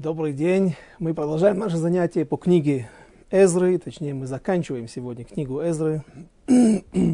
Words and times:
Добрый 0.00 0.32
день. 0.32 0.76
Мы 0.98 1.12
продолжаем 1.12 1.58
наше 1.58 1.76
занятие 1.76 2.24
по 2.24 2.38
книге 2.38 2.88
Эзры, 3.30 3.76
точнее 3.76 4.14
мы 4.14 4.26
заканчиваем 4.26 4.88
сегодня 4.88 5.26
книгу 5.26 5.60
Эзры. 5.60 6.02
Мы 6.46 7.12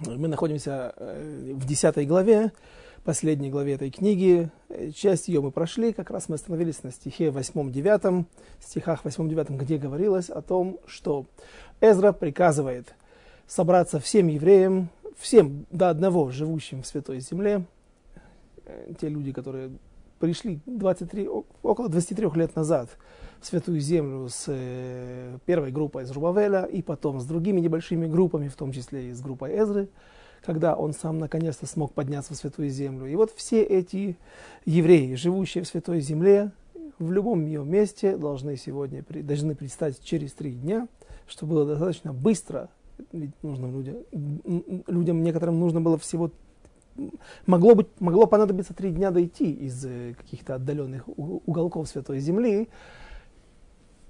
находимся 0.00 0.94
э, 0.96 1.52
в 1.54 1.66
10 1.66 2.08
главе, 2.08 2.52
последней 3.04 3.50
главе 3.50 3.74
этой 3.74 3.90
книги. 3.90 4.50
Часть 4.94 5.28
ее 5.28 5.42
мы 5.42 5.50
прошли, 5.50 5.92
как 5.92 6.08
раз 6.08 6.30
мы 6.30 6.36
остановились 6.36 6.82
на 6.84 6.90
стихе 6.90 7.26
8-9, 7.26 8.24
стихах 8.60 9.04
8-9, 9.04 9.58
где 9.58 9.76
говорилось 9.76 10.30
о 10.30 10.40
том, 10.40 10.78
что 10.86 11.26
Эзра 11.82 12.12
приказывает 12.12 12.94
собраться 13.46 14.00
всем 14.00 14.28
евреям, 14.28 14.88
всем 15.18 15.66
до 15.70 15.90
одного 15.90 16.30
живущим 16.30 16.80
в 16.80 16.86
Святой 16.86 17.20
Земле, 17.20 17.66
э, 18.64 18.94
те 18.98 19.10
люди, 19.10 19.32
которые 19.32 19.72
пришли 20.20 20.60
23, 20.66 21.28
около 21.62 21.88
23 21.88 22.28
лет 22.34 22.54
назад 22.54 22.90
в 23.40 23.46
Святую 23.46 23.80
Землю 23.80 24.28
с 24.28 24.44
э, 24.48 25.38
первой 25.46 25.72
группой 25.72 26.04
из 26.04 26.10
Рубавеля 26.12 26.64
и 26.64 26.82
потом 26.82 27.20
с 27.20 27.24
другими 27.24 27.60
небольшими 27.60 28.06
группами, 28.06 28.48
в 28.48 28.54
том 28.54 28.70
числе 28.70 29.08
и 29.08 29.12
с 29.12 29.20
группой 29.20 29.58
Эзры, 29.58 29.88
когда 30.44 30.76
он 30.76 30.92
сам 30.92 31.18
наконец-то 31.18 31.66
смог 31.66 31.94
подняться 31.94 32.34
в 32.34 32.36
Святую 32.36 32.68
Землю. 32.68 33.06
И 33.06 33.16
вот 33.16 33.32
все 33.34 33.62
эти 33.62 34.16
евреи, 34.66 35.14
живущие 35.14 35.64
в 35.64 35.68
Святой 35.68 36.00
Земле, 36.00 36.52
в 36.98 37.10
любом 37.10 37.46
ее 37.46 37.64
месте 37.64 38.18
должны 38.18 38.56
сегодня 38.58 39.02
должны 39.08 39.54
предстать 39.54 40.02
через 40.04 40.34
три 40.34 40.52
дня, 40.52 40.86
что 41.26 41.46
было 41.46 41.64
достаточно 41.64 42.12
быстро. 42.12 42.68
Ведь 43.12 43.30
нужно 43.42 43.66
людям, 43.68 43.96
людям 44.86 45.22
некоторым 45.22 45.58
нужно 45.58 45.80
было 45.80 45.96
всего 45.96 46.30
могло, 47.46 47.74
быть, 47.74 47.88
могло 48.00 48.26
понадобиться 48.26 48.74
три 48.74 48.90
дня 48.90 49.10
дойти 49.10 49.50
из 49.52 49.84
э, 49.84 50.14
каких-то 50.16 50.56
отдаленных 50.56 51.04
уголков 51.06 51.88
Святой 51.88 52.20
Земли, 52.20 52.68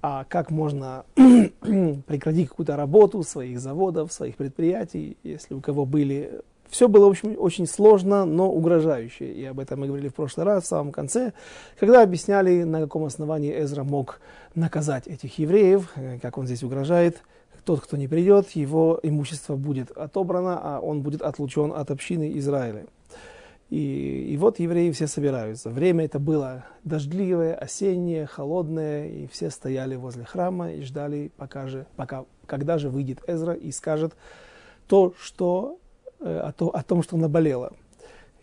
а 0.01 0.25
как 0.27 0.49
можно 0.49 1.05
прекратить 1.15 2.49
какую-то 2.49 2.75
работу 2.75 3.23
своих 3.23 3.59
заводов, 3.59 4.11
своих 4.11 4.35
предприятий, 4.35 5.17
если 5.23 5.53
у 5.53 5.61
кого 5.61 5.85
были... 5.85 6.41
Все 6.69 6.87
было, 6.87 7.07
в 7.07 7.09
общем, 7.09 7.35
очень 7.37 7.67
сложно, 7.67 8.25
но 8.25 8.49
угрожающе. 8.49 9.25
И 9.25 9.43
об 9.43 9.59
этом 9.59 9.81
мы 9.81 9.87
говорили 9.87 10.07
в 10.07 10.15
прошлый 10.15 10.45
раз, 10.45 10.63
в 10.63 10.67
самом 10.67 10.93
конце, 10.93 11.33
когда 11.77 12.01
объясняли, 12.01 12.63
на 12.63 12.79
каком 12.79 13.03
основании 13.03 13.51
Эзра 13.61 13.83
мог 13.83 14.21
наказать 14.55 15.05
этих 15.05 15.37
евреев, 15.37 15.91
э, 15.95 16.17
как 16.19 16.37
он 16.37 16.45
здесь 16.45 16.63
угрожает 16.63 17.21
тот, 17.65 17.81
кто 17.81 17.97
не 17.97 18.07
придет, 18.07 18.49
его 18.51 18.99
имущество 19.03 19.55
будет 19.55 19.91
отобрано, 19.91 20.59
а 20.61 20.79
он 20.79 21.01
будет 21.01 21.21
отлучен 21.21 21.71
от 21.71 21.91
общины 21.91 22.37
Израиля. 22.37 22.85
И, 23.69 24.33
и 24.33 24.37
вот 24.37 24.59
евреи 24.59 24.91
все 24.91 25.07
собираются. 25.07 25.69
Время 25.69 26.03
это 26.03 26.19
было 26.19 26.65
дождливое, 26.83 27.55
осеннее, 27.55 28.25
холодное, 28.25 29.07
и 29.07 29.27
все 29.27 29.49
стояли 29.49 29.95
возле 29.95 30.25
храма 30.25 30.73
и 30.73 30.81
ждали, 30.81 31.31
пока 31.37 31.67
же, 31.67 31.85
пока, 31.95 32.25
когда 32.45 32.77
же 32.77 32.89
выйдет 32.89 33.19
Эзра 33.27 33.53
и 33.53 33.71
скажет 33.71 34.13
то, 34.87 35.13
что, 35.17 35.79
э, 36.19 36.37
о, 36.37 36.51
то, 36.51 36.67
о 36.67 36.83
том, 36.83 37.01
что 37.01 37.15
наболело. 37.15 37.71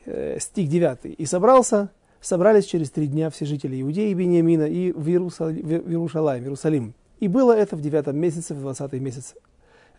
Э, 0.07 0.39
стих 0.41 0.71
9. 0.71 1.17
«И 1.19 1.27
собрался, 1.27 1.91
собрались 2.23 2.65
через 2.65 2.91
три 2.91 3.07
дня 3.07 3.29
все 3.29 3.45
жители 3.45 3.79
Иудеи 3.83 4.11
и 4.11 4.15
Бениамина 4.15 4.65
и 4.65 4.93
в, 4.93 5.07
Иерусалим, 5.11 5.67
в 5.67 5.91
Иерусалим, 5.91 6.95
и 7.21 7.29
было 7.29 7.53
это 7.53 7.77
в 7.77 7.81
девятом 7.81 8.17
месяце, 8.17 8.55
в 8.55 8.61
двадцатый 8.61 9.01
месяц, 9.01 9.35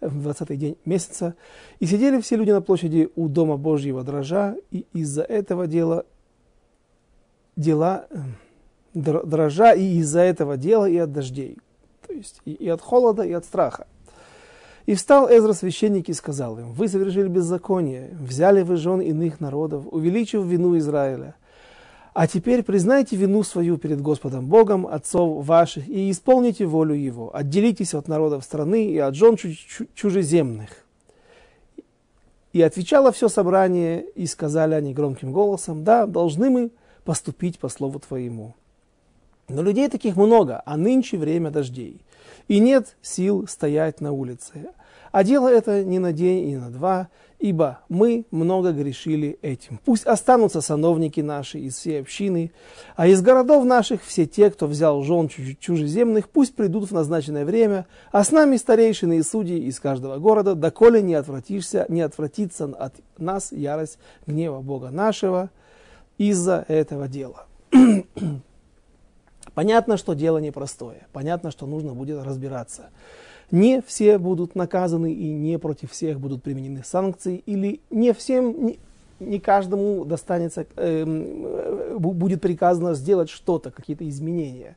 в 0.01 0.21
двадцатый 0.21 0.57
день 0.57 0.77
месяца. 0.85 1.35
И 1.79 1.85
сидели 1.85 2.21
все 2.21 2.35
люди 2.35 2.51
на 2.51 2.61
площади 2.61 3.09
у 3.15 3.27
Дома 3.27 3.57
Божьего 3.57 4.03
дрожа, 4.03 4.55
и 4.71 4.85
из-за 4.93 5.23
этого 5.23 5.67
дела, 5.67 6.05
дела 7.55 8.07
дрожа, 8.93 9.73
и 9.73 9.97
из-за 9.97 10.21
этого 10.21 10.57
дела 10.57 10.89
и 10.89 10.97
от 10.97 11.11
дождей. 11.11 11.57
То 12.07 12.13
есть 12.13 12.41
и, 12.45 12.53
и 12.53 12.69
от 12.69 12.81
холода, 12.81 13.23
и 13.23 13.33
от 13.33 13.45
страха. 13.45 13.87
И 14.85 14.95
встал 14.95 15.29
Эзра 15.29 15.53
священник 15.53 16.09
и 16.09 16.13
сказал 16.13 16.57
им, 16.57 16.71
вы 16.71 16.87
совершили 16.87 17.27
беззаконие, 17.27 18.17
взяли 18.19 18.63
вы 18.63 18.75
жен 18.75 19.01
иных 19.01 19.39
народов, 19.39 19.85
увеличив 19.91 20.43
вину 20.45 20.75
Израиля. 20.79 21.35
А 22.19 22.27
теперь 22.27 22.63
признайте 22.63 23.15
вину 23.15 23.43
свою 23.43 23.77
перед 23.77 24.01
Господом 24.01 24.47
Богом, 24.47 24.85
отцов 24.85 25.45
ваших, 25.45 25.87
и 25.87 26.11
исполните 26.11 26.65
волю 26.65 26.93
Его. 26.93 27.33
Отделитесь 27.33 27.93
от 27.93 28.09
народов 28.09 28.43
страны 28.43 28.87
и 28.87 28.97
от 28.97 29.15
жен 29.15 29.37
чужеземных. 29.95 30.69
И 32.51 32.61
отвечало 32.61 33.13
все 33.13 33.29
собрание, 33.29 34.03
и 34.15 34.25
сказали 34.25 34.73
они 34.73 34.93
громким 34.93 35.31
голосом, 35.31 35.85
да, 35.85 36.05
должны 36.05 36.49
мы 36.49 36.71
поступить 37.05 37.57
по 37.57 37.69
слову 37.69 37.99
Твоему. 37.99 38.53
Но 39.47 39.61
людей 39.61 39.87
таких 39.87 40.17
много, 40.17 40.61
а 40.65 40.75
нынче 40.75 41.15
время 41.17 41.51
дождей, 41.51 42.01
и 42.49 42.59
нет 42.59 42.97
сил 43.01 43.47
стоять 43.47 44.01
на 44.01 44.11
улице. 44.11 44.71
А 45.13 45.23
дело 45.23 45.47
это 45.47 45.85
не 45.85 45.99
на 45.99 46.11
день 46.11 46.39
и 46.39 46.51
не 46.51 46.57
на 46.57 46.69
два, 46.69 47.07
ибо 47.39 47.79
мы 47.87 48.25
много 48.31 48.71
грешили 48.71 49.39
этим. 49.41 49.79
Пусть 49.85 50.05
останутся 50.05 50.61
сановники 50.61 51.21
наши 51.21 51.59
из 51.59 51.77
всей 51.77 52.01
общины, 52.01 52.51
а 52.95 53.07
из 53.07 53.21
городов 53.21 53.63
наших 53.65 54.03
все 54.03 54.25
те, 54.25 54.51
кто 54.51 54.67
взял 54.67 55.01
жен 55.03 55.29
чужеземных, 55.29 56.29
пусть 56.29 56.55
придут 56.55 56.89
в 56.89 56.93
назначенное 56.93 57.45
время, 57.45 57.87
а 58.11 58.23
с 58.23 58.31
нами 58.31 58.57
старейшины 58.57 59.17
и 59.17 59.23
судьи 59.23 59.57
из 59.57 59.79
каждого 59.79 60.17
города, 60.17 60.53
доколе 60.53 61.01
не 61.01 61.15
отвратишься, 61.15 61.85
не 61.87 62.01
отвратится 62.01 62.65
от 62.65 62.93
нас 63.17 63.51
ярость 63.53 63.97
гнева 64.27 64.59
Бога 64.59 64.89
нашего 64.89 65.49
из-за 66.17 66.65
этого 66.67 67.07
дела. 67.07 67.45
Понятно, 69.53 69.97
что 69.97 70.13
дело 70.13 70.37
непростое, 70.37 71.07
понятно, 71.11 71.51
что 71.51 71.65
нужно 71.65 71.93
будет 71.93 72.23
разбираться 72.23 72.91
не 73.51 73.81
все 73.81 74.17
будут 74.17 74.55
наказаны 74.55 75.13
и 75.13 75.29
не 75.31 75.57
против 75.57 75.91
всех 75.91 76.19
будут 76.19 76.43
применены 76.43 76.83
санкции, 76.83 77.41
или 77.45 77.81
не 77.89 78.13
всем, 78.13 78.65
не, 78.65 78.79
не 79.19 79.39
каждому 79.39 80.05
достанется, 80.05 80.65
э, 80.75 81.95
будет 81.97 82.41
приказано 82.41 82.93
сделать 82.93 83.29
что-то, 83.29 83.71
какие-то 83.71 84.07
изменения. 84.07 84.75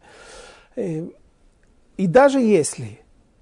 Э, 0.76 1.06
и 1.96 2.06
даже 2.06 2.40
если 2.40 3.00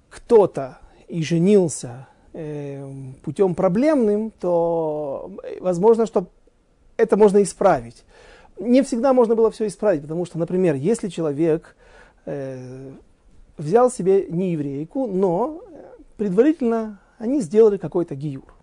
кто-то 0.09 0.79
и 1.07 1.23
женился 1.23 2.07
э, 2.33 2.85
путем 3.23 3.55
проблемным, 3.55 4.31
то 4.39 5.31
возможно, 5.59 6.05
что 6.05 6.27
это 6.97 7.17
можно 7.17 7.41
исправить. 7.41 8.03
Не 8.59 8.83
всегда 8.83 9.13
можно 9.13 9.35
было 9.35 9.49
все 9.49 9.67
исправить, 9.67 10.03
потому 10.03 10.25
что, 10.25 10.37
например, 10.37 10.75
если 10.75 11.07
человек 11.07 11.75
э, 12.25 12.91
взял 13.61 13.91
себе 13.91 14.27
не 14.27 14.51
еврейку, 14.51 15.07
но 15.07 15.61
предварительно 16.17 16.99
они 17.17 17.41
сделали 17.41 17.77
какой-то 17.77 18.15
гиюр. 18.15 18.53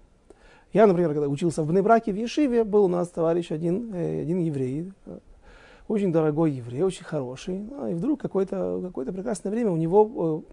Я, 0.72 0.86
например, 0.86 1.12
когда 1.14 1.28
учился 1.28 1.62
в 1.62 1.66
Бнебраке, 1.68 2.12
в 2.12 2.16
Ешиве, 2.16 2.64
был 2.64 2.84
у 2.84 2.88
нас 2.88 3.08
товарищ 3.08 3.50
один, 3.50 3.94
э, 3.94 4.22
один 4.22 4.40
еврей, 4.40 4.92
очень 5.86 6.12
дорогой 6.12 6.52
еврей, 6.52 6.82
очень 6.82 7.04
хороший. 7.04 7.66
А, 7.80 7.88
и 7.88 7.94
вдруг 7.94 8.20
какое-то 8.20 8.80
какое 8.84 9.06
прекрасное 9.06 9.50
время 9.50 9.70
у 9.70 9.76
него, 9.76 10.44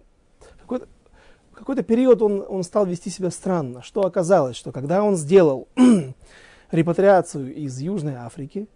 э, 0.41 0.47
какой-то 0.61 0.87
какой 1.53 1.81
период 1.83 2.21
он, 2.21 2.45
он 2.47 2.63
стал 2.63 2.85
вести 2.85 3.09
себя 3.09 3.29
странно. 3.29 3.81
Что 3.81 4.05
оказалось, 4.05 4.55
что 4.55 4.71
когда 4.71 5.03
он 5.03 5.15
сделал 5.15 5.67
репатриацию 6.71 7.53
из 7.53 7.79
Южной 7.79 8.15
Африки 8.15 8.67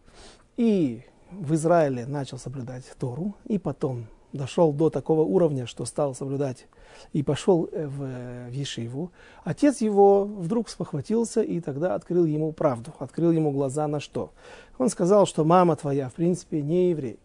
и 0.57 1.03
в 1.31 1.53
Израиле 1.53 2.05
начал 2.05 2.37
соблюдать 2.37 2.83
Тору, 2.97 3.35
и 3.45 3.57
потом 3.57 4.07
дошел 4.33 4.71
до 4.71 4.89
такого 4.89 5.21
уровня, 5.21 5.65
что 5.65 5.85
стал 5.85 6.15
соблюдать 6.15 6.67
и 7.13 7.23
пошел 7.23 7.67
э, 7.71 7.87
в, 7.87 8.49
в 8.49 8.51
Ешиву, 8.51 9.11
отец 9.43 9.81
его 9.81 10.25
вдруг 10.25 10.69
спохватился 10.69 11.41
и 11.41 11.59
тогда 11.59 11.95
открыл 11.95 12.25
ему 12.25 12.51
правду, 12.51 12.93
открыл 12.99 13.31
ему 13.31 13.51
глаза 13.51 13.87
на 13.87 13.99
что. 13.99 14.31
Он 14.77 14.89
сказал, 14.89 15.25
что 15.25 15.43
мама 15.43 15.75
твоя 15.75 16.09
в 16.09 16.13
принципе 16.13 16.61
не 16.61 16.91
еврейка. 16.91 17.19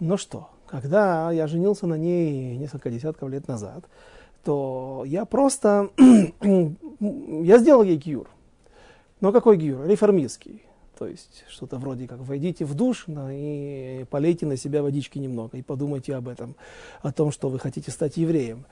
Но 0.00 0.16
что, 0.16 0.48
когда 0.66 1.30
я 1.30 1.46
женился 1.46 1.86
на 1.86 1.94
ней 1.94 2.56
несколько 2.56 2.90
десятков 2.90 3.30
лет 3.30 3.48
назад, 3.48 3.84
то 4.44 5.04
я 5.06 5.24
просто, 5.24 5.90
я 7.00 7.58
сделал 7.58 7.82
ей 7.82 7.96
гиюр. 7.96 8.28
Но 9.20 9.32
какой 9.32 9.56
гиюр? 9.56 9.86
Реформистский. 9.86 10.65
То 10.98 11.06
есть 11.06 11.44
что-то 11.48 11.76
вроде 11.78 12.08
как 12.08 12.20
войдите 12.20 12.64
в 12.64 12.74
душ 12.74 13.04
да, 13.06 13.28
и 13.30 14.04
полейте 14.04 14.46
на 14.46 14.56
себя 14.56 14.82
водички 14.82 15.18
немного 15.18 15.58
и 15.58 15.62
подумайте 15.62 16.14
об 16.14 16.28
этом, 16.28 16.56
о 17.02 17.12
том, 17.12 17.30
что 17.30 17.48
вы 17.48 17.58
хотите 17.58 17.90
стать 17.90 18.16
евреем. 18.16 18.64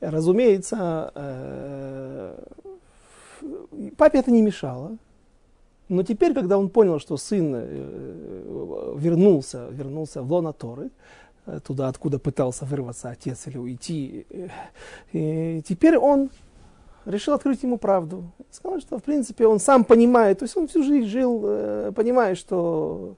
Разумеется, 0.00 1.10
э, 1.14 2.44
папе 3.96 4.18
это 4.18 4.30
не 4.30 4.42
мешало. 4.42 4.96
Но 5.88 6.02
теперь, 6.02 6.32
когда 6.32 6.58
он 6.58 6.70
понял, 6.70 7.00
что 7.00 7.16
сын 7.16 7.52
э, 7.54 8.94
вернулся, 8.96 9.66
вернулся 9.70 10.22
в 10.22 10.32
лона 10.32 10.52
Торы, 10.52 10.90
э, 11.46 11.58
туда, 11.66 11.88
откуда 11.88 12.20
пытался 12.20 12.64
вырваться 12.64 13.10
отец 13.10 13.48
или 13.48 13.58
уйти, 13.58 14.26
и 15.12 15.62
теперь 15.66 15.98
он 15.98 16.30
решил 17.06 17.34
открыть 17.34 17.62
ему 17.62 17.78
правду. 17.78 18.24
Сказал, 18.50 18.80
что 18.80 18.98
в 18.98 19.02
принципе 19.02 19.46
он 19.46 19.58
сам 19.58 19.84
понимает, 19.84 20.38
то 20.38 20.44
есть 20.44 20.56
он 20.56 20.68
всю 20.68 20.82
жизнь 20.82 21.08
жил, 21.08 21.42
э, 21.44 21.92
понимая, 21.94 22.34
что 22.34 23.16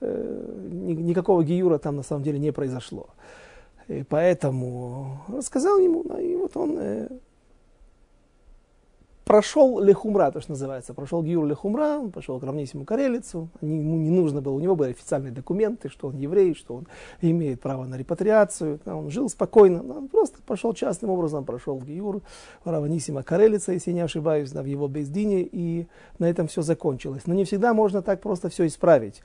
э, 0.00 0.58
никакого 0.70 1.44
гиюра 1.44 1.78
там 1.78 1.96
на 1.96 2.02
самом 2.02 2.22
деле 2.22 2.38
не 2.38 2.52
произошло. 2.52 3.08
И 3.88 4.04
поэтому 4.08 5.18
рассказал 5.28 5.78
ему, 5.78 6.02
и 6.18 6.36
вот 6.36 6.56
он 6.56 6.76
э, 6.78 7.08
прошел 9.24 9.80
Лехумра, 9.80 10.30
то, 10.30 10.40
что 10.40 10.52
называется, 10.52 10.94
прошел 10.94 11.22
Гиюр 11.22 11.46
Лехумра, 11.46 11.98
он 11.98 12.10
пошел 12.10 12.38
к 12.40 12.42
равнейшему 12.42 12.84
Карелицу, 12.84 13.48
ему 13.60 13.96
не 13.98 14.10
нужно 14.10 14.40
было, 14.40 14.54
у 14.54 14.60
него 14.60 14.76
были 14.76 14.90
официальные 14.90 15.32
документы, 15.32 15.88
что 15.88 16.08
он 16.08 16.16
еврей, 16.16 16.54
что 16.54 16.76
он 16.76 16.86
имеет 17.20 17.60
право 17.60 17.84
на 17.84 17.96
репатриацию, 17.96 18.80
он 18.84 19.10
жил 19.10 19.28
спокойно, 19.28 19.82
он 19.82 20.08
просто 20.08 20.38
пошел 20.46 20.74
частным 20.74 21.10
образом, 21.10 21.44
прошел 21.44 21.78
в 21.78 21.86
Гиюр, 21.86 22.22
Раванисима 22.64 23.22
Карелица, 23.22 23.72
если 23.72 23.92
не 23.92 24.00
ошибаюсь, 24.00 24.52
в 24.52 24.64
его 24.64 24.88
Бездине, 24.88 25.42
и 25.42 25.86
на 26.18 26.28
этом 26.28 26.48
все 26.48 26.62
закончилось. 26.62 27.22
Но 27.26 27.34
не 27.34 27.44
всегда 27.44 27.74
можно 27.74 28.02
так 28.02 28.20
просто 28.20 28.48
все 28.48 28.66
исправить. 28.66 29.22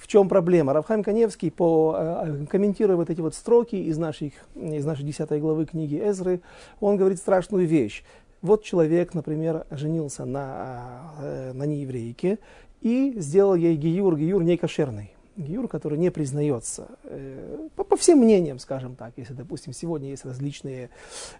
В 0.00 0.06
чем 0.06 0.30
проблема? 0.30 0.72
Равхайм 0.72 1.04
Каневский, 1.04 1.50
по, 1.50 1.94
э, 1.98 2.46
комментируя 2.48 2.96
вот 2.96 3.10
эти 3.10 3.20
вот 3.20 3.34
строки 3.34 3.76
из, 3.76 3.98
наших, 3.98 4.32
из 4.54 4.86
нашей 4.86 5.04
10 5.04 5.38
главы 5.40 5.66
книги 5.66 6.00
Эзры, 6.02 6.40
он 6.80 6.96
говорит 6.96 7.18
страшную 7.18 7.66
вещь. 7.66 8.02
Вот 8.42 8.64
человек, 8.64 9.14
например, 9.14 9.66
женился 9.70 10.24
на, 10.24 11.12
э, 11.20 11.52
на 11.52 11.64
нееврейке 11.64 12.38
и 12.80 13.12
сделал 13.16 13.54
ей 13.54 13.76
гиюр, 13.76 14.16
гиюр 14.16 14.42
не 14.42 14.56
кошерный. 14.56 15.12
Гиюр, 15.40 15.68
который 15.68 15.98
не 15.98 16.10
признается. 16.10 16.88
Э, 17.04 17.68
по, 17.76 17.84
по 17.84 17.96
всем 17.96 18.18
мнениям, 18.18 18.58
скажем 18.58 18.96
так, 18.96 19.12
если, 19.16 19.34
допустим, 19.34 19.72
сегодня 19.72 20.10
есть 20.10 20.24
различные 20.24 20.90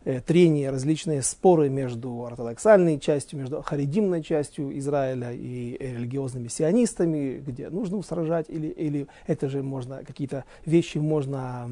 э, 0.05 0.21
трения, 0.21 0.71
различные 0.71 1.23
споры 1.23 1.69
между 1.69 2.25
ортодоксальной 2.25 2.99
частью, 2.99 3.39
между 3.39 3.63
харидимной 3.63 4.23
частью 4.23 4.77
Израиля 4.79 5.33
и 5.33 5.77
религиозными 5.79 6.49
сионистами, 6.49 7.43
где 7.47 7.69
нужно 7.69 7.99
устражать, 7.99 8.47
или, 8.49 8.69
или 8.69 9.07
это 9.27 9.49
же 9.49 9.63
можно, 9.63 10.03
какие-то 10.05 10.45
вещи 10.65 10.99
можно 10.99 11.71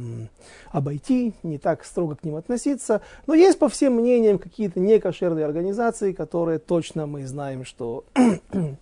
обойти, 0.70 1.34
не 1.42 1.58
так 1.58 1.84
строго 1.84 2.16
к 2.16 2.24
ним 2.24 2.36
относиться. 2.36 3.00
Но 3.26 3.34
есть 3.34 3.58
по 3.58 3.68
всем 3.68 3.94
мнениям 3.94 4.38
какие-то 4.38 4.80
некошерные 4.80 5.44
организации, 5.44 6.12
которые 6.12 6.58
точно 6.58 7.06
мы 7.06 7.26
знаем, 7.26 7.64
что 7.64 8.04
Э, 8.52 8.74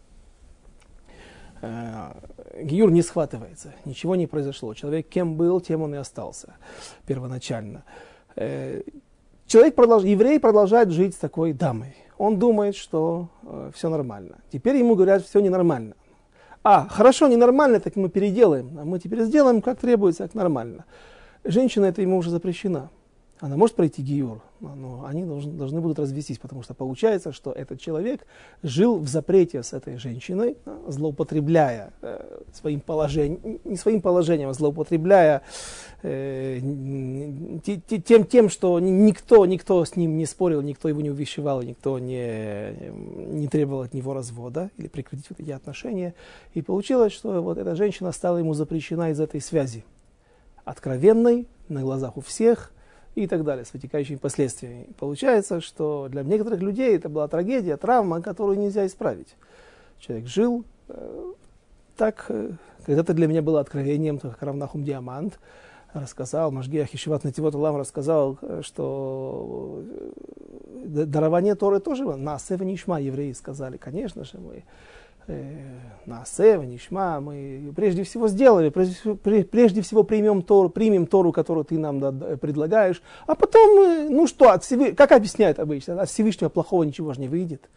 Гиюр 1.62 2.90
не 2.90 3.02
схватывается, 3.02 3.72
ничего 3.84 4.16
не 4.16 4.26
произошло. 4.26 4.74
Человек 4.74 5.08
кем 5.08 5.36
был, 5.36 5.60
тем 5.60 5.82
он 5.82 5.94
и 5.94 5.98
остался 5.98 6.56
первоначально. 7.06 7.84
Э, 8.34 8.82
человек 9.46 9.74
продолж... 9.74 10.04
еврей 10.04 10.40
продолжает 10.40 10.90
жить 10.90 11.14
с 11.14 11.18
такой 11.18 11.52
дамой. 11.52 11.96
Он 12.18 12.38
думает, 12.38 12.76
что 12.76 13.28
э, 13.42 13.70
все 13.74 13.88
нормально. 13.88 14.38
Теперь 14.50 14.76
ему 14.76 14.94
говорят, 14.94 15.22
все 15.22 15.40
ненормально. 15.40 15.94
А, 16.62 16.88
хорошо, 16.88 17.28
ненормально, 17.28 17.78
так 17.80 17.96
мы 17.96 18.08
переделаем. 18.08 18.78
А 18.78 18.84
мы 18.84 18.98
теперь 18.98 19.22
сделаем, 19.22 19.62
как 19.62 19.78
требуется, 19.78 20.24
как 20.24 20.34
нормально. 20.34 20.84
Женщина 21.44 21.86
это 21.86 22.02
ему 22.02 22.16
уже 22.16 22.30
запрещена 22.30 22.90
она 23.40 23.56
может 23.56 23.76
пройти 23.76 24.02
гиюр, 24.02 24.40
но 24.60 25.04
они 25.06 25.24
должны, 25.24 25.52
должны 25.52 25.82
будут 25.82 25.98
развестись, 25.98 26.38
потому 26.38 26.62
что 26.62 26.72
получается, 26.72 27.32
что 27.32 27.52
этот 27.52 27.78
человек 27.78 28.26
жил 28.62 28.98
в 28.98 29.08
запрете 29.08 29.62
с 29.62 29.74
этой 29.74 29.98
женщиной, 29.98 30.56
злоупотребляя 30.88 31.92
э, 32.00 32.40
своим 32.54 32.80
положением, 32.80 33.60
не 33.64 33.76
своим 33.76 34.00
положением, 34.00 34.48
а 34.48 34.54
злоупотребляя 34.54 35.42
э, 36.02 36.60
тем, 38.06 38.24
тем, 38.24 38.48
что 38.48 38.80
никто, 38.80 39.44
никто 39.44 39.84
с 39.84 39.96
ним 39.96 40.16
не 40.16 40.24
спорил, 40.24 40.62
никто 40.62 40.88
его 40.88 41.02
не 41.02 41.10
увещевал, 41.10 41.60
никто 41.60 41.98
не, 41.98 42.72
не 42.90 43.48
требовал 43.48 43.82
от 43.82 43.92
него 43.92 44.14
развода 44.14 44.70
или 44.78 44.88
прекратить 44.88 45.28
вот 45.28 45.40
эти 45.40 45.50
отношения. 45.50 46.14
И 46.54 46.62
получилось, 46.62 47.12
что 47.12 47.42
вот 47.42 47.58
эта 47.58 47.76
женщина 47.76 48.12
стала 48.12 48.38
ему 48.38 48.54
запрещена 48.54 49.10
из 49.10 49.20
этой 49.20 49.42
связи. 49.42 49.84
Откровенной, 50.64 51.46
на 51.68 51.82
глазах 51.82 52.16
у 52.16 52.22
всех– 52.22 52.72
и 53.16 53.26
так 53.26 53.44
далее, 53.44 53.64
с 53.64 53.72
вытекающими 53.72 54.16
последствиями. 54.16 54.88
Получается, 54.98 55.60
что 55.60 56.08
для 56.08 56.22
некоторых 56.22 56.60
людей 56.60 56.94
это 56.94 57.08
была 57.08 57.26
трагедия, 57.28 57.76
травма, 57.76 58.20
которую 58.20 58.58
нельзя 58.58 58.86
исправить. 58.86 59.34
Человек 59.98 60.26
жил 60.26 60.64
э, 60.88 61.32
так, 61.96 62.26
э, 62.28 62.50
когда-то 62.84 63.14
для 63.14 63.26
меня 63.26 63.40
было 63.40 63.60
откровением, 63.60 64.18
как 64.18 64.42
Равнахум 64.42 64.84
Диамант 64.84 65.38
рассказал, 65.94 66.50
Машгиях 66.50 66.94
Ишиват 66.94 67.24
Нативот 67.24 67.54
Алам 67.54 67.76
рассказал, 67.76 68.38
э, 68.42 68.60
что 68.62 69.82
э, 70.84 71.04
дарование 71.06 71.54
Торы 71.54 71.80
тоже 71.80 72.04
было. 72.04 72.16
На 72.16 72.38
Нишма 72.50 73.00
евреи 73.00 73.32
сказали, 73.32 73.78
конечно 73.78 74.24
же, 74.24 74.38
мы 74.38 74.64
Э, 75.28 75.78
на 76.06 76.22
Асева, 76.22 76.62
Нишма, 76.62 77.20
мы 77.20 77.72
прежде 77.74 78.04
всего 78.04 78.28
сделали, 78.28 78.68
прежде, 78.68 79.82
всего 79.82 80.04
примем 80.04 80.42
Тору, 80.42 80.68
примем 80.68 81.06
Тору, 81.06 81.32
которую 81.32 81.64
ты 81.64 81.78
нам 81.78 82.00
предлагаешь, 82.38 83.02
а 83.26 83.34
потом, 83.34 84.08
ну 84.08 84.28
что, 84.28 84.52
от 84.52 84.62
Всевышнего, 84.62 84.94
как 84.94 85.10
объясняют 85.10 85.58
обычно, 85.58 86.00
от 86.00 86.08
Всевышнего 86.08 86.48
плохого 86.48 86.84
ничего 86.84 87.12
же 87.12 87.20
не 87.20 87.26
выйдет. 87.26 87.68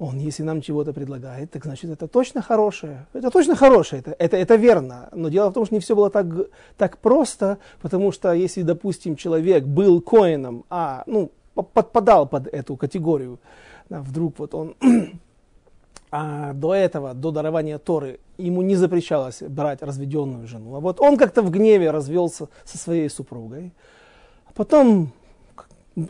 Он, 0.00 0.18
если 0.18 0.42
нам 0.42 0.60
чего-то 0.60 0.92
предлагает, 0.92 1.52
так 1.52 1.64
значит, 1.64 1.88
это 1.90 2.08
точно 2.08 2.42
хорошее. 2.42 3.06
Это 3.12 3.30
точно 3.30 3.54
хорошее, 3.54 4.00
это, 4.00 4.16
это, 4.18 4.36
это 4.36 4.56
верно. 4.56 5.08
Но 5.12 5.28
дело 5.28 5.50
в 5.50 5.54
том, 5.54 5.66
что 5.66 5.74
не 5.74 5.80
все 5.80 5.94
было 5.94 6.10
так, 6.10 6.26
так 6.76 6.98
просто, 6.98 7.58
потому 7.80 8.10
что 8.10 8.32
если, 8.32 8.62
допустим, 8.62 9.14
человек 9.14 9.64
был 9.64 10.00
коином, 10.00 10.64
а, 10.68 11.04
ну, 11.06 11.30
подпадал 11.54 12.26
под 12.26 12.48
эту 12.48 12.76
категорию, 12.76 13.38
вдруг 13.88 14.38
вот 14.38 14.54
он 14.54 14.74
а 16.10 16.52
до 16.52 16.74
этого, 16.74 17.14
до 17.14 17.30
дарования 17.30 17.78
Торы, 17.78 18.18
ему 18.36 18.62
не 18.62 18.74
запрещалось 18.74 19.42
брать 19.42 19.82
разведенную 19.82 20.46
жену. 20.46 20.74
А 20.74 20.80
вот 20.80 21.00
он 21.00 21.16
как-то 21.16 21.42
в 21.42 21.50
гневе 21.50 21.90
развелся 21.90 22.48
со 22.64 22.78
своей 22.78 23.08
супругой. 23.08 23.72
А 24.46 24.52
потом, 24.52 25.12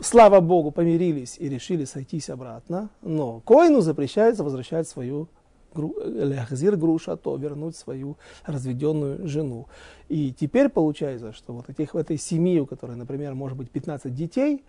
слава 0.01 0.39
Богу, 0.39 0.71
помирились 0.71 1.37
и 1.37 1.49
решили 1.49 1.85
сойтись 1.85 2.29
обратно. 2.29 2.89
Но 3.01 3.41
Коину 3.41 3.81
запрещается 3.81 4.43
возвращать 4.43 4.87
свою 4.87 5.27
Лехзир 5.75 6.75
груша, 6.75 7.15
то 7.15 7.35
вернуть 7.35 7.75
свою 7.75 8.17
разведенную 8.45 9.27
жену. 9.27 9.67
И 10.09 10.33
теперь 10.33 10.69
получается, 10.69 11.31
что 11.31 11.53
вот 11.53 11.69
этих, 11.69 11.93
в 11.93 11.97
этой 11.97 12.17
семье, 12.17 12.61
у 12.61 12.65
которой, 12.65 12.97
например, 12.97 13.35
может 13.35 13.57
быть 13.57 13.69
15 13.69 14.13
детей, 14.13 14.63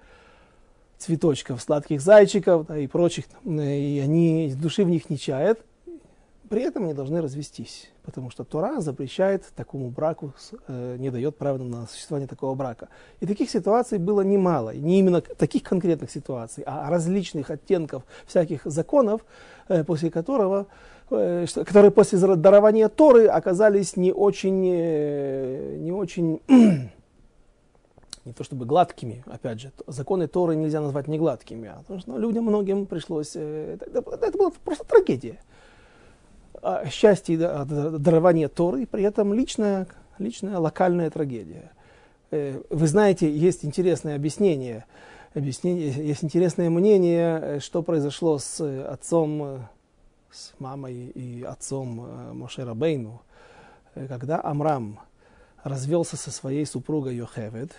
цветочков, 1.02 1.60
сладких 1.60 2.00
зайчиков 2.00 2.66
да, 2.66 2.78
и 2.78 2.86
прочих, 2.86 3.24
и 3.44 4.00
они 4.02 4.54
души 4.54 4.84
в 4.84 4.88
них 4.88 5.10
не 5.10 5.18
чают, 5.18 5.60
при 6.52 6.62
этом 6.62 6.84
они 6.84 6.92
должны 6.92 7.22
развестись, 7.22 7.90
потому 8.02 8.28
что 8.28 8.44
Тора 8.44 8.80
запрещает 8.80 9.42
такому 9.56 9.88
браку, 9.88 10.34
э, 10.68 10.96
не 10.98 11.10
дает 11.10 11.38
права 11.38 11.56
на 11.56 11.86
существование 11.86 12.28
такого 12.28 12.54
брака. 12.54 12.88
И 13.20 13.26
таких 13.26 13.48
ситуаций 13.48 13.96
было 13.96 14.20
немало, 14.20 14.74
не 14.74 14.98
именно 14.98 15.22
таких 15.22 15.62
конкретных 15.62 16.10
ситуаций, 16.10 16.62
а 16.66 16.90
различных 16.90 17.50
оттенков 17.50 18.02
всяких 18.26 18.66
законов, 18.66 19.24
э, 19.68 19.82
после 19.82 20.10
которого 20.10 20.66
э, 21.10 21.46
которые 21.64 21.90
после 21.90 22.18
дарования 22.18 22.90
Торы 22.90 23.28
оказались 23.28 23.96
не 23.96 24.12
очень, 24.12 24.60
не 24.60 25.90
очень 25.90 26.42
не 28.24 28.32
то 28.32 28.44
чтобы 28.44 28.66
гладкими, 28.66 29.24
опять 29.26 29.60
же, 29.60 29.72
законы 29.86 30.28
Торы 30.28 30.54
нельзя 30.54 30.80
назвать 30.80 31.08
не 31.08 31.18
гладкими, 31.18 31.68
а 31.68 31.78
потому 31.78 32.00
что 32.00 32.12
ну, 32.12 32.18
людям 32.18 32.44
многим 32.44 32.86
пришлось, 32.86 33.32
э, 33.34 33.78
это, 33.80 33.98
это, 34.00 34.38
была 34.38 34.52
просто 34.64 34.84
трагедия. 34.84 35.40
А 36.62 36.86
счастье 36.86 37.36
да, 37.36 37.64
дарования 37.64 38.48
Торы, 38.48 38.86
при 38.86 39.02
этом 39.02 39.34
личная, 39.34 39.88
личная 40.18 40.58
локальная 40.58 41.10
трагедия. 41.10 41.72
Э, 42.30 42.62
вы 42.70 42.86
знаете, 42.86 43.30
есть 43.34 43.64
интересное 43.64 44.14
объяснение, 44.14 44.84
объяснение, 45.34 45.90
есть 45.90 46.22
интересное 46.22 46.70
мнение, 46.70 47.40
э, 47.40 47.60
что 47.60 47.82
произошло 47.82 48.38
с 48.38 48.60
отцом, 48.88 49.66
с 50.30 50.52
мамой 50.60 50.94
и 50.94 51.42
отцом 51.42 52.38
Моше 52.38 52.64
Бейну, 52.72 53.20
когда 53.94 54.40
Амрам 54.42 55.00
развелся 55.64 56.16
со 56.16 56.30
своей 56.30 56.64
супругой 56.64 57.16
Йохевед, 57.16 57.72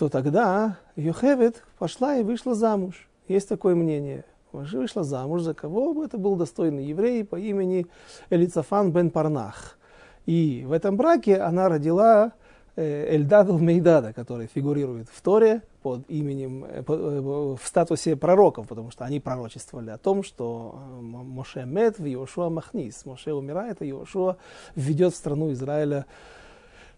то 0.00 0.08
тогда 0.08 0.78
Йохевед 0.96 1.62
пошла 1.78 2.16
и 2.16 2.22
вышла 2.22 2.54
замуж. 2.54 3.06
Есть 3.28 3.50
такое 3.50 3.74
мнение. 3.74 4.24
Вышла 4.50 5.04
замуж 5.04 5.42
за 5.42 5.52
кого 5.52 5.92
бы 5.92 6.06
это 6.06 6.16
был 6.16 6.36
достойный 6.36 6.86
еврей 6.86 7.22
по 7.22 7.36
имени 7.36 7.86
Элицафан 8.30 8.92
бен 8.92 9.10
Парнах. 9.10 9.76
И 10.24 10.64
в 10.66 10.72
этом 10.72 10.96
браке 10.96 11.36
она 11.36 11.68
родила 11.68 12.32
э, 12.76 13.14
Эльдаду 13.14 13.58
Мейдада, 13.58 14.14
который 14.14 14.46
фигурирует 14.46 15.08
в 15.12 15.20
Торе 15.20 15.60
под 15.82 16.08
именем, 16.08 16.64
э, 16.64 16.82
э, 16.82 16.82
в 16.82 17.60
статусе 17.62 18.16
пророков, 18.16 18.68
потому 18.68 18.90
что 18.90 19.04
они 19.04 19.20
пророчествовали 19.20 19.90
о 19.90 19.98
том, 19.98 20.22
что 20.22 20.80
Моше 21.02 21.66
Мед 21.66 21.98
в 21.98 22.06
Иошуа 22.06 22.48
Махнис. 22.48 23.04
Моше 23.04 23.34
умирает, 23.34 23.82
а 23.82 23.84
Иошуа 23.84 24.38
введет 24.74 25.12
в 25.12 25.16
страну 25.16 25.52
Израиля 25.52 26.06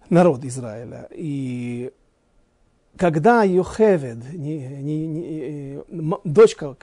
народ 0.09 0.45
Израиля. 0.45 1.09
И 1.11 1.93
когда 2.97 3.43
Йохевед, 3.43 4.35
не, 4.35 4.69
не, 4.69 5.07
не, 5.07 5.77
э, 5.79 6.17
дочка, 6.25 6.77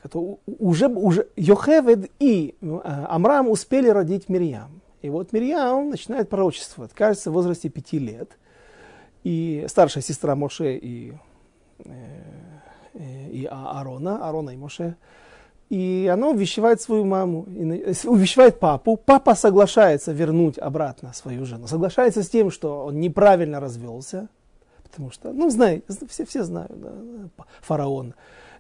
уже, 0.46 0.88
уже 0.88 1.28
Йохевед 1.36 2.10
и 2.20 2.56
э, 2.60 2.80
Амрам 3.10 3.50
успели 3.50 3.90
родить 3.90 4.28
Мирьям. 4.28 4.82
И 5.02 5.10
вот 5.10 5.32
Мирьям 5.34 5.90
начинает 5.90 6.30
пророчествовать, 6.30 6.92
кажется, 6.94 7.30
в 7.30 7.34
возрасте 7.34 7.70
пяти 7.70 8.00
лет. 8.00 8.38
И 9.24 9.66
старшая 9.68 10.04
сестра 10.04 10.36
Моше 10.36 10.78
и, 10.78 11.14
э, 11.86 13.30
и 13.32 13.46
Аарона, 13.46 14.26
Аарона 14.26 14.50
и 14.50 14.58
Моше, 14.58 14.96
и 15.70 16.10
она 16.12 16.30
увещевает 16.30 16.82
свою 16.82 17.06
маму, 17.06 17.46
увещевает 18.06 18.60
папу. 18.60 18.98
Папа 18.98 19.36
соглашается 19.36 20.12
вернуть 20.12 20.58
обратно 20.58 21.14
свою 21.14 21.46
жену. 21.46 21.68
Соглашается 21.68 22.24
с 22.24 22.30
тем, 22.30 22.50
что 22.50 22.86
он 22.86 23.00
неправильно 23.00 23.60
развелся. 23.60 24.30
Потому 24.90 25.12
что, 25.12 25.32
ну, 25.32 25.50
знаете, 25.50 25.84
все, 26.08 26.26
все 26.26 26.44
знают, 26.44 26.80
да, 26.80 26.92
фараон 27.62 28.14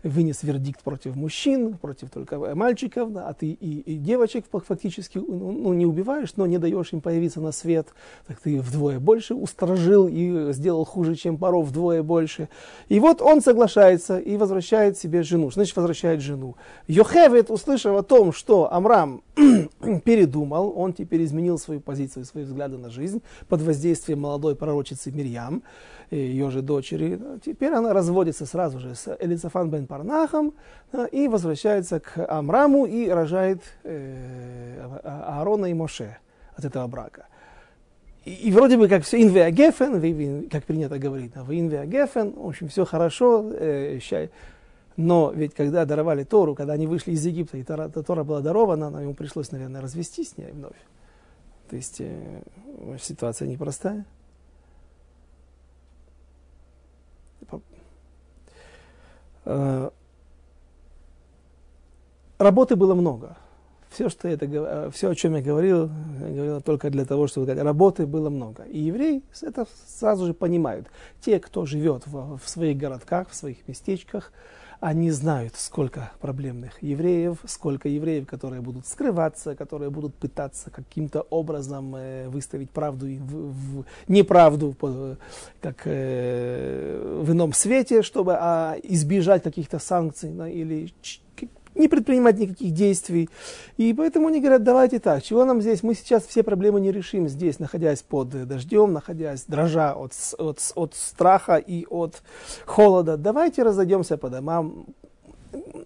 вынес 0.03 0.43
вердикт 0.43 0.81
против 0.81 1.15
мужчин, 1.15 1.77
против 1.77 2.09
только 2.09 2.37
мальчиков, 2.55 3.11
да, 3.11 3.27
а 3.27 3.33
ты 3.33 3.47
и, 3.47 3.79
и 3.79 3.97
девочек 3.97 4.45
фактически 4.51 5.17
ну, 5.17 5.51
ну, 5.51 5.73
не 5.73 5.85
убиваешь, 5.85 6.33
но 6.35 6.45
не 6.45 6.57
даешь 6.57 6.93
им 6.93 7.01
появиться 7.01 7.41
на 7.41 7.51
свет, 7.51 7.87
так 8.27 8.39
ты 8.39 8.61
вдвое 8.61 8.99
больше 8.99 9.35
устражил 9.35 10.07
и 10.07 10.53
сделал 10.53 10.85
хуже, 10.85 11.15
чем 11.15 11.37
паров 11.37 11.67
вдвое 11.67 12.03
больше. 12.03 12.49
И 12.87 12.99
вот 12.99 13.21
он 13.21 13.41
соглашается 13.41 14.17
и 14.19 14.37
возвращает 14.37 14.97
себе 14.97 15.23
жену. 15.23 15.51
Значит, 15.51 15.75
возвращает 15.75 16.21
жену. 16.21 16.55
Йохевет, 16.87 17.51
услышав 17.51 17.95
о 17.97 18.03
том, 18.03 18.31
что 18.31 18.71
Амрам 18.71 19.21
передумал, 20.03 20.73
он 20.75 20.93
теперь 20.93 21.23
изменил 21.25 21.57
свою 21.57 21.81
позицию, 21.81 22.25
свои 22.25 22.43
взгляды 22.43 22.77
на 22.77 22.89
жизнь 22.89 23.21
под 23.47 23.61
воздействием 23.61 24.21
молодой 24.21 24.55
пророчицы 24.55 25.11
Мирьям, 25.11 25.63
ее 26.11 26.49
же 26.49 26.61
дочери. 26.61 27.19
Теперь 27.43 27.73
она 27.73 27.93
разводится 27.93 28.45
сразу 28.45 28.79
же 28.79 28.95
с 28.95 29.15
Элицафан 29.19 29.69
бен 29.69 29.87
Парнахом 29.87 30.53
и 31.11 31.27
возвращается 31.27 31.99
к 31.99 32.25
Амраму 32.27 32.85
и 32.85 33.07
рожает 33.09 33.61
э, 33.83 34.77
а, 35.03 35.39
Аарона 35.39 35.67
и 35.67 35.73
Моше 35.73 36.17
от 36.55 36.65
этого 36.65 36.87
брака. 36.87 37.27
И, 38.25 38.33
и 38.33 38.51
вроде 38.51 38.77
бы 38.77 38.87
как 38.87 39.03
все 39.03 39.21
инвеа 39.21 39.51
гефен, 39.51 40.49
как 40.49 40.63
принято 40.65 40.97
говорить, 40.97 41.35
в 41.35 41.51
инвеа 41.51 41.85
гефен, 41.85 42.33
в 42.35 42.47
общем, 42.47 42.67
все 42.69 42.85
хорошо, 42.85 43.51
э, 43.53 43.99
но 44.97 45.31
ведь 45.33 45.53
когда 45.53 45.85
даровали 45.85 46.25
Тору, 46.25 46.55
когда 46.55 46.73
они 46.73 46.85
вышли 46.85 47.11
из 47.11 47.25
Египта, 47.25 47.57
и 47.57 47.63
Тора, 47.63 47.87
Тора 47.87 48.25
была 48.25 48.41
дарована, 48.41 48.97
ему 48.99 49.13
пришлось, 49.13 49.49
наверное, 49.51 49.79
развестись 49.79 50.31
с 50.31 50.37
ней 50.37 50.51
вновь. 50.51 50.75
То 51.69 51.77
есть 51.77 52.01
э, 52.01 52.41
ситуация 52.99 53.47
непростая. 53.47 54.05
Э, 57.49 57.59
работы 62.37 62.75
было 62.75 62.95
много. 62.95 63.37
Все, 63.89 64.07
что 64.09 64.27
это, 64.27 64.45
э, 64.45 64.89
все, 64.93 65.09
о 65.09 65.15
чем 65.15 65.35
я 65.35 65.41
говорил, 65.41 65.89
я 66.21 66.27
говорил 66.27 66.61
только 66.61 66.91
для 66.91 67.05
того, 67.05 67.27
чтобы 67.27 67.47
сказать, 67.47 67.63
работы 67.63 68.05
было 68.05 68.29
много. 68.29 68.63
И 68.63 68.79
евреи 68.79 69.23
это 69.41 69.65
сразу 69.87 70.27
же 70.27 70.33
понимают. 70.33 70.87
Те, 71.21 71.39
кто 71.39 71.65
живет 71.65 72.05
в, 72.05 72.37
в 72.37 72.47
своих 72.47 72.77
городках, 72.77 73.29
в 73.29 73.35
своих 73.35 73.67
местечках, 73.67 74.31
они 74.79 75.11
знают, 75.11 75.55
сколько 75.55 76.11
проблемных 76.21 76.81
евреев, 76.81 77.37
сколько 77.45 77.89
евреев, 77.89 78.25
которые 78.25 78.61
будут 78.61 78.87
скрываться, 78.87 79.55
которые 79.55 79.89
будут 79.89 80.15
пытаться 80.15 80.69
каким-то 80.69 81.21
образом 81.29 81.95
э, 81.95 82.29
выставить 82.29 82.69
правду 82.69 83.07
и 83.07 83.17
в, 83.17 83.51
в, 83.51 83.85
неправду 84.07 84.75
как 85.61 85.81
э, 85.85 87.21
в 87.21 87.31
ином 87.31 87.51
свете, 87.53 88.01
чтобы 88.03 88.35
а, 88.39 88.77
избежать 88.83 89.43
каких-то 89.43 89.79
санкций 89.79 90.31
да, 90.31 90.47
или 90.47 90.93
не 91.79 91.87
предпринимать 91.87 92.37
никаких 92.37 92.71
действий. 92.71 93.29
И 93.77 93.93
поэтому 93.93 94.27
они 94.27 94.39
говорят, 94.39 94.63
давайте 94.63 94.99
так, 94.99 95.23
чего 95.23 95.45
нам 95.45 95.61
здесь, 95.61 95.81
мы 95.81 95.95
сейчас 95.95 96.25
все 96.27 96.43
проблемы 96.43 96.79
не 96.79 96.91
решим 96.91 97.27
здесь, 97.27 97.57
находясь 97.59 98.03
под 98.03 98.29
дождем, 98.47 98.93
находясь, 98.93 99.45
дрожа 99.47 99.93
от, 99.93 100.11
от, 100.37 100.59
от 100.75 100.93
страха 100.93 101.55
и 101.55 101.85
от 101.89 102.21
холода. 102.65 103.17
Давайте 103.17 103.63
разойдемся 103.63 104.17
по 104.17 104.29
домам, 104.29 104.85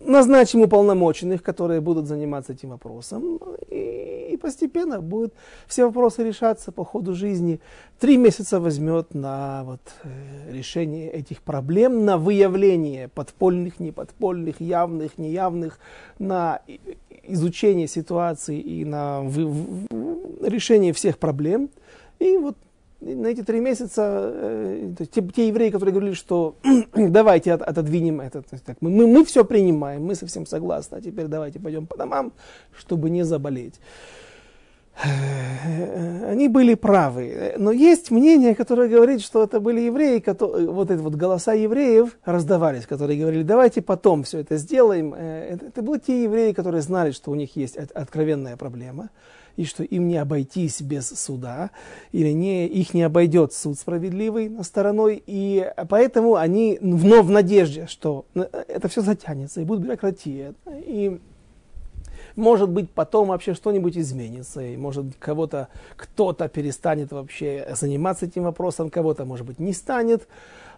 назначим 0.06 0.62
уполномоченных, 0.62 1.42
которые 1.42 1.82
будут 1.82 2.08
заниматься 2.08 2.54
этим 2.54 2.70
вопросом, 2.70 3.40
и, 3.70 4.30
и 4.32 4.38
постепенно 4.38 5.02
будут 5.02 5.34
все 5.68 5.86
вопросы 5.86 6.24
решаться 6.24 6.72
по 6.72 6.84
ходу 6.84 7.14
жизни. 7.14 7.60
Три 8.00 8.18
месяца 8.18 8.60
возьмет 8.60 9.14
на 9.14 9.64
вот, 9.64 9.82
э, 10.04 10.52
решение 10.52 11.10
этих 11.10 11.42
проблем, 11.42 12.06
на 12.06 12.18
выявление 12.18 13.08
подпольных, 13.08 13.80
неподпольных, 13.80 14.62
явных, 14.62 15.18
неявных, 15.18 15.80
на 16.20 16.62
изучение 17.24 17.88
ситуации 17.88 18.60
и 18.60 18.86
на 18.86 19.22
вы, 19.22 19.88
решение 20.42 20.94
всех 20.94 21.18
проблем. 21.18 21.70
И 22.20 22.38
вот 22.38 22.58
на 23.04 23.28
эти 23.28 23.44
три 23.44 23.60
месяца 23.60 24.32
э, 24.34 24.94
те, 25.12 25.22
те 25.22 25.48
евреи, 25.48 25.70
которые 25.70 25.94
говорили, 25.94 26.14
что 26.14 26.56
давайте 26.96 27.54
от, 27.54 27.62
отодвинем 27.62 28.22
это, 28.22 28.44
мы, 28.82 28.90
мы, 28.90 29.08
мы 29.08 29.26
все 29.26 29.44
принимаем, 29.44 30.04
мы 30.06 30.16
совсем 30.16 30.46
согласны, 30.46 30.96
а 30.96 31.02
теперь 31.02 31.28
давайте 31.28 31.60
пойдем 31.60 31.86
по 31.86 31.98
домам, 31.98 32.34
чтобы 32.76 33.10
не 33.10 33.24
заболеть. 33.24 33.80
Э, 35.04 36.32
они 36.32 36.48
были 36.48 36.76
правы. 36.76 37.56
Но 37.58 37.72
есть 37.72 38.12
мнение, 38.12 38.56
которое 38.56 38.88
говорит, 38.88 39.22
что 39.22 39.44
это 39.44 39.60
были 39.60 39.82
евреи, 39.82 40.20
которые, 40.20 40.70
вот 40.70 40.92
эти 40.92 41.00
вот 41.00 41.16
голоса 41.16 41.54
евреев 41.54 42.18
раздавались, 42.24 42.86
которые 42.86 43.20
говорили, 43.20 43.44
давайте 43.44 43.82
потом 43.82 44.24
все 44.24 44.40
это 44.40 44.58
сделаем. 44.58 45.14
Э, 45.14 45.50
это, 45.54 45.66
это 45.68 45.82
были 45.82 46.00
те 46.00 46.24
евреи, 46.24 46.54
которые 46.54 46.82
знали, 46.82 47.12
что 47.12 47.32
у 47.32 47.36
них 47.36 47.56
есть 47.56 47.76
откровенная 47.76 48.56
проблема 48.56 49.10
и 49.56 49.66
что 49.66 49.84
им 49.84 50.08
не 50.08 50.18
обойтись 50.18 50.82
без 50.82 51.10
суда, 51.10 51.72
или 52.12 52.30
не, 52.30 52.68
их 52.68 52.94
не 52.94 53.04
обойдет 53.04 53.54
суд 53.54 53.78
справедливый 53.78 54.50
на 54.50 54.64
стороной, 54.64 55.22
и 55.26 55.72
поэтому 55.90 56.36
они, 56.36 56.78
но 56.82 57.22
в 57.22 57.30
надежде, 57.30 57.88
что 57.88 58.26
это 58.34 58.88
все 58.88 59.02
затянется, 59.02 59.62
и 59.62 59.66
будет 59.66 59.82
бюрократия, 59.82 60.54
и 60.68 61.20
может 62.36 62.70
быть, 62.70 62.90
потом 62.90 63.28
вообще 63.28 63.54
что-нибудь 63.54 63.98
изменится, 63.98 64.62
и 64.62 64.76
может 64.76 65.06
кого-то, 65.20 65.68
кто-то 65.96 66.48
перестанет 66.48 67.12
вообще 67.12 67.68
заниматься 67.76 68.26
этим 68.26 68.44
вопросом, 68.44 68.90
кого-то, 68.90 69.26
может 69.26 69.46
быть, 69.46 69.60
не 69.60 69.74
станет 69.74 70.28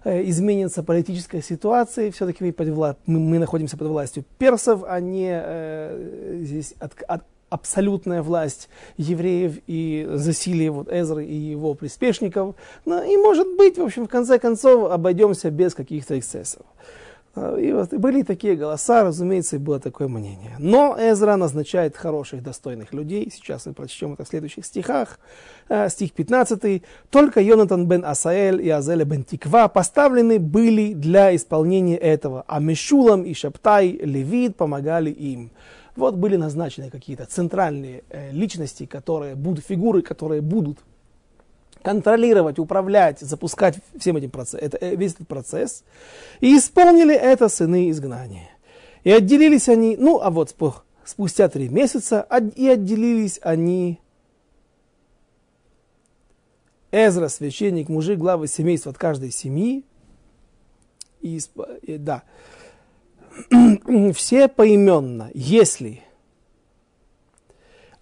э, 0.04 0.24
изменится 0.30 0.84
политическая 0.84 1.42
ситуация, 1.42 2.12
все-таки 2.12 2.44
мы, 2.44 2.96
мы 3.06 3.40
находимся 3.40 3.78
под 3.78 3.88
властью 3.88 4.26
персов, 4.38 4.84
а 4.86 5.00
не 5.00 5.30
э, 5.32 6.40
здесь 6.42 6.74
от, 6.80 7.02
от, 7.08 7.24
абсолютная 7.50 8.22
власть 8.22 8.70
евреев 8.98 9.60
и 9.68 10.08
засилие 10.14 10.72
вот 10.72 10.92
Эзры 10.92 11.26
и 11.26 11.36
его 11.36 11.74
приспешников. 11.74 12.56
Ну, 12.86 13.04
и 13.04 13.18
может 13.18 13.56
быть, 13.56 13.78
в 13.78 13.84
общем, 13.84 14.06
в 14.06 14.10
конце 14.10 14.40
концов, 14.40 14.92
обойдемся 14.92 15.50
без 15.52 15.74
каких-то 15.74 16.18
эксцессов. 16.18 16.66
А, 17.36 17.56
и 17.58 17.72
вот 17.74 17.94
были 17.94 18.24
такие 18.24 18.56
голоса, 18.56 19.04
разумеется, 19.04 19.58
и 19.58 19.60
было 19.60 19.80
такое 19.80 20.08
мнение. 20.08 20.56
Но 20.58 20.96
Эзра 20.98 21.36
назначает 21.36 21.96
хороших, 21.96 22.42
достойных 22.42 22.94
людей. 22.94 23.30
Сейчас 23.34 23.66
мы 23.66 23.74
прочтем 23.74 24.14
это 24.14 24.24
в 24.24 24.28
следующих 24.28 24.66
стихах. 24.66 25.20
А, 25.68 25.90
стих 25.90 26.14
15. 26.14 26.84
«Только 27.10 27.42
Йонатан 27.42 27.88
бен 27.88 28.06
Асаэль 28.06 28.62
и 28.62 28.70
Азеля 28.70 29.04
бен 29.04 29.24
Тиква 29.24 29.68
поставлены 29.68 30.40
были 30.40 30.94
для 30.94 31.36
исполнения 31.36 31.98
этого, 31.98 32.46
а 32.48 32.60
Мешулам 32.60 33.24
и 33.24 33.34
Шаптай, 33.34 33.92
Левит 33.92 34.56
помогали 34.56 35.10
им». 35.10 35.52
Вот 35.96 36.16
были 36.16 36.36
назначены 36.36 36.90
какие-то 36.90 37.26
центральные 37.26 38.04
э, 38.10 38.32
личности, 38.32 38.86
которые 38.86 39.36
будут, 39.36 39.66
фигуры, 39.66 40.02
которые 40.02 40.42
будут 40.42 40.80
контролировать, 41.82 42.60
управлять, 42.60 43.20
запускать 43.20 43.78
всем 43.98 44.18
этим 44.18 44.32
процесс, 44.32 44.62
это, 44.62 44.78
э, 44.78 44.96
весь 44.96 45.14
этот 45.14 45.28
процесс. 45.28 45.84
И 46.42 46.58
исполнили 46.58 47.16
это 47.16 47.48
сыны 47.48 47.90
изгнания. 47.92 48.50
И 49.04 49.12
отделились 49.12 49.70
они, 49.70 49.96
ну 49.98 50.20
а 50.20 50.32
вот 50.32 50.54
спустя 51.06 51.48
три 51.48 51.70
месяца, 51.70 52.28
и 52.56 52.68
отделились 52.68 53.40
они 53.42 54.00
Эзра, 56.92 57.28
священник, 57.28 57.90
мужик, 57.90 58.18
главы 58.18 58.48
семейства 58.48 58.92
от 58.92 58.98
каждой 58.98 59.32
семьи. 59.32 59.84
И, 61.22 61.40
да, 61.88 62.24
все 64.14 64.48
поименно, 64.48 65.30
если 65.34 66.02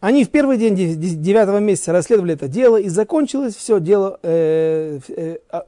они 0.03 0.25
в 0.25 0.31
первый 0.31 0.57
день 0.57 0.75
девятого 0.75 1.59
месяца 1.59 1.93
расследовали 1.93 2.33
это 2.33 2.49
дело, 2.49 2.75
и 2.75 2.89
закончилось 2.89 3.55
все 3.55 3.79
дело 3.79 4.19
э, 4.21 4.99
э, 5.07 5.37
а, 5.49 5.65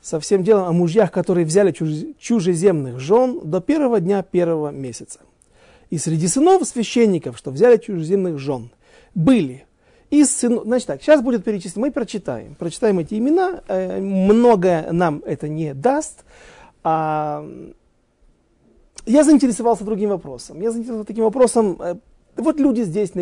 со 0.00 0.20
всем 0.20 0.44
делом 0.44 0.68
о 0.68 0.72
мужьях, 0.72 1.10
которые 1.10 1.44
взяли 1.44 1.72
чужеземных 1.72 3.00
жен 3.00 3.40
до 3.42 3.60
первого 3.60 3.98
дня 3.98 4.22
первого 4.22 4.70
месяца. 4.70 5.18
И 5.90 5.98
среди 5.98 6.28
сынов 6.28 6.64
священников, 6.68 7.36
что 7.36 7.50
взяли 7.50 7.78
чужеземных 7.78 8.38
жен, 8.38 8.70
были 9.16 9.66
из 10.08 10.30
сынов... 10.30 10.64
Значит 10.64 10.86
так, 10.86 11.02
сейчас 11.02 11.20
будет 11.20 11.42
перечислено, 11.42 11.86
мы 11.86 11.90
прочитаем. 11.90 12.54
Прочитаем 12.54 13.00
эти 13.00 13.14
имена, 13.14 13.60
э, 13.66 14.00
многое 14.00 14.92
нам 14.92 15.20
это 15.26 15.48
не 15.48 15.74
даст, 15.74 16.24
а, 16.82 17.44
я 19.06 19.24
заинтересовался 19.24 19.84
другим 19.84 20.10
вопросом. 20.10 20.60
Я 20.60 20.70
заинтересовался 20.70 21.06
таким 21.06 21.24
вопросом, 21.24 21.76
э, 21.80 21.96
Вот 22.36 22.60
люди 22.60 22.82
здесь, 22.82 23.12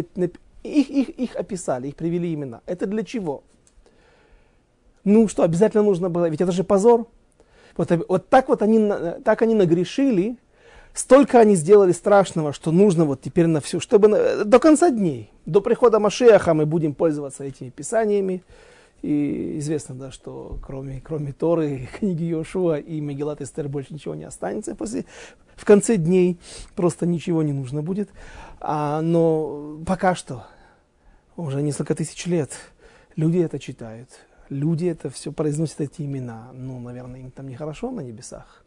их, 0.63 0.91
их, 0.91 1.09
их 1.09 1.37
описали, 1.37 1.89
их 1.89 1.97
привели 1.97 2.35
имена. 2.35 2.61
Это 2.67 2.87
для 2.87 3.03
чего? 3.03 3.43
Ну 5.05 5.29
что, 5.29 5.43
обязательно 5.43 5.83
нужно 5.83 6.11
было, 6.11 6.29
ведь 6.29 6.41
это 6.41 6.53
же 6.53 6.65
позор. 6.65 7.07
Вот, 7.77 7.91
вот 8.09 8.29
так 8.29 8.49
вот 8.49 8.63
они, 8.63 8.93
так 9.25 9.43
они 9.43 9.55
нагрешили, 9.55 10.37
столько 10.93 11.41
они 11.41 11.55
сделали 11.55 11.93
страшного, 11.93 12.53
что 12.53 12.73
нужно 12.73 13.05
вот 13.05 13.23
теперь 13.23 13.47
на 13.47 13.61
всю, 13.61 13.81
чтобы 13.81 14.09
на, 14.09 14.45
до 14.45 14.59
конца 14.59 14.91
дней, 14.91 15.31
до 15.47 15.61
прихода 15.61 15.99
Машеха 15.99 16.53
мы 16.53 16.67
будем 16.67 16.95
пользоваться 16.95 17.45
этими 17.45 17.71
писаниями. 17.71 18.43
И 19.03 19.59
известно, 19.59 19.95
да, 19.95 20.11
что 20.11 20.59
кроме, 20.63 21.01
кроме 21.01 21.33
Торы, 21.33 21.89
книги 21.99 22.25
Йошуа 22.25 22.79
и 22.79 23.01
Мегелат 23.01 23.41
Эстер 23.41 23.69
больше 23.69 23.95
ничего 23.95 24.15
не 24.15 24.25
останется. 24.25 24.75
После, 24.75 25.07
в 25.57 25.65
конце 25.65 25.97
дней 25.97 26.39
просто 26.75 27.07
ничего 27.07 27.43
не 27.43 27.53
нужно 27.53 27.83
будет. 27.83 28.11
А, 28.61 29.01
но 29.01 29.79
пока 29.87 30.15
что, 30.15 30.45
уже 31.37 31.63
несколько 31.63 31.95
тысяч 31.95 32.27
лет, 32.27 32.53
люди 33.17 33.39
это 33.39 33.59
читают. 33.59 34.11
Люди 34.51 34.87
это 34.87 35.11
все 35.11 35.33
произносят 35.33 35.81
эти 35.81 36.03
имена. 36.03 36.51
Ну, 36.53 36.81
наверное, 36.81 37.21
им 37.21 37.31
там 37.31 37.49
нехорошо 37.49 37.91
на 37.91 38.01
небесах. 38.01 38.65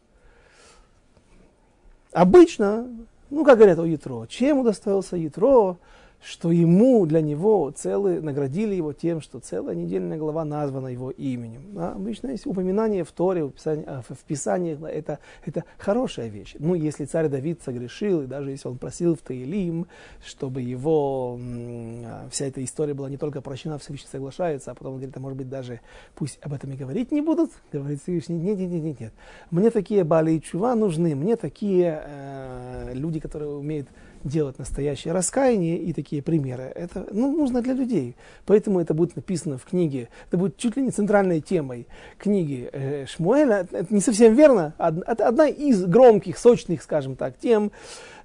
Обычно, 2.12 2.88
ну, 3.30 3.44
как 3.44 3.58
говорят 3.58 3.78
о 3.78 3.84
Ятро, 3.84 4.26
чем 4.26 4.60
удостоился 4.60 5.16
Ятро, 5.16 5.76
что 6.24 6.50
ему, 6.50 7.04
для 7.04 7.20
него 7.20 7.70
целый, 7.70 8.20
наградили 8.22 8.74
его 8.74 8.94
тем, 8.94 9.20
что 9.20 9.40
целая 9.40 9.74
недельная 9.74 10.16
глава 10.16 10.44
названа 10.44 10.88
его 10.88 11.10
именем. 11.10 11.76
А 11.76 11.92
обычно 11.92 12.28
есть 12.28 12.46
упоминание 12.46 13.04
в 13.04 13.12
Торе, 13.12 13.44
в, 13.44 13.50
Писании, 13.50 13.84
а, 13.86 14.02
в 14.02 14.18
Писаниях, 14.24 14.82
это, 14.82 15.18
это 15.44 15.64
хорошая 15.76 16.28
вещь. 16.28 16.56
Ну, 16.58 16.74
если 16.74 17.04
царь 17.04 17.28
Давид 17.28 17.60
согрешил, 17.62 18.22
и 18.22 18.26
даже 18.26 18.50
если 18.52 18.68
он 18.68 18.78
просил 18.78 19.16
в 19.16 19.18
Таилим, 19.18 19.86
чтобы 20.24 20.62
его, 20.62 21.38
а, 21.38 22.26
вся 22.30 22.46
эта 22.46 22.64
история 22.64 22.94
была 22.94 23.10
не 23.10 23.18
только 23.18 23.42
прощена, 23.42 23.78
Всевышний 23.78 24.08
соглашается, 24.10 24.70
а 24.70 24.74
потом 24.74 24.94
он 24.94 24.98
говорит, 25.00 25.16
а 25.16 25.20
может 25.20 25.36
быть 25.36 25.50
даже 25.50 25.80
пусть 26.14 26.38
об 26.40 26.54
этом 26.54 26.72
и 26.72 26.76
говорить 26.76 27.12
не 27.12 27.20
будут, 27.20 27.50
говорит 27.72 28.00
Всевышний, 28.02 28.36
нет, 28.36 28.58
нет, 28.58 28.70
нет, 28.70 28.82
нет, 28.82 29.00
нет. 29.00 29.12
Мне 29.50 29.70
такие 29.70 30.04
бали 30.04 30.32
и 30.32 30.40
чува 30.40 30.74
нужны, 30.74 31.14
мне 31.14 31.36
такие 31.36 32.02
э, 32.02 32.92
люди, 32.94 33.20
которые 33.20 33.50
умеют 33.50 33.88
делать 34.24 34.58
настоящее 34.58 35.12
раскаяние 35.12 35.78
и 35.78 35.92
такие 35.92 36.22
примеры. 36.22 36.72
Это 36.74 37.06
ну, 37.12 37.30
нужно 37.30 37.62
для 37.62 37.74
людей. 37.74 38.16
Поэтому 38.46 38.80
это 38.80 38.94
будет 38.94 39.16
написано 39.16 39.58
в 39.58 39.64
книге. 39.64 40.08
Это 40.28 40.38
будет 40.38 40.56
чуть 40.56 40.76
ли 40.76 40.82
не 40.82 40.90
центральной 40.90 41.40
темой 41.40 41.86
книги 42.18 42.68
э, 42.72 43.06
Шмуэля. 43.06 43.68
Это 43.70 43.94
не 43.94 44.00
совсем 44.00 44.34
верно. 44.34 44.74
Это 44.78 45.28
одна 45.28 45.46
из 45.46 45.84
громких, 45.84 46.38
сочных, 46.38 46.82
скажем 46.82 47.16
так, 47.16 47.38
тем 47.38 47.70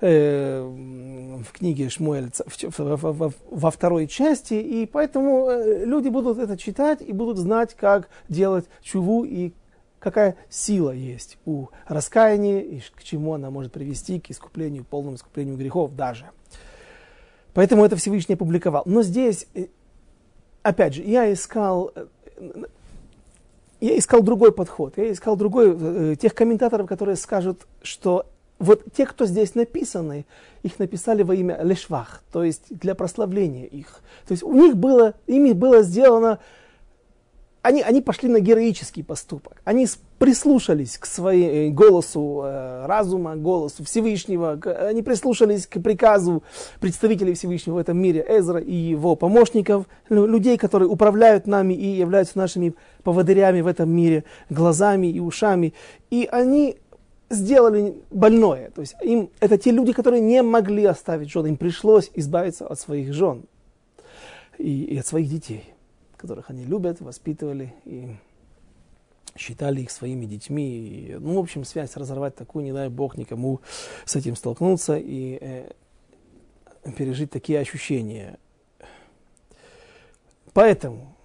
э, 0.01 0.61
в 0.61 1.51
книге 1.51 1.89
Шмуэль 1.89 2.29
во 2.77 3.71
второй 3.71 4.07
части. 4.07 4.53
И 4.53 4.85
поэтому 4.85 5.49
э, 5.49 5.85
люди 5.85 6.07
будут 6.07 6.39
это 6.39 6.57
читать 6.57 7.01
и 7.01 7.11
будут 7.11 7.37
знать, 7.37 7.75
как 7.75 8.09
делать 8.29 8.65
чуву 8.81 9.25
и 9.25 9.51
какая 9.99 10.35
сила 10.49 10.91
есть 10.91 11.37
у 11.45 11.67
раскаяния 11.87 12.61
и 12.61 12.79
к 12.79 13.03
чему 13.03 13.33
она 13.33 13.49
может 13.49 13.71
привести, 13.71 14.19
к 14.19 14.31
искуплению, 14.31 14.83
полному 14.83 15.17
искуплению 15.17 15.57
грехов 15.57 15.95
даже. 15.95 16.25
Поэтому 17.53 17.85
это 17.85 17.95
Всевышний 17.95 18.35
опубликовал. 18.35 18.83
Но 18.85 19.01
здесь, 19.01 19.47
э, 19.55 19.67
опять 20.63 20.93
же, 20.93 21.03
я 21.03 21.31
искал, 21.31 21.91
э, 21.95 22.63
я 23.81 23.97
искал 23.97 24.21
другой 24.21 24.51
подход. 24.51 24.93
Я 24.97 25.11
искал 25.11 25.35
другой, 25.35 25.75
э, 25.77 26.15
тех 26.15 26.33
комментаторов, 26.33 26.87
которые 26.87 27.15
скажут, 27.15 27.67
что 27.81 28.27
вот 28.59 28.83
те, 28.93 29.05
кто 29.05 29.25
здесь 29.25 29.55
написаны, 29.55 30.25
их 30.63 30.79
написали 30.79 31.23
во 31.23 31.33
имя 31.33 31.59
Лешвах, 31.63 32.21
то 32.31 32.43
есть 32.43 32.65
для 32.69 32.93
прославления 32.93 33.65
их. 33.65 34.01
То 34.27 34.33
есть 34.33 34.43
у 34.43 34.53
них 34.53 34.75
было, 34.75 35.15
ими 35.27 35.53
было 35.53 35.81
сделано 35.81 36.39
они, 37.61 37.81
они 37.81 38.01
пошли 38.01 38.29
на 38.29 38.39
героический 38.39 39.03
поступок. 39.03 39.61
Они 39.65 39.85
прислушались 40.17 40.97
к 40.97 41.05
своему 41.05 41.49
э, 41.51 41.69
голосу 41.69 42.41
э, 42.43 42.85
разума, 42.85 43.35
голосу 43.35 43.83
Всевышнего. 43.83 44.55
К, 44.55 44.87
они 44.87 45.01
прислушались 45.01 45.67
к 45.67 45.81
приказу 45.81 46.43
представителей 46.79 47.33
Всевышнего 47.33 47.75
в 47.75 47.77
этом 47.77 47.97
мире, 47.97 48.25
Эзра 48.27 48.59
и 48.59 48.73
его 48.73 49.15
помощников, 49.15 49.85
людей, 50.09 50.57
которые 50.57 50.87
управляют 50.87 51.47
нами 51.47 51.73
и 51.73 51.85
являются 51.85 52.37
нашими 52.37 52.75
поводырями 53.03 53.61
в 53.61 53.67
этом 53.67 53.89
мире, 53.89 54.23
глазами 54.49 55.07
и 55.07 55.19
ушами. 55.19 55.73
И 56.11 56.27
они 56.31 56.77
сделали 57.29 57.95
больное. 58.09 58.71
То 58.71 58.81
есть 58.81 58.95
им, 59.03 59.29
это 59.41 59.57
те 59.57 59.71
люди, 59.71 59.91
которые 59.91 60.21
не 60.21 60.41
могли 60.43 60.85
оставить 60.85 61.29
жен. 61.29 61.45
Им 61.45 61.57
пришлось 61.57 62.09
избавиться 62.15 62.65
от 62.65 62.79
своих 62.79 63.13
жен 63.13 63.43
и, 64.57 64.83
и 64.85 64.97
от 64.97 65.05
своих 65.05 65.29
детей 65.29 65.73
которых 66.19 66.49
они 66.49 66.65
любят, 66.65 67.01
воспитывали 67.01 67.73
и 67.85 68.15
считали 69.35 69.81
их 69.81 69.91
своими 69.91 70.25
детьми. 70.25 70.77
И, 70.77 71.15
ну, 71.19 71.35
в 71.35 71.39
общем, 71.39 71.63
связь 71.63 71.95
разорвать 71.95 72.35
такую, 72.35 72.65
не 72.65 72.73
дай 72.73 72.89
Бог 72.89 73.17
никому 73.17 73.61
с 74.05 74.15
этим 74.15 74.35
столкнуться 74.35 74.97
и 74.97 75.37
э, 75.39 75.71
пережить 76.97 77.31
такие 77.31 77.59
ощущения. 77.59 78.37
Поэтому 80.53 81.15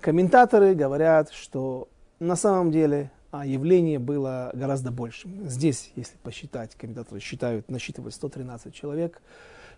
комментаторы 0.00 0.74
говорят, 0.74 1.30
что 1.30 1.88
на 2.18 2.36
самом 2.36 2.70
деле 2.70 3.10
а 3.30 3.46
явление 3.46 4.00
было 4.00 4.50
гораздо 4.54 4.90
большим. 4.90 5.48
Здесь, 5.48 5.92
если 5.94 6.16
посчитать, 6.18 6.74
комментаторы 6.74 7.20
считают, 7.20 7.70
насчитывают 7.70 8.12
113 8.14 8.74
человек, 8.74 9.22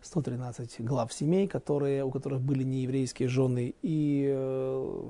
113 0.03 0.81
глав 0.81 1.13
семей, 1.13 1.47
которые, 1.47 2.05
у 2.05 2.11
которых 2.11 2.41
были 2.41 2.63
нееврейские 2.63 3.29
жены. 3.29 3.75
И 3.83 4.31
э, 4.33 5.09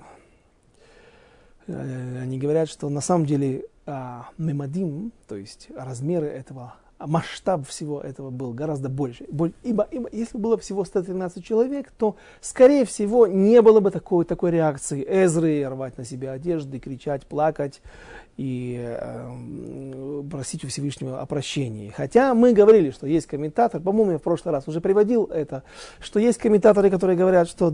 э, 1.66 2.20
они 2.20 2.38
говорят, 2.38 2.68
что 2.68 2.88
на 2.88 3.00
самом 3.00 3.26
деле 3.26 3.66
э, 3.87 4.20
мемадим, 4.38 5.12
то 5.26 5.37
есть 5.37 5.68
размеры 5.74 6.26
этого, 6.26 6.74
масштаб 6.98 7.66
всего 7.66 8.00
этого 8.00 8.31
был 8.31 8.52
гораздо 8.52 8.88
больше. 8.88 9.24
Ибо, 9.24 9.88
ибо 9.90 10.09
если 10.12 10.38
было 10.38 10.57
всего 10.59 10.85
113 10.85 11.44
человек, 11.44 11.90
то, 11.98 12.16
скорее 12.40 12.85
всего, 12.85 13.26
не 13.26 13.61
было 13.62 13.81
бы 13.81 13.90
такой, 13.90 14.24
такой 14.24 14.50
реакции 14.50 15.05
Эзры, 15.09 15.66
рвать 15.68 15.98
на 15.98 16.05
себя 16.05 16.33
одежды, 16.33 16.78
кричать, 16.78 17.26
плакать 17.26 17.81
и 18.36 18.78
э, 18.80 20.22
просить 20.30 20.64
у 20.64 20.68
Всевышнего 20.68 21.20
о 21.20 21.26
прощении. 21.26 21.90
Хотя 21.90 22.34
мы 22.34 22.52
говорили, 22.52 22.90
что 22.90 23.06
есть 23.06 23.26
комментатор, 23.26 23.80
по-моему, 23.80 24.12
я 24.12 24.18
в 24.18 24.22
прошлый 24.22 24.52
раз 24.52 24.66
уже 24.68 24.80
приводил 24.80 25.24
это, 25.24 25.62
что 26.00 26.18
есть 26.18 26.38
комментаторы, 26.38 26.90
которые 26.90 27.16
говорят, 27.16 27.48
что, 27.48 27.72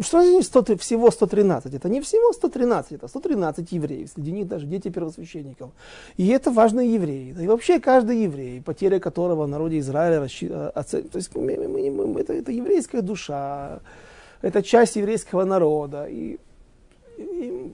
что 0.00 0.22
здесь 0.22 0.46
100, 0.46 0.76
всего 0.78 1.10
113, 1.10 1.74
это 1.74 1.88
не 1.88 2.00
всего 2.00 2.32
113, 2.32 2.92
это 2.92 3.08
113 3.08 3.72
евреев, 3.72 4.10
среди 4.12 4.32
них 4.32 4.48
даже 4.48 4.66
дети 4.66 4.88
первосвященников. 4.88 5.70
И 6.16 6.26
это 6.28 6.50
важные 6.50 6.92
евреи. 6.92 7.36
И 7.40 7.46
вообще 7.46 7.78
каждый 7.78 8.24
еврей, 8.24 8.60
потеря 8.62 8.98
которого 8.98 9.44
в 9.44 9.48
народе 9.48 9.78
Израиля 9.78 10.20
расщи... 10.20 10.48
Э, 10.50 10.70
оцен... 10.74 11.08
то 11.08 11.16
есть 11.16 11.34
мы, 11.34 11.56
мы, 11.56 11.90
мы, 11.90 12.20
это, 12.20 12.32
это 12.32 12.50
еврейская 12.50 13.02
душа, 13.02 13.80
это 14.42 14.62
часть 14.62 14.96
еврейского 14.96 15.44
народа. 15.44 16.06
И, 16.06 16.38
и 17.18 17.72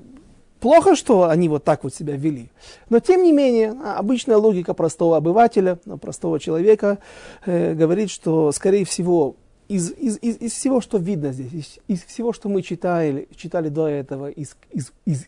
Плохо, 0.62 0.94
что 0.94 1.28
они 1.28 1.48
вот 1.48 1.64
так 1.64 1.82
вот 1.82 1.92
себя 1.92 2.14
вели. 2.14 2.48
Но 2.88 3.00
тем 3.00 3.24
не 3.24 3.32
менее, 3.32 3.74
а, 3.82 3.98
обычная 3.98 4.36
логика 4.36 4.74
простого 4.74 5.16
обывателя, 5.16 5.80
ну, 5.86 5.98
простого 5.98 6.38
человека 6.38 6.98
э, 7.44 7.74
говорит, 7.74 8.10
что, 8.10 8.52
скорее 8.52 8.84
всего, 8.84 9.34
из, 9.66 9.90
из, 9.90 10.18
из, 10.22 10.36
из 10.36 10.52
всего, 10.52 10.80
что 10.80 10.98
видно 10.98 11.32
здесь, 11.32 11.52
из, 11.52 11.78
из 11.88 12.04
всего, 12.04 12.32
что 12.32 12.48
мы 12.48 12.62
читали, 12.62 13.26
читали 13.34 13.70
до 13.70 13.88
этого, 13.88 14.30
из, 14.30 14.56
из, 14.70 14.92
из 15.04 15.26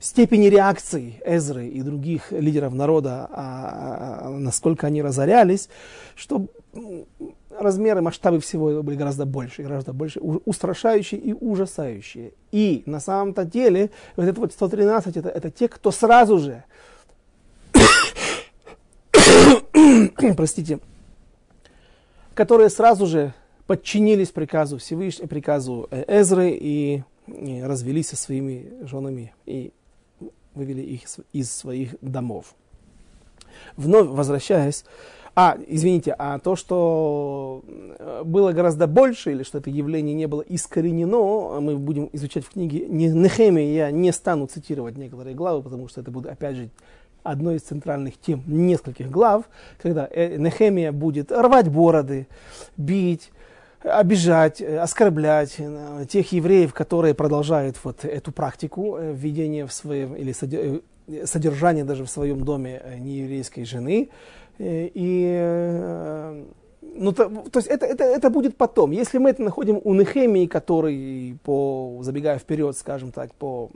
степени 0.00 0.46
реакции 0.46 1.22
Эзры 1.24 1.68
и 1.68 1.80
других 1.80 2.32
лидеров 2.32 2.74
народа, 2.74 3.28
а, 3.30 4.22
а, 4.24 4.30
насколько 4.30 4.88
они 4.88 5.02
разорялись, 5.02 5.68
что 6.16 6.46
размеры, 7.58 8.00
масштабы 8.02 8.40
всего 8.40 8.82
были 8.82 8.96
гораздо 8.96 9.26
больше, 9.26 9.62
гораздо 9.62 9.92
больше, 9.92 10.20
устрашающие 10.20 11.20
и 11.20 11.32
ужасающие. 11.32 12.32
И 12.52 12.82
на 12.86 13.00
самом-то 13.00 13.44
деле, 13.44 13.90
вот 14.16 14.26
это 14.26 14.40
вот 14.40 14.52
113, 14.52 15.16
это, 15.16 15.28
это 15.28 15.50
те, 15.50 15.68
кто 15.68 15.90
сразу 15.90 16.38
же, 16.38 16.64
простите, 20.36 20.80
которые 22.34 22.70
сразу 22.70 23.06
же 23.06 23.32
подчинились 23.66 24.30
приказу 24.30 24.78
Всевышнего, 24.78 25.26
приказу 25.26 25.88
э, 25.90 26.20
Эзры 26.20 26.50
и, 26.50 27.02
и 27.26 27.62
развелись 27.62 28.08
со 28.08 28.16
своими 28.16 28.72
женами 28.82 29.32
и 29.46 29.72
вывели 30.54 30.82
их 30.82 31.02
из 31.32 31.50
своих 31.50 31.94
домов. 32.00 32.54
Вновь 33.76 34.08
возвращаясь 34.08 34.84
а, 35.36 35.58
извините, 35.66 36.14
а 36.16 36.38
то, 36.38 36.54
что 36.54 37.62
э, 37.98 38.22
было 38.24 38.52
гораздо 38.52 38.86
больше, 38.86 39.32
или 39.32 39.42
что 39.42 39.58
это 39.58 39.68
явление 39.68 40.14
не 40.14 40.26
было 40.26 40.42
искоренено, 40.42 41.60
мы 41.60 41.76
будем 41.76 42.08
изучать 42.12 42.44
в 42.44 42.50
книге 42.50 42.86
Нехемия, 42.86 43.74
я 43.74 43.90
не 43.90 44.12
стану 44.12 44.46
цитировать 44.46 44.96
некоторые 44.96 45.34
главы, 45.34 45.62
потому 45.62 45.88
что 45.88 46.00
это 46.00 46.12
будет, 46.12 46.26
опять 46.26 46.56
же, 46.56 46.70
одной 47.24 47.56
из 47.56 47.62
центральных 47.62 48.16
тем 48.18 48.44
нескольких 48.46 49.10
глав, 49.10 49.44
когда 49.82 50.08
э, 50.08 50.36
Нехемия 50.36 50.92
будет 50.92 51.32
рвать 51.32 51.68
бороды, 51.68 52.28
бить, 52.76 53.32
обижать, 53.82 54.62
оскорблять 54.62 55.56
тех 56.08 56.30
евреев, 56.30 56.72
которые 56.72 57.14
продолжают 57.14 57.76
вот 57.82 58.04
эту 58.04 58.30
практику 58.30 58.98
введения 58.98 59.66
в 59.66 59.72
своем 59.72 60.14
или 60.14 60.32
содержания 61.24 61.84
даже 61.84 62.04
в 62.04 62.10
своем 62.10 62.44
доме 62.44 62.80
нееврейской 62.98 63.64
жены. 63.64 64.10
И 64.58 66.44
ну, 66.96 67.12
то, 67.12 67.28
то 67.28 67.58
есть 67.58 67.68
это, 67.68 67.86
это, 67.86 68.04
это 68.04 68.30
будет 68.30 68.56
потом. 68.56 68.92
Если 68.92 69.18
мы 69.18 69.30
это 69.30 69.42
находим 69.42 69.80
у 69.82 69.94
Нехемии, 69.94 70.46
который, 70.46 71.36
по, 71.42 71.98
забегая 72.02 72.38
вперед, 72.38 72.76
скажем 72.76 73.10
так, 73.10 73.34
по 73.34 73.70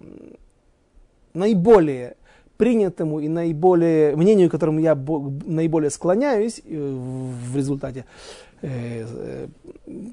наиболее 1.34 2.16
принятому 2.56 3.20
и 3.20 3.28
наиболее, 3.28 4.16
мнению, 4.16 4.48
к 4.48 4.52
которому 4.52 4.80
я 4.80 4.94
наиболее 4.94 5.90
склоняюсь 5.90 6.60
э, 6.64 6.76
в 6.76 7.56
результате 7.56 8.04
Э, 8.60 9.06
э, 9.06 9.46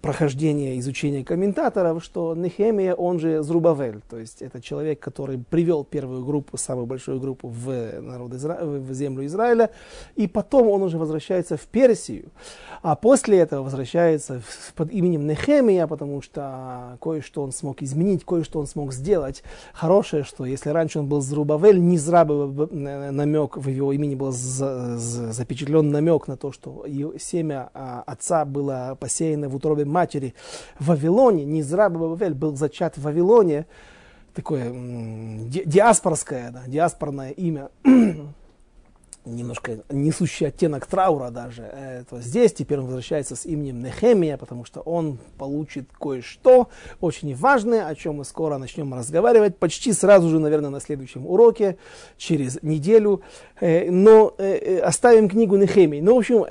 прохождения, 0.02 0.78
изучения 0.80 1.24
комментаторов, 1.24 2.04
что 2.04 2.36
Нехемия, 2.36 2.94
он 2.94 3.20
же 3.20 3.42
Зрубавель, 3.42 4.02
то 4.08 4.18
есть 4.18 4.42
это 4.42 4.62
человек, 4.62 5.00
который 5.00 5.38
привел 5.38 5.84
первую 5.84 6.24
группу, 6.24 6.56
самую 6.56 6.86
большую 6.86 7.20
группу 7.20 7.48
в, 7.48 8.02
народ 8.02 8.34
Изра... 8.34 8.60
в 8.62 8.94
землю 8.94 9.26
Израиля, 9.26 9.72
и 10.16 10.28
потом 10.28 10.68
он 10.68 10.84
уже 10.84 10.98
возвращается 10.98 11.58
в 11.58 11.62
Персию, 11.62 12.30
а 12.84 12.96
после 12.96 13.40
этого 13.40 13.64
возвращается 13.64 14.42
под 14.76 14.92
именем 14.92 15.26
Нехемия, 15.28 15.88
потому 15.88 16.22
что 16.22 16.98
кое-что 17.02 17.42
он 17.42 17.52
смог 17.52 17.82
изменить, 17.82 18.24
кое-что 18.24 18.60
он 18.60 18.68
смог 18.68 18.94
сделать 18.94 19.44
хорошее, 19.74 20.24
что 20.24 20.46
если 20.46 20.70
раньше 20.70 21.00
он 21.00 21.08
был 21.08 21.22
Зрубавель, 21.22 21.82
не 21.82 21.98
зря 21.98 22.26
бы 22.26 22.68
намек 22.72 23.58
в 23.58 23.68
его 23.68 23.92
имени 23.92 24.16
был 24.16 24.32
запечатлен 24.32 25.90
намек 25.90 26.28
на 26.28 26.38
то, 26.38 26.52
что 26.52 26.86
семя 27.18 27.70
а, 27.74 28.04
отца 28.06 28.35
отца 28.36 28.46
было 28.46 28.98
посеяно 29.00 29.50
в 29.50 29.56
утробе 29.56 29.86
матери 29.86 30.34
в 30.80 30.88
Вавилоне, 30.88 31.46
не 31.46 31.60
Низра 31.60 31.90
Бавель 31.90 32.34
был 32.34 32.56
зачат 32.56 32.98
в 32.98 33.04
Вавилоне, 33.04 33.66
такое 34.34 34.72
ди 34.72 35.64
диаспорское, 35.66 36.52
да, 36.52 36.64
диаспорное 36.68 37.32
имя, 37.32 37.70
немножко 39.26 39.80
несущий 39.90 40.48
оттенок 40.48 40.86
траура 40.86 41.30
даже. 41.30 41.64
Это 41.64 42.22
здесь 42.22 42.54
теперь 42.54 42.80
он 42.80 42.86
возвращается 42.86 43.36
с 43.36 43.46
именем 43.46 43.82
Нехемия, 43.82 44.38
потому 44.38 44.66
что 44.66 44.82
он 44.82 45.18
получит 45.38 45.90
кое-что 46.00 46.70
очень 47.02 47.36
важное, 47.36 47.88
о 47.88 47.96
чем 47.96 48.18
мы 48.18 48.26
скоро 48.26 48.58
начнем 48.58 48.94
разговаривать, 48.94 49.58
почти 49.58 49.94
сразу 49.94 50.30
же, 50.30 50.40
наверное, 50.40 50.70
на 50.70 50.80
следующем 50.80 51.26
уроке, 51.26 51.78
через 52.18 52.62
неделю. 52.62 53.22
Э, 53.60 53.90
но 53.90 54.34
э, 54.38 54.58
э, 54.58 54.80
оставим 54.80 55.28
книгу 55.30 55.56
Нехемии. 55.56 56.02
Ну, 56.02 56.16
в 56.16 56.20
общем, 56.20 56.46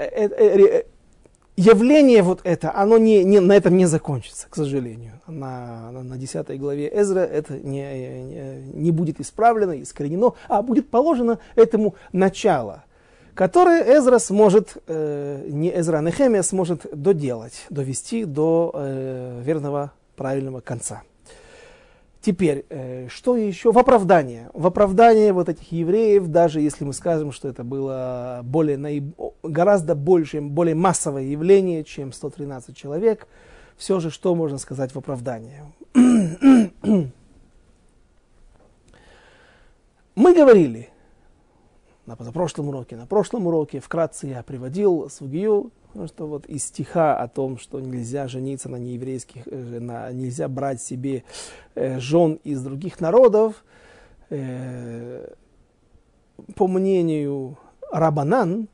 явление 1.56 2.22
вот 2.22 2.40
это, 2.44 2.74
оно 2.74 2.98
не, 2.98 3.24
не, 3.24 3.40
на 3.40 3.52
этом 3.52 3.76
не 3.76 3.86
закончится, 3.86 4.46
к 4.48 4.56
сожалению. 4.56 5.20
На, 5.26 5.90
на, 5.90 6.02
на 6.02 6.16
10 6.16 6.58
главе 6.58 6.90
Эзра 6.92 7.20
это 7.20 7.54
не, 7.58 8.22
не, 8.22 8.62
не 8.72 8.90
будет 8.90 9.20
исправлено, 9.20 9.80
искоренено, 9.82 10.34
а 10.48 10.62
будет 10.62 10.90
положено 10.90 11.38
этому 11.54 11.94
начало, 12.12 12.84
которое 13.34 13.98
Эзра 13.98 14.18
сможет, 14.18 14.76
э, 14.86 15.46
не 15.48 15.70
Эзра, 15.70 15.98
а 15.98 16.02
Нехемия 16.02 16.42
сможет 16.42 16.86
доделать, 16.92 17.66
довести 17.70 18.24
до 18.24 18.70
э, 18.74 19.42
верного 19.44 19.92
правильного 20.16 20.60
конца. 20.60 21.02
Теперь, 22.24 22.64
э, 22.70 23.08
что 23.08 23.36
еще? 23.36 23.70
В 23.70 23.78
оправдание. 23.78 24.48
В 24.54 24.66
оправдание 24.66 25.34
вот 25.34 25.50
этих 25.50 25.70
евреев, 25.70 26.28
даже 26.28 26.62
если 26.62 26.84
мы 26.84 26.94
скажем, 26.94 27.32
что 27.32 27.48
это 27.48 27.64
было 27.64 28.40
более, 28.42 28.78
наиб... 28.78 29.14
гораздо 29.44 29.94
больше, 29.94 30.40
более 30.40 30.74
массовое 30.74 31.22
явление, 31.24 31.84
чем 31.84 32.12
113 32.12 32.76
человек, 32.76 33.28
все 33.76 34.00
же 34.00 34.10
что 34.10 34.34
можно 34.34 34.58
сказать 34.58 34.92
в 34.94 34.98
оправдание? 34.98 35.72
мы 40.14 40.34
говорили 40.34 40.90
на 42.06 42.16
позапрошлом 42.16 42.68
уроке, 42.68 42.96
на 42.96 43.06
прошлом 43.06 43.46
уроке, 43.46 43.80
вкратце 43.80 44.26
я 44.26 44.42
приводил 44.42 45.08
сугию, 45.10 45.70
Потому 45.94 46.08
что 46.08 46.26
вот 46.26 46.46
из 46.46 46.64
стиха 46.64 47.16
о 47.16 47.28
том, 47.28 47.56
что 47.56 47.78
нельзя 47.78 48.26
жениться 48.26 48.68
на 48.68 48.74
нееврейских, 48.74 49.46
э, 49.46 49.78
на, 49.78 50.10
нельзя 50.10 50.48
брать 50.48 50.82
себе 50.82 51.22
э, 51.76 52.00
жен 52.00 52.40
из 52.42 52.60
других 52.64 53.00
народов, 53.00 53.64
э, 54.30 55.32
по 56.56 56.66
мнению 56.66 57.56
Рабанан, 57.92 58.66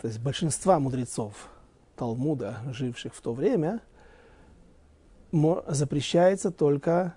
то 0.00 0.06
есть 0.06 0.20
большинства 0.20 0.78
мудрецов 0.78 1.48
Талмуда, 1.96 2.58
живших 2.70 3.14
в 3.14 3.20
то 3.20 3.32
время, 3.32 3.80
запрещается 5.66 6.50
только 6.50 7.14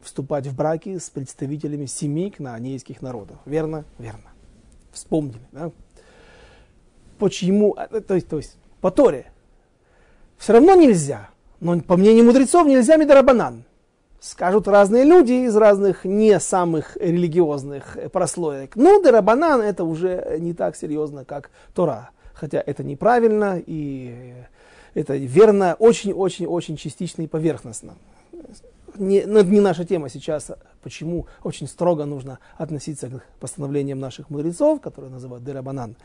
вступать 0.00 0.46
в 0.46 0.56
браки 0.56 0.98
с 0.98 1.10
представителями 1.10 1.86
семи 1.86 2.30
кнаанейских 2.30 3.02
народов. 3.02 3.38
Верно? 3.44 3.84
Верно. 3.98 4.30
Вспомнили, 4.92 5.46
да? 5.52 5.70
почему, 7.20 7.74
а, 7.76 7.86
то 8.00 8.14
есть, 8.14 8.26
то 8.26 8.38
есть 8.38 8.56
по 8.80 8.90
Торе, 8.90 9.30
все 10.38 10.54
равно 10.54 10.74
нельзя. 10.74 11.30
Но 11.60 11.78
по 11.80 11.96
мнению 11.96 12.24
мудрецов 12.24 12.66
нельзя 12.66 12.96
медорабанан. 12.96 13.64
Скажут 14.20 14.68
разные 14.68 15.04
люди 15.04 15.32
из 15.46 15.56
разных 15.56 16.04
не 16.04 16.38
самых 16.38 16.96
религиозных 16.98 17.96
прослоек. 18.12 18.76
Ну, 18.76 19.02
дарабанан 19.02 19.62
это 19.62 19.84
уже 19.84 20.36
не 20.38 20.52
так 20.52 20.76
серьезно, 20.76 21.24
как 21.24 21.50
Тора. 21.74 22.10
Хотя 22.34 22.62
это 22.64 22.84
неправильно 22.84 23.60
и 23.64 24.34
это 24.92 25.16
верно 25.16 25.74
очень-очень-очень 25.78 26.76
частично 26.76 27.22
и 27.22 27.26
поверхностно. 27.26 27.94
Не, 28.96 29.24
ну, 29.24 29.38
это 29.38 29.48
не 29.48 29.60
наша 29.60 29.86
тема 29.86 30.10
сейчас, 30.10 30.50
почему 30.82 31.26
очень 31.42 31.66
строго 31.66 32.04
нужно 32.04 32.40
относиться 32.58 33.08
к 33.08 33.24
постановлениям 33.38 34.00
наших 34.00 34.28
мудрецов, 34.28 34.82
которые 34.82 35.10
называют 35.10 35.44
дерабанан. 35.44 35.96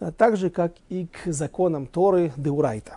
А 0.00 0.10
так 0.10 0.36
же, 0.36 0.50
как 0.50 0.72
и 0.88 1.06
к 1.06 1.30
законам 1.30 1.86
Торы 1.86 2.32
Деурайта. 2.36 2.96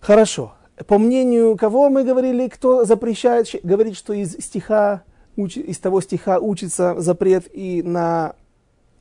Хорошо. 0.00 0.54
По 0.86 0.98
мнению 0.98 1.56
кого 1.56 1.90
мы 1.90 2.04
говорили, 2.04 2.48
кто 2.48 2.84
запрещает, 2.84 3.48
говорит, 3.62 3.96
что 3.96 4.12
из 4.12 4.32
стиха, 4.32 5.02
из 5.36 5.78
того 5.78 6.00
стиха 6.00 6.38
учится 6.38 7.00
запрет 7.00 7.48
и 7.52 7.82
на 7.82 8.34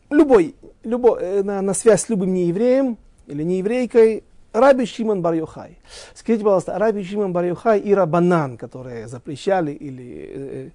любой, 0.09 0.55
любой 0.83 1.21
э, 1.21 1.43
на, 1.43 1.61
на 1.61 1.73
связь 1.73 2.03
с 2.03 2.09
любым 2.09 2.33
неевреем 2.33 2.97
или 3.27 3.43
нееврейкой, 3.43 4.23
Раби 4.53 4.85
Шимон 4.85 5.21
бар 5.21 5.35
-Йохай. 5.35 5.77
Скажите, 6.15 6.43
пожалуйста, 6.43 6.79
Раби 6.79 7.03
Шимон 7.03 7.33
бар 7.33 7.45
и 7.45 7.93
Рабанан, 7.93 8.57
которые 8.57 9.07
запрещали 9.07 9.71
или 9.71 10.05
э, 10.05 10.67
э 10.67 10.69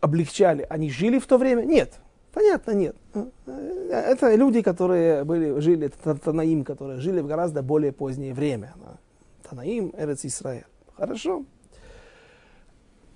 облегчали, 0.00 0.64
они 0.70 0.90
жили 0.90 1.18
в 1.18 1.26
то 1.26 1.38
время? 1.38 1.62
Нет. 1.62 1.94
Понятно, 2.32 2.70
нет. 2.70 2.94
Это 3.90 4.34
люди, 4.36 4.62
которые 4.62 5.24
были, 5.24 5.58
жили, 5.58 5.86
это 5.86 6.14
Танаим, 6.14 6.62
которые 6.62 7.00
жили 7.00 7.20
в 7.20 7.26
гораздо 7.26 7.62
более 7.62 7.90
позднее 7.90 8.32
время. 8.32 8.74
Танаим, 9.48 9.92
Эрец 9.96 10.24
Исраэль. 10.24 10.64
Хорошо. 10.96 11.44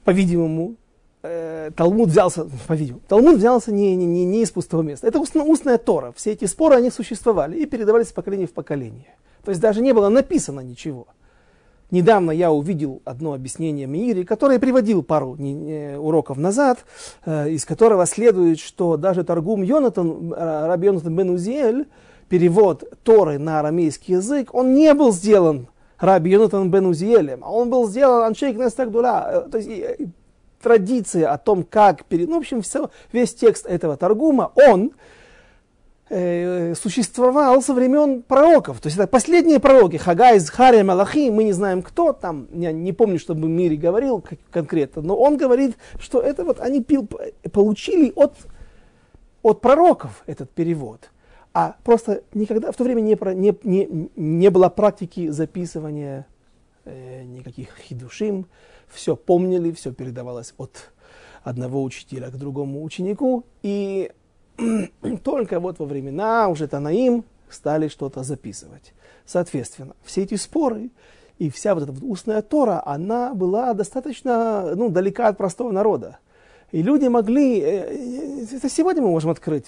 По-видимому, 0.05 0.77
э, 1.23 1.71
Талмуд 1.77 2.09
взялся, 2.09 2.47
по-видимому, 2.67 3.03
Талмуд 3.09 3.37
взялся 3.37 3.73
не, 3.73 3.95
не, 3.95 4.07
не, 4.07 4.25
не 4.25 4.43
из 4.43 4.51
пустого 4.51 4.83
места. 4.83 5.07
Это 5.07 5.21
устно, 5.21 5.45
устная 5.45 5.79
Тора. 5.79 6.13
Все 6.17 6.33
эти 6.33 6.45
споры, 6.45 6.77
они 6.77 6.91
существовали 6.91 7.59
и 7.59 7.67
передавались 7.67 8.09
из 8.09 8.13
поколения 8.13 8.47
в 8.47 8.53
поколение. 8.53 9.17
То 9.45 9.51
есть 9.51 9.61
даже 9.61 9.81
не 9.81 9.93
было 9.93 10.09
написано 10.09 10.61
ничего. 10.61 11.07
Недавно 11.91 12.31
я 12.31 12.51
увидел 12.51 13.03
одно 13.05 13.35
объяснение 13.35 13.87
Миири, 13.87 14.25
которое 14.25 14.59
приводил 14.59 15.03
пару 15.03 15.37
уроков 15.99 16.39
назад, 16.39 16.87
э, 17.27 17.51
из 17.51 17.67
которого 17.67 18.07
следует, 18.07 18.61
что 18.61 18.97
даже 18.97 19.25
торгум 19.25 19.63
Йонатан, 19.63 20.33
э, 20.33 20.67
Раби 20.67 20.87
Йонатан 20.87 21.15
бен 21.15 21.31
Узиэль, 21.31 21.87
перевод 22.31 22.85
Торы 23.03 23.39
на 23.39 23.61
арамейский 23.61 24.15
язык, 24.15 24.55
он 24.55 24.73
не 24.73 24.95
был 24.95 25.13
сделан 25.13 25.69
Раби 26.03 26.33
Йонатан 26.33 26.69
бен 26.69 26.87
Узиэлем, 26.87 27.45
а 27.45 27.53
он 27.53 27.71
был 27.71 27.89
сделан 27.89 28.25
Аншейк 28.25 28.57
Нестагдула. 28.57 29.47
То 29.53 29.59
есть 29.59 30.11
традиция 30.61 31.33
о 31.33 31.39
том, 31.39 31.63
как... 31.63 32.05
Перед... 32.07 32.29
Ну, 32.29 32.35
в 32.35 32.39
общем, 32.39 32.61
все, 32.61 32.91
весь 33.13 33.33
текст 33.35 33.67
этого 33.67 33.97
торгума, 33.97 34.51
он 34.57 34.91
э, 36.09 36.75
существовал 36.75 37.63
со 37.63 37.73
времен 37.73 38.23
пророков. 38.23 38.81
То 38.81 38.89
есть 38.89 38.99
это 38.99 39.07
последние 39.07 39.61
пророки, 39.61 39.97
Хагай, 39.97 40.41
Захария, 40.41 40.83
Малахи, 40.83 41.31
мы 41.31 41.45
не 41.45 41.53
знаем 41.53 41.83
кто 41.83 42.13
там, 42.13 42.49
я 42.53 42.73
не 42.73 42.93
помню, 42.93 43.21
чтобы 43.21 43.49
Мири 43.49 43.77
говорил 43.77 44.25
конкретно, 44.51 45.03
но 45.03 45.17
он 45.17 45.37
говорит, 45.37 45.77
что 46.01 46.21
это 46.21 46.45
вот 46.45 46.59
они 46.59 46.83
пил, 46.83 47.09
получили 47.53 48.13
от, 48.17 48.35
от 49.45 49.61
пророков 49.61 50.25
этот 50.27 50.51
перевод. 50.51 51.12
А 51.55 51.77
просто 51.85 52.23
никогда 52.33 52.73
в 52.73 52.77
то 52.77 52.85
время 52.85 53.01
не, 53.01 53.19
не, 53.35 53.57
не, 53.63 54.11
не 54.17 54.51
было 54.51 54.69
практики 54.71 55.29
записывания 55.29 56.27
э, 56.85 57.25
никаких 57.25 57.77
хидушим, 57.77 58.47
все 58.89 59.17
помнили, 59.17 59.73
все 59.73 59.93
передавалось 59.93 60.55
от 60.57 60.93
одного 61.43 61.83
учителя 61.83 62.31
к 62.31 62.39
другому 62.39 62.83
ученику, 62.83 63.45
и 63.63 64.13
только 65.25 65.61
вот 65.61 65.79
во 65.79 65.87
времена 65.87 66.49
уже 66.49 66.69
Танаим 66.69 67.25
стали 67.51 67.89
что-то 67.89 68.23
записывать. 68.23 68.95
Соответственно, 69.27 69.95
все 70.05 70.23
эти 70.23 70.35
споры 70.35 70.91
и 71.39 71.51
вся 71.51 71.75
вот 71.75 71.85
эта 71.85 72.05
устная 72.05 72.43
Тора, 72.43 72.83
она 72.87 73.35
была 73.35 73.75
достаточно 73.75 74.75
ну, 74.75 74.89
далека 74.89 75.29
от 75.29 75.37
простого 75.37 75.71
народа. 75.71 76.19
И 76.73 76.83
люди 76.83 77.07
могли, 77.07 77.61
э, 77.61 78.45
э, 78.45 78.57
это 78.57 78.69
сегодня 78.69 79.03
мы 79.03 79.09
можем 79.09 79.31
открыть, 79.31 79.67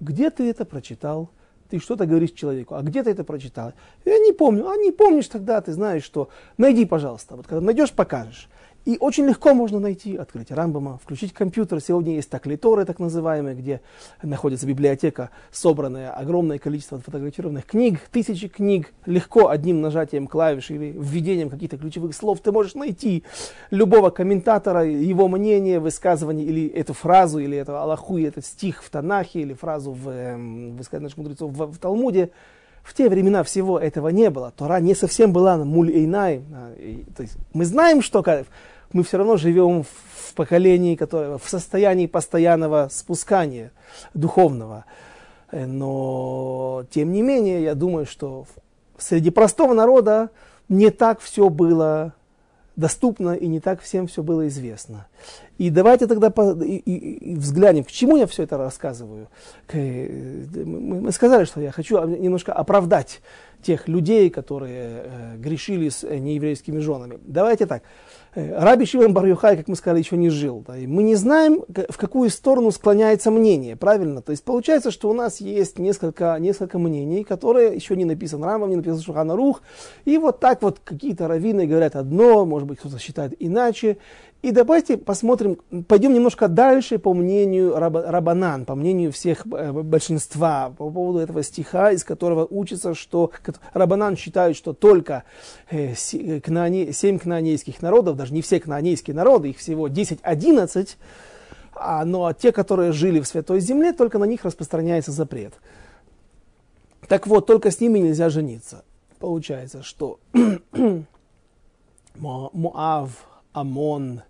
где 0.00 0.30
ты 0.30 0.50
это 0.50 0.64
прочитал, 0.64 1.30
ты 1.70 1.78
что-то 1.78 2.06
говоришь 2.06 2.32
человеку, 2.32 2.74
а 2.74 2.82
где 2.82 3.02
ты 3.02 3.10
это 3.10 3.24
прочитал? 3.24 3.72
Я 4.04 4.18
не 4.18 4.32
помню, 4.32 4.68
а 4.68 4.76
не 4.76 4.90
помнишь 4.90 5.28
тогда, 5.28 5.60
ты 5.60 5.72
знаешь, 5.72 6.02
что 6.02 6.28
найди, 6.56 6.86
пожалуйста, 6.86 7.36
вот 7.36 7.46
когда 7.46 7.60
найдешь, 7.60 7.92
покажешь. 7.92 8.48
И 8.88 8.96
очень 8.98 9.26
легко 9.26 9.52
можно 9.52 9.80
найти, 9.80 10.16
открыть 10.16 10.50
Рамбама, 10.50 10.96
включить 10.96 11.34
компьютер. 11.34 11.78
Сегодня 11.78 12.14
есть 12.14 12.30
таклиторы, 12.30 12.86
так 12.86 12.98
называемые, 13.00 13.54
где 13.54 13.82
находится 14.22 14.66
библиотека, 14.66 15.28
собранная 15.52 16.10
огромное 16.10 16.58
количество 16.58 16.98
фотографированных 16.98 17.66
книг, 17.66 18.00
тысячи 18.10 18.48
книг. 18.48 18.94
Легко 19.04 19.48
одним 19.48 19.82
нажатием 19.82 20.26
клавиш 20.26 20.70
или 20.70 20.96
введением 20.98 21.50
каких-то 21.50 21.76
ключевых 21.76 22.16
слов 22.16 22.40
ты 22.40 22.50
можешь 22.50 22.76
найти 22.76 23.24
любого 23.70 24.08
комментатора, 24.08 24.86
его 24.86 25.28
мнение, 25.28 25.80
высказывание, 25.80 26.46
или 26.46 26.66
эту 26.68 26.94
фразу, 26.94 27.40
или 27.40 27.58
эту 27.58 27.76
Аллаху, 27.76 28.16
или 28.16 28.28
этот 28.28 28.46
стих 28.46 28.82
в 28.82 28.88
Танахе, 28.88 29.42
или 29.42 29.52
фразу 29.52 29.92
в, 29.92 30.08
эм, 30.08 30.78
высказывание 30.78 31.08
наших 31.08 31.18
мудрецов 31.18 31.52
в, 31.52 31.72
в 31.72 31.76
Талмуде. 31.76 32.30
В 32.82 32.94
те 32.94 33.10
времена 33.10 33.42
всего 33.42 33.78
этого 33.78 34.08
не 34.08 34.30
было. 34.30 34.50
Тора 34.56 34.80
не 34.80 34.94
совсем 34.94 35.30
была 35.30 35.58
муль 35.58 35.90
эйнай. 35.90 36.42
То 37.14 37.22
есть 37.22 37.36
мы 37.52 37.66
знаем, 37.66 38.00
что 38.00 38.22
мы 38.92 39.02
все 39.02 39.18
равно 39.18 39.36
живем 39.36 39.84
в 39.84 40.34
поколении, 40.34 40.96
которое 40.96 41.38
в 41.38 41.48
состоянии 41.48 42.06
постоянного 42.06 42.88
спускания 42.90 43.72
духовного. 44.14 44.84
Э, 45.50 45.66
но, 45.66 46.84
тем 46.90 47.12
не 47.12 47.22
менее, 47.22 47.62
я 47.62 47.74
думаю, 47.74 48.06
что 48.06 48.46
среди 48.98 49.30
простого 49.30 49.74
народа 49.74 50.30
не 50.68 50.90
так 50.90 51.20
все 51.20 51.48
было 51.48 52.14
доступно 52.78 53.32
и 53.32 53.48
не 53.48 53.58
так 53.58 53.80
всем 53.80 54.06
все 54.06 54.22
было 54.22 54.46
известно. 54.46 55.08
И 55.58 55.68
давайте 55.68 56.06
тогда 56.06 56.32
взглянем, 56.32 57.82
к 57.82 57.90
чему 57.90 58.16
я 58.16 58.28
все 58.28 58.44
это 58.44 58.56
рассказываю. 58.56 59.28
Э, 59.72 60.44
мы, 60.64 61.10
сказали, 61.10 61.44
что 61.44 61.60
я 61.60 61.72
хочу 61.72 62.00
немножко 62.06 62.52
оправдать 62.52 63.20
тех 63.62 63.88
людей, 63.88 64.30
которые 64.30 65.02
э, 65.04 65.36
грешили 65.38 65.88
с 65.88 66.08
нееврейскими 66.08 66.78
женами. 66.78 67.18
Давайте 67.26 67.66
так. 67.66 67.82
Э, 68.34 68.62
Раби 68.62 68.84
Шимон 68.84 69.14
бар 69.14 69.36
как 69.36 69.68
мы 69.68 69.76
сказали, 69.76 70.00
еще 70.00 70.16
не 70.16 70.30
жил. 70.30 70.64
Да, 70.66 70.76
и 70.76 70.86
мы 70.86 71.02
не 71.02 71.14
знаем, 71.14 71.64
в 71.68 71.96
какую 71.96 72.30
сторону 72.30 72.70
склоняется 72.70 73.30
мнение, 73.30 73.76
правильно? 73.76 74.22
То 74.22 74.32
есть 74.32 74.44
получается, 74.44 74.90
что 74.90 75.10
у 75.10 75.14
нас 75.14 75.40
есть 75.40 75.78
несколько, 75.78 76.36
несколько 76.38 76.78
мнений, 76.78 77.24
которые 77.24 77.74
еще 77.74 77.96
не 77.96 78.04
написан 78.04 78.42
Рамбом, 78.42 78.70
не 78.70 78.76
написан 78.76 79.00
Шухана 79.00 79.36
Рух. 79.36 79.62
И 80.04 80.18
вот 80.18 80.40
так 80.40 80.62
вот 80.62 80.80
какие-то 80.84 81.28
раввины 81.28 81.66
говорят 81.66 81.96
одно, 81.96 82.44
может 82.44 82.68
быть, 82.68 82.78
кто-то 82.78 82.98
считает 82.98 83.34
иначе. 83.38 83.98
И 84.40 84.52
давайте 84.52 84.96
посмотрим, 84.96 85.58
пойдем 85.88 86.14
немножко 86.14 86.46
дальше 86.46 87.00
по 87.00 87.12
мнению 87.12 87.76
Рабанан, 87.76 88.66
по 88.66 88.76
мнению 88.76 89.10
всех 89.10 89.44
э, 89.46 89.72
большинства, 89.72 90.72
по 90.78 90.88
поводу 90.90 91.18
этого 91.18 91.42
стиха, 91.42 91.90
из 91.90 92.04
которого 92.04 92.46
учится, 92.48 92.94
что 92.94 93.32
Рабанан 93.72 94.16
считают, 94.16 94.56
что 94.56 94.74
только 94.74 95.24
э, 95.70 95.94
э, 95.94 96.92
семь 96.92 97.18
кнаанейских 97.18 97.82
народов, 97.82 98.16
даже 98.16 98.32
не 98.32 98.40
все 98.40 98.60
кнаанейские 98.60 99.16
народы, 99.16 99.50
их 99.50 99.58
всего 99.58 99.88
10-11, 99.88 100.90
а, 101.74 102.04
но 102.04 102.32
те, 102.32 102.52
которые 102.52 102.92
жили 102.92 103.18
в 103.18 103.26
Святой 103.26 103.58
Земле, 103.58 103.92
только 103.92 104.18
на 104.18 104.24
них 104.24 104.44
распространяется 104.44 105.10
запрет. 105.10 105.54
Так 107.08 107.26
вот, 107.26 107.46
только 107.46 107.72
с 107.72 107.80
ними 107.80 107.98
нельзя 107.98 108.30
жениться. 108.30 108.84
Получается, 109.18 109.82
что 109.82 110.20
Моав, 112.14 113.10
Амон, 113.60 114.22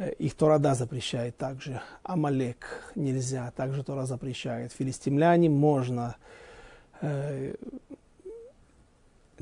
Э, 0.00 0.12
их 0.18 0.34
Торада 0.34 0.74
запрещает 0.74 1.36
также. 1.36 1.80
Амалек 2.02 2.92
нельзя, 2.94 3.52
также 3.54 3.84
Тора 3.84 4.06
запрещает. 4.06 4.72
Филистимляне 4.72 5.50
можно. 5.50 6.16
Э, 7.02 7.54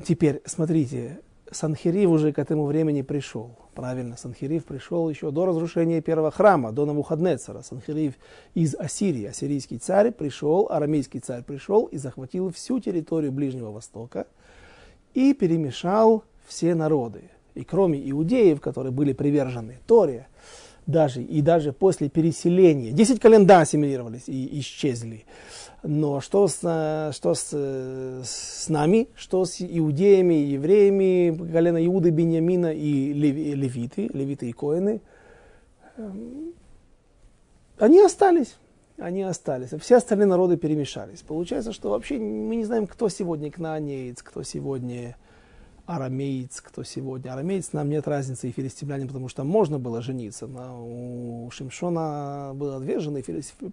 теперь, 0.03 0.41
смотрите, 0.45 1.21
Санхирив 1.49 2.09
уже 2.09 2.33
к 2.33 2.39
этому 2.39 2.65
времени 2.65 3.01
пришел. 3.01 3.57
Правильно, 3.73 4.17
Санхирив 4.17 4.65
пришел 4.65 5.09
еще 5.09 5.31
до 5.31 5.45
разрушения 5.45 6.01
первого 6.01 6.29
храма, 6.29 6.73
до 6.73 6.85
Навуходнецера. 6.85 7.61
Санхирив 7.61 8.15
из 8.53 8.75
Ассирии, 8.75 9.25
ассирийский 9.25 9.77
царь 9.77 10.11
пришел, 10.11 10.67
арамейский 10.69 11.21
царь 11.21 11.43
пришел 11.43 11.85
и 11.85 11.97
захватил 11.97 12.51
всю 12.51 12.81
территорию 12.81 13.31
Ближнего 13.31 13.71
Востока 13.71 14.27
и 15.13 15.33
перемешал 15.33 16.23
все 16.45 16.75
народы. 16.75 17.29
И 17.55 17.63
кроме 17.63 17.99
иудеев, 18.09 18.61
которые 18.61 18.91
были 18.91 19.13
привержены 19.13 19.77
Торе, 19.87 20.27
даже, 20.85 21.21
и 21.21 21.41
даже 21.41 21.71
после 21.71 22.09
переселения, 22.09 22.91
10 22.91 23.19
колен 23.19 23.49
ассимилировались 23.49 24.27
и 24.27 24.59
исчезли. 24.59 25.25
Но 25.83 26.19
что 26.19 26.47
с, 26.47 26.57
что 27.13 27.33
с, 27.35 27.53
с 27.53 28.69
нами, 28.69 29.07
что 29.15 29.45
с 29.45 29.61
иудеями, 29.61 30.33
евреями, 30.33 31.51
колено 31.51 31.85
Иуды, 31.85 32.09
Беньямина 32.09 32.73
и 32.73 33.13
левиты, 33.13 34.09
левиты 34.13 34.49
и 34.49 34.51
коины, 34.51 35.01
эм, 35.97 36.53
они 37.77 38.01
остались. 38.01 38.57
Они 38.97 39.21
остались. 39.21 39.69
Все 39.79 39.95
остальные 39.95 40.27
народы 40.27 40.57
перемешались. 40.57 41.21
Получается, 41.21 41.71
что 41.71 41.91
вообще 41.91 42.17
мы 42.17 42.57
не 42.57 42.65
знаем, 42.65 42.85
кто 42.85 43.07
сегодня 43.07 43.49
кнаанеец, 43.49 44.21
кто 44.21 44.43
сегодня 44.43 45.15
арамеец, 45.89 46.61
кто 46.61 46.83
сегодня 46.83 47.33
арамеец, 47.33 47.73
нам 47.73 47.89
нет 47.89 48.07
разницы 48.07 48.47
и 48.47 48.51
филистимлянин, 48.51 49.07
потому 49.07 49.27
что 49.27 49.43
можно 49.43 49.79
было 49.79 50.01
жениться. 50.01 50.45
Но 50.45 50.85
у 50.85 51.49
Шимшона 51.51 52.51
было 52.53 52.79
две 52.79 52.99
жены 52.99 53.23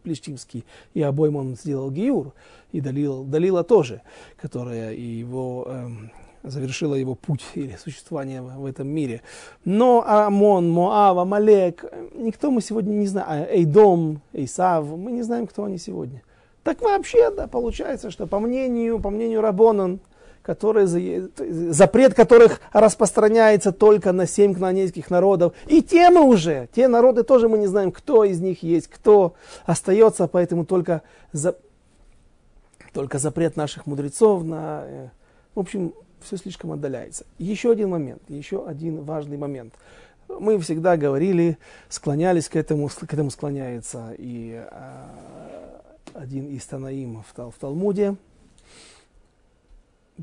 плештимские, 0.02 0.64
и 0.94 1.02
обоим 1.02 1.37
он 1.37 1.57
сделал 1.57 1.90
гиюр, 1.90 2.33
и 2.72 2.81
Далил, 2.81 3.24
Далила 3.24 3.64
тоже, 3.64 4.00
которая 4.40 4.94
его 4.94 5.66
эм, 5.68 6.11
завершила 6.42 6.94
его 6.94 7.14
путь 7.14 7.44
или 7.55 7.76
существование 7.76 8.40
в 8.40 8.64
этом 8.64 8.88
мире. 8.88 9.20
Но 9.64 10.02
Амон, 10.07 10.70
Моав, 10.70 11.18
Амалек, 11.18 11.85
никто 12.14 12.50
мы 12.50 12.62
сегодня 12.62 12.92
не 12.92 13.07
знаем. 13.07 13.29
А 13.29 13.55
Эйдом, 13.55 14.22
Эйсав, 14.33 14.87
мы 14.87 15.12
не 15.12 15.22
знаем, 15.22 15.46
кто 15.46 15.64
они 15.64 15.76
сегодня. 15.76 16.22
Так 16.62 16.81
вообще, 16.81 17.31
да, 17.31 17.46
получается, 17.46 18.11
что 18.11 18.26
по 18.26 18.40
мнению, 18.40 19.00
по 19.00 19.11
мнению 19.11 19.40
Рабонан, 19.40 20.00
которые, 20.46 20.87
запрет 20.87 22.14
которых 22.14 22.61
распространяется 22.72 23.72
только 23.72 24.12
на 24.12 24.28
семь 24.28 24.54
кнанейских 24.54 25.11
народов. 25.11 25.54
И 25.66 25.82
те 25.82 26.09
мы 26.11 26.22
уже, 26.22 26.68
те 26.72 26.87
народы 26.87 27.24
тоже 27.24 27.48
мы 27.48 27.59
не 27.59 27.66
знаем, 27.66 27.90
кто 27.90 28.22
из 28.22 28.40
них 28.40 28.62
есть, 28.62 28.87
кто 28.87 29.35
остается, 29.64 30.28
поэтому 30.28 30.64
только, 30.64 31.02
за, 31.32 31.56
только 32.92 33.18
запрет 33.18 33.56
наших 33.56 33.87
мудрецов 33.87 34.44
на... 34.44 34.85
Э, 34.87 35.09
в 35.56 35.59
общем, 35.59 35.92
все 36.20 36.37
слишком 36.37 36.70
отдаляется. 36.70 37.26
Еще 37.38 37.72
один 37.72 37.90
момент, 37.90 38.22
еще 38.28 38.64
один 38.64 39.02
важный 39.02 39.38
момент. 39.38 39.74
Мы 40.28 40.61
всегда 40.61 40.96
говорили, 40.96 41.59
склонялись 41.88 42.48
к 42.48 42.54
этому, 42.54 42.88
к 42.88 43.12
этому 43.12 43.30
склоняется 43.30 44.14
и 44.16 44.64
а, 44.70 45.11
один 46.14 46.46
из 46.50 46.64
Танаимов 46.66 47.26
в 47.35 47.52
Талмуде, 47.59 48.14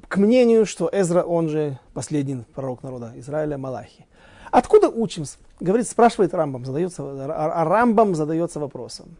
к 0.07 0.17
мнению, 0.17 0.65
что 0.65 0.89
Эзра, 0.91 1.23
он 1.23 1.49
же 1.49 1.79
последний 1.93 2.43
пророк 2.55 2.83
народа 2.83 3.13
Израиля, 3.15 3.57
Малахи. 3.57 4.05
Откуда 4.51 4.89
учимся? 4.89 5.37
Говорит, 5.59 5.87
спрашивает 5.87 6.33
Рамбам, 6.33 6.65
задается, 6.65 7.03
а 7.03 7.63
Рамбам 7.63 8.15
задается 8.15 8.59
вопросом. 8.59 9.15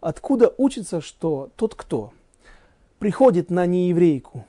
Откуда 0.00 0.52
учится, 0.56 1.00
что 1.00 1.50
тот, 1.56 1.74
кто 1.74 2.12
приходит 2.98 3.50
на 3.50 3.66
нееврейку, 3.66 4.44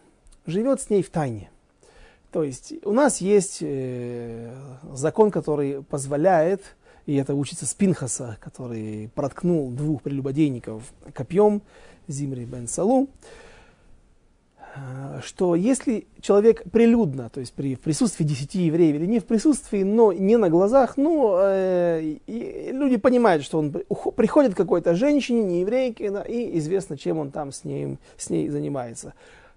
живет 0.46 0.82
с 0.82 0.90
ней 0.90 1.04
в 1.04 1.10
тайне? 1.10 1.50
То 2.32 2.44
есть 2.44 2.74
у 2.86 2.92
нас 2.92 3.22
есть 3.22 3.60
э, 3.62 4.54
закон, 4.94 5.32
который 5.32 5.84
позволяет, 5.84 6.76
и 7.06 7.16
это 7.16 7.34
учится 7.36 7.66
с 7.66 7.74
Пинхаса, 7.74 8.38
который 8.40 9.10
проткнул 9.16 9.72
двух 9.72 10.04
прелюбодейников 10.04 10.84
копьем, 11.14 11.62
Зимри 12.08 12.46
бен 12.46 12.68
Салу, 12.68 13.10
Э, 13.10 13.47
что 15.24 15.56
если 15.56 16.08
человек 16.22 16.64
прилюдно, 16.72 17.30
то 17.30 17.40
есть 17.40 17.54
при 17.54 17.76
в 17.76 17.80
присутствии 17.80 18.24
десяти 18.24 18.64
евреев 18.64 18.96
или 18.96 19.06
не 19.06 19.20
в 19.20 19.26
присутствии, 19.26 19.84
но 19.84 20.14
не 20.14 20.38
на 20.38 20.50
глазах, 20.50 20.98
ну, 20.98 21.36
э, 21.40 22.18
люди 22.28 22.98
понимают, 22.98 23.44
что 23.44 23.60
он 23.60 23.72
приходит 23.72 24.54
к 24.54 24.58
какой-то 24.58 24.96
женщине, 24.96 25.44
не 25.44 25.62
еврейке, 25.62 26.12
да, 26.12 26.22
и 26.22 26.58
известно, 26.60 26.98
чем 26.98 27.20
он 27.20 27.32
там 27.32 27.52
с 27.52 27.64
ней, 27.64 27.98
с 28.18 28.30
ней 28.30 28.50
занимается. 28.50 29.14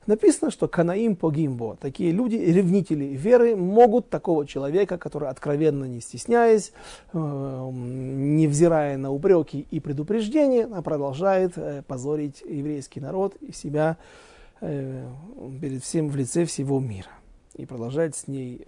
написано, 0.06 0.50
что 0.50 0.66
Канаим 0.66 1.14
погимбо. 1.14 1.76
Такие 1.80 2.10
люди, 2.10 2.36
ревнители 2.36 3.04
веры, 3.04 3.54
могут 3.54 4.08
такого 4.08 4.46
человека, 4.46 4.98
который 4.98 5.28
откровенно 5.28 5.84
не 5.84 6.00
стесняясь, 6.00 6.72
э, 7.12 7.18
невзирая 7.18 8.96
на 8.96 9.12
упреки 9.12 9.66
и 9.70 9.80
предупреждения, 9.80 10.66
продолжает 10.82 11.52
э, 11.56 11.82
позорить 11.86 12.42
еврейский 12.48 13.00
народ 13.00 13.36
и 13.40 13.52
себя 13.52 13.98
э, 13.98 14.29
перед 14.60 15.82
всем 15.82 16.08
в 16.08 16.16
лице 16.16 16.44
всего 16.44 16.80
мира. 16.80 17.10
И 17.54 17.66
продолжает 17.66 18.14
с 18.14 18.28
ней 18.28 18.64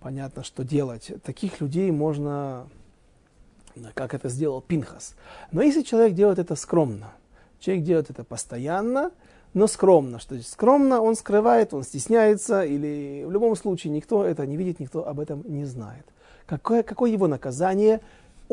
понятно, 0.00 0.42
что 0.42 0.64
делать. 0.64 1.12
Таких 1.22 1.60
людей 1.60 1.90
можно, 1.90 2.68
как 3.94 4.14
это 4.14 4.28
сделал 4.28 4.60
Пинхас. 4.60 5.14
Но 5.52 5.62
если 5.62 5.82
человек 5.82 6.14
делает 6.14 6.38
это 6.38 6.54
скромно, 6.56 7.12
человек 7.58 7.84
делает 7.84 8.10
это 8.10 8.24
постоянно, 8.24 9.10
но 9.52 9.66
скромно. 9.66 10.18
Что 10.18 10.34
значит 10.34 10.50
скромно? 10.50 11.00
Он 11.00 11.16
скрывает, 11.16 11.74
он 11.74 11.82
стесняется, 11.82 12.62
или 12.62 13.24
в 13.24 13.30
любом 13.30 13.56
случае 13.56 13.92
никто 13.92 14.24
это 14.24 14.46
не 14.46 14.56
видит, 14.56 14.80
никто 14.80 15.06
об 15.06 15.20
этом 15.20 15.42
не 15.46 15.64
знает. 15.64 16.06
Какое, 16.46 16.82
какое 16.82 17.10
его 17.10 17.26
наказание? 17.26 18.00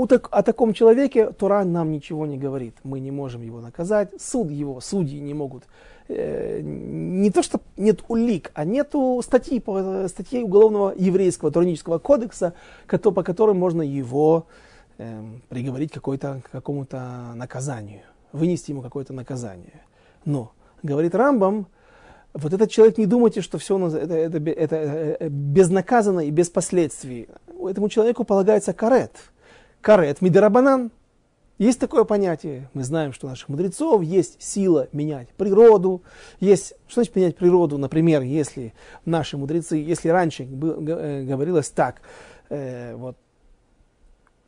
Так, 0.06 0.28
о 0.32 0.44
таком 0.44 0.74
человеке 0.74 1.32
Тора 1.32 1.64
нам 1.64 1.92
ничего 1.92 2.28
не 2.28 2.38
говорит. 2.38 2.76
Мы 2.84 3.00
не 3.00 3.10
можем 3.10 3.42
его 3.42 3.62
наказать. 3.62 4.10
Суд 4.20 4.52
его, 4.52 4.80
судьи 4.80 5.20
не 5.20 5.34
могут. 5.34 5.64
Э, 6.08 6.62
не 6.62 7.32
то, 7.32 7.42
что 7.42 7.60
нет 7.78 8.04
улик, 8.08 8.52
а 8.54 8.64
нету 8.64 9.20
статьи, 9.24 9.62
статьи 10.08 10.44
уголовного 10.44 10.94
еврейского 10.96 11.52
туранического 11.52 11.98
кодекса, 11.98 12.54
по 12.88 13.24
которым 13.24 13.58
можно 13.58 13.82
его 13.82 14.46
э, 15.00 15.24
приговорить 15.50 15.92
к 15.92 16.52
какому-то 16.52 17.34
наказанию, 17.36 18.02
вынести 18.32 18.72
ему 18.72 18.82
какое-то 18.82 19.14
наказание. 19.14 19.82
Но 20.26 20.52
говорит 20.84 21.16
Рамбам, 21.16 21.68
вот 22.34 22.54
этот 22.54 22.70
человек, 22.70 22.98
не 22.98 23.08
думайте, 23.08 23.42
что 23.42 23.58
все 23.58 23.78
это, 23.88 24.14
это, 24.14 24.38
это, 24.38 24.76
это 24.76 25.30
безнаказанно 25.30 26.22
и 26.22 26.30
без 26.30 26.50
последствий. 26.50 27.28
Этому 27.68 27.90
человеку 27.90 28.24
полагается 28.24 28.74
карет. 28.74 29.12
Карет 29.88 30.22
мидерабанан. 30.22 30.92
Есть 31.58 31.80
такое 31.80 32.04
понятие. 32.04 32.70
Мы 32.74 32.84
знаем, 32.84 33.14
что 33.14 33.26
у 33.26 33.30
наших 33.30 33.48
мудрецов 33.48 34.04
есть 34.04 34.44
сила 34.44 34.90
менять 34.92 35.30
природу. 35.30 36.02
Есть, 36.42 36.74
что 36.90 36.96
значит 36.96 37.16
менять 37.16 37.38
природу? 37.38 37.78
Например, 37.78 38.22
если 38.22 38.74
наши 39.06 39.38
мудрецы, 39.38 39.78
если 39.78 40.10
раньше 40.10 40.44
э, 40.44 41.24
говорилось 41.24 41.70
так, 41.70 42.02
э, 42.50 42.96
вот, 42.98 43.16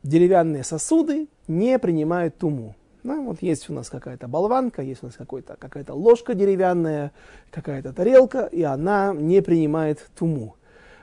деревянные 0.02 0.62
сосуды 0.62 1.26
не 1.48 1.78
принимают 1.78 2.36
туму. 2.36 2.74
Да, 3.02 3.16
вот 3.16 3.40
есть 3.40 3.70
у 3.70 3.72
нас 3.72 3.88
какая-то 3.88 4.28
болванка, 4.28 4.82
есть 4.82 5.02
у 5.02 5.06
нас 5.06 5.16
какая-то 5.16 5.94
ложка 5.94 6.34
деревянная, 6.34 7.12
какая-то 7.50 7.94
тарелка, 7.94 8.44
и 8.44 8.62
она 8.62 9.14
не 9.14 9.40
принимает 9.40 10.06
туму. 10.18 10.56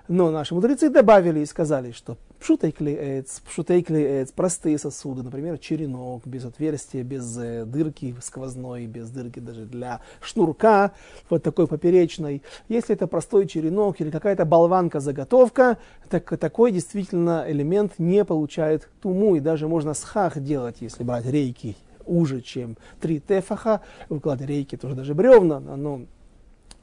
Но 0.08 0.30
наши 0.30 0.54
мудрецы 0.54 0.91
добавили 0.91 1.39
и 1.39 1.45
сказали, 1.47 1.91
что 1.91 2.17
пшутейклеец, 2.39 3.41
пшутейклеец, 3.45 4.32
простые 4.32 4.78
сосуды, 4.78 5.23
например, 5.23 5.58
черенок 5.58 6.26
без 6.26 6.45
отверстия, 6.45 7.04
без 7.04 7.38
э, 7.38 7.65
дырки 7.65 8.15
сквозной, 8.21 8.86
без 8.86 9.10
дырки 9.10 9.39
даже 9.39 9.65
для 9.65 10.02
шнурка, 10.21 10.91
вот 11.30 11.43
такой 11.43 11.67
поперечной. 11.67 12.43
Если 12.69 12.95
это 12.95 13.08
простой 13.08 13.47
черенок 13.47 14.00
или 14.02 14.12
какая-то 14.12 14.45
болванка-заготовка, 14.45 15.78
так, 16.10 16.38
такой 16.38 16.71
действительно 16.71 17.45
элемент 17.47 17.93
не 17.97 18.23
получает 18.23 18.89
туму, 19.02 19.36
и 19.36 19.39
даже 19.39 19.67
можно 19.67 19.93
схах 19.93 20.39
делать, 20.39 20.78
если 20.82 21.04
брать 21.04 21.26
рейки 21.26 21.76
уже, 22.06 22.41
чем 22.41 22.78
три 23.02 23.19
тефаха. 23.19 23.82
Уклады 24.10 24.45
рейки 24.45 24.78
тоже 24.78 24.95
даже 24.95 25.13
бревна, 25.13 25.60
но 25.60 26.02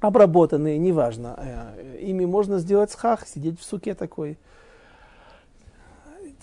обработанные, 0.00 0.78
неважно. 0.78 1.36
Э, 1.38 1.98
ими 2.00 2.24
можно 2.24 2.58
сделать 2.58 2.90
схах, 2.90 3.26
сидеть 3.26 3.58
в 3.58 3.64
суке 3.64 3.94
такой. 3.94 4.38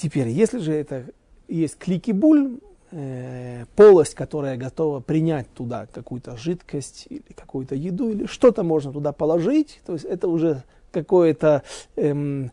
Теперь, 0.01 0.29
если 0.29 0.57
же 0.57 0.73
это 0.73 1.05
есть 1.47 1.77
клики-буль, 1.77 2.57
э, 2.89 3.65
полость, 3.75 4.15
которая 4.15 4.57
готова 4.57 4.99
принять 4.99 5.47
туда 5.53 5.85
какую-то 5.93 6.35
жидкость 6.37 7.05
или 7.07 7.21
какую-то 7.35 7.75
еду, 7.75 8.09
или 8.09 8.25
что-то 8.25 8.63
можно 8.63 8.91
туда 8.91 9.11
положить, 9.11 9.79
то 9.85 9.93
есть 9.93 10.05
это 10.05 10.27
уже 10.27 10.63
какое-то 10.91 11.61
эм, 11.97 12.51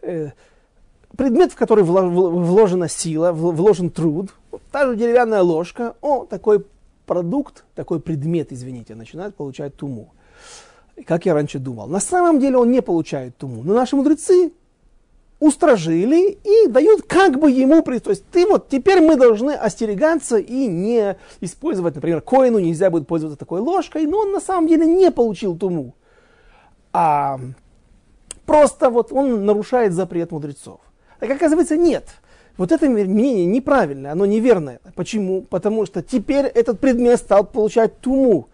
э, 0.00 0.30
предмет, 1.14 1.52
в 1.52 1.56
который 1.56 1.84
вложена 1.84 2.88
сила, 2.88 3.32
вложен 3.32 3.90
труд, 3.90 4.34
та 4.72 4.86
же 4.86 4.96
деревянная 4.96 5.42
ложка, 5.42 5.96
о, 6.00 6.24
такой 6.24 6.64
продукт, 7.04 7.66
такой 7.74 8.00
предмет, 8.00 8.54
извините, 8.54 8.94
начинает 8.94 9.34
получать 9.34 9.76
туму. 9.76 10.14
Как 11.04 11.26
я 11.26 11.34
раньше 11.34 11.58
думал. 11.58 11.88
На 11.88 12.00
самом 12.00 12.40
деле 12.40 12.56
он 12.56 12.70
не 12.70 12.80
получает 12.80 13.36
туму. 13.36 13.62
Но 13.64 13.74
наши 13.74 13.96
мудрецы 13.96 14.52
устражили 15.40 16.38
и 16.44 16.68
дают 16.68 17.02
как 17.02 17.38
бы 17.38 17.50
ему, 17.50 17.82
то 17.82 18.10
есть 18.10 18.24
ты 18.30 18.46
вот, 18.46 18.68
теперь 18.68 19.00
мы 19.00 19.16
должны 19.16 19.52
остерегаться 19.52 20.38
и 20.38 20.66
не 20.66 21.16
использовать, 21.40 21.94
например, 21.94 22.20
коину 22.20 22.58
нельзя 22.58 22.90
будет 22.90 23.06
пользоваться 23.06 23.38
такой 23.38 23.60
ложкой, 23.60 24.06
но 24.06 24.20
он 24.20 24.32
на 24.32 24.40
самом 24.40 24.68
деле 24.68 24.86
не 24.86 25.10
получил 25.10 25.56
туму. 25.56 25.94
А 26.92 27.38
просто 28.46 28.90
вот 28.90 29.12
он 29.12 29.44
нарушает 29.44 29.92
запрет 29.92 30.30
мудрецов. 30.30 30.80
Так 31.18 31.30
оказывается, 31.30 31.76
нет. 31.76 32.06
Вот 32.56 32.70
это 32.70 32.88
мнение 32.88 33.46
неправильное, 33.46 34.12
оно 34.12 34.26
неверное. 34.26 34.80
Почему? 34.94 35.42
Потому 35.42 35.86
что 35.86 36.02
теперь 36.02 36.46
этот 36.46 36.78
предмет 36.78 37.18
стал 37.18 37.44
получать 37.44 37.98
туму 37.98 38.48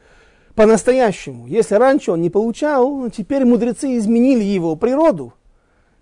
по-настоящему. 0.54 1.46
Если 1.46 1.74
раньше 1.74 2.12
он 2.12 2.22
не 2.22 2.30
получал, 2.30 3.10
теперь 3.10 3.44
мудрецы 3.44 3.98
изменили 3.98 4.42
его 4.42 4.74
природу. 4.74 5.34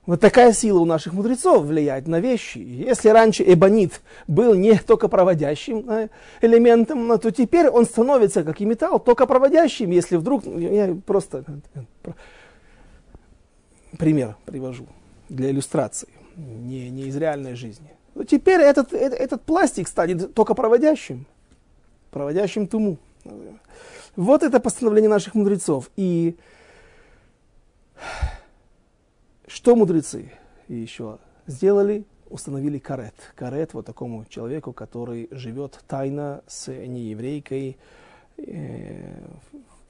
Вот 0.09 0.21
такая 0.23 0.55
сила 0.55 0.79
у 0.79 0.87
наших 0.87 1.13
мудрецов 1.13 1.67
влияет 1.67 2.09
на 2.09 2.19
вещи. 2.19 2.57
Если 2.57 3.11
раньше 3.11 3.45
эбонит 3.47 4.01
был 4.27 4.55
не 4.55 4.79
только 4.79 5.07
проводящим 5.07 6.09
элементом, 6.41 7.19
то 7.19 7.31
теперь 7.31 7.69
он 7.69 7.85
становится, 7.85 8.43
как 8.43 8.59
и 8.63 8.65
металл, 8.65 9.01
только 9.01 9.27
проводящим, 9.27 9.91
если 9.91 10.17
вдруг... 10.17 10.47
Я 10.47 10.97
просто 11.05 11.45
пример 13.99 14.37
привожу 14.47 14.87
для 15.29 15.51
иллюстрации 15.51 16.09
не, 16.37 16.89
не 16.89 17.03
из 17.09 17.17
реальной 17.17 17.55
жизни. 17.55 17.91
Но 18.15 18.25
теперь 18.25 18.63
этот, 18.63 18.95
этот, 18.95 19.21
этот 19.21 19.43
пластик 19.43 19.89
станет 19.89 20.33
только 20.33 20.55
проводящим, 20.55 21.27
проводящим 22.13 22.67
туму. 22.67 22.97
Вот 24.17 24.43
это 24.43 24.59
постановление 24.59 25.11
наших 25.11 25.35
мудрецов. 25.35 25.91
И 25.97 26.35
что 29.49 29.75
мудрецы 29.75 30.31
еще 30.69 31.19
сделали? 31.47 32.05
Установили 32.29 32.79
карет. 32.79 33.15
Карет 33.35 33.73
вот 33.73 33.87
такому 33.87 34.27
человеку, 34.29 34.75
который 34.75 35.29
живет 35.31 35.81
тайно 35.89 36.43
с 36.47 36.71
нееврейкой, 36.71 37.79
э, 38.37 39.25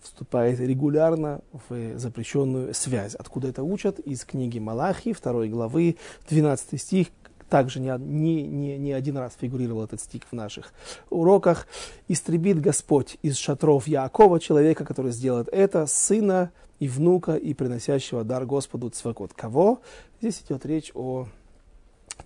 вступает 0.01 0.61
регулярно 0.61 1.41
в 1.69 1.99
запрещенную 1.99 2.73
связь. 2.73 3.17
Откуда 3.17 3.49
это 3.49 3.65
учат? 3.65 3.99
Из 3.99 4.25
книги 4.25 4.61
Малахи, 4.61 5.13
2 5.13 5.47
главы, 5.49 5.97
12 6.29 6.81
стих. 6.81 7.09
Также 7.51 7.81
не, 7.81 7.93
не, 7.99 8.43
не, 8.43 8.79
не 8.79 8.93
один 8.93 9.17
раз 9.17 9.37
фигурировал 9.41 9.83
этот 9.83 10.01
стих 10.01 10.23
в 10.31 10.35
наших 10.35 10.73
уроках. 11.11 11.67
«Истребит 12.07 12.61
Господь 12.61 13.17
из 13.23 13.37
шатров 13.37 13.89
Яакова 13.89 14.39
человека, 14.39 14.85
который 14.85 15.13
сделает 15.13 15.49
это, 15.49 15.87
сына 15.87 16.53
и 16.79 16.89
внука, 16.89 17.35
и 17.35 17.55
приносящего 17.55 18.25
дар 18.25 18.47
Господу 18.47 18.91
цвакот». 18.91 19.33
Кого? 19.35 19.81
Здесь 20.21 20.43
идет 20.43 20.67
речь 20.67 20.91
о 20.95 21.27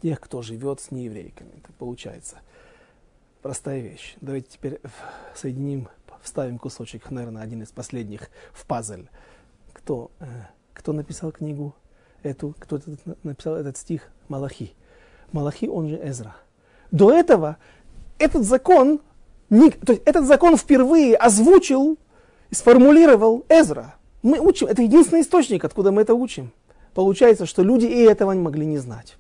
тех, 0.01 0.21
кто 0.21 0.43
живет 0.43 0.81
с 0.81 0.91
нееврейками. 0.91 1.51
Это 1.59 1.73
получается 1.79 2.39
простая 3.43 3.81
вещь. 3.81 4.17
Давайте 4.21 4.49
теперь 4.51 4.81
соединим 5.35 5.89
вставим 6.23 6.59
кусочек, 6.59 7.11
наверное, 7.11 7.43
один 7.43 7.63
из 7.63 7.71
последних 7.71 8.31
в 8.53 8.65
пазль. 8.67 9.09
Кто, 9.73 10.11
э, 10.21 10.27
кто 10.73 10.93
написал 10.93 11.33
книгу 11.33 11.75
эту, 12.23 12.55
кто 12.59 12.81
написал 13.25 13.57
этот 13.57 13.77
стих? 13.77 14.11
Малахи. 14.29 14.75
Малахи, 15.33 15.69
он 15.69 15.89
же 15.89 15.97
Эзра. 15.97 16.37
До 16.91 17.11
этого 17.11 17.57
этот 18.19 18.45
закон, 18.45 19.01
то 19.49 19.93
есть 19.93 20.03
этот 20.05 20.27
закон 20.27 20.57
впервые 20.57 21.17
озвучил 21.17 21.99
сформулировал 22.51 23.45
Эзра. 23.49 23.97
Мы 24.23 24.39
учим, 24.39 24.69
это 24.69 24.83
единственный 24.83 25.23
источник, 25.23 25.65
откуда 25.65 25.91
мы 25.91 26.03
это 26.03 26.15
учим. 26.15 26.53
Получается, 26.95 27.47
что 27.47 27.63
люди 27.63 27.87
и 27.87 28.03
этого 28.03 28.33
не 28.33 28.41
могли 28.41 28.67
не 28.67 28.79
знать. 28.79 29.17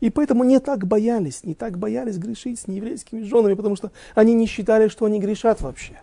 И 0.00 0.10
поэтому 0.10 0.44
не 0.44 0.60
так 0.60 0.86
боялись, 0.86 1.44
не 1.44 1.54
так 1.54 1.78
боялись 1.78 2.18
грешить 2.18 2.60
с 2.60 2.68
нееврейскими 2.68 3.22
женами, 3.22 3.54
потому 3.54 3.76
что 3.76 3.90
они 4.14 4.34
не 4.34 4.46
считали, 4.46 4.88
что 4.88 5.06
они 5.06 5.18
грешат 5.18 5.60
вообще. 5.60 6.00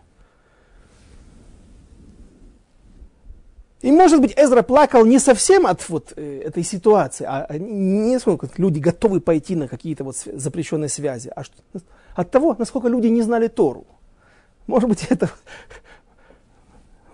И, 3.81 3.91
может 3.91 4.19
быть, 4.19 4.33
Эзра 4.35 4.63
плакал 4.63 5.05
не 5.05 5.19
совсем 5.19 5.67
от 5.67 5.87
вот 5.89 6.13
э, 6.15 6.41
этой 6.45 6.63
ситуации, 6.63 7.25
а 7.29 7.55
не 7.59 8.19
сколько 8.19 8.49
люди 8.57 8.79
готовы 8.79 9.21
пойти 9.21 9.55
на 9.55 9.67
какие-то 9.67 10.03
вот 10.03 10.15
запрещенные 10.17 10.89
связи, 10.89 11.31
а 11.35 11.43
от 12.15 12.31
того, 12.31 12.55
насколько 12.57 12.87
люди 12.87 13.07
не 13.07 13.21
знали 13.21 13.47
Тору. 13.47 13.85
Может 14.65 14.89
быть, 14.89 15.05
это 15.09 15.29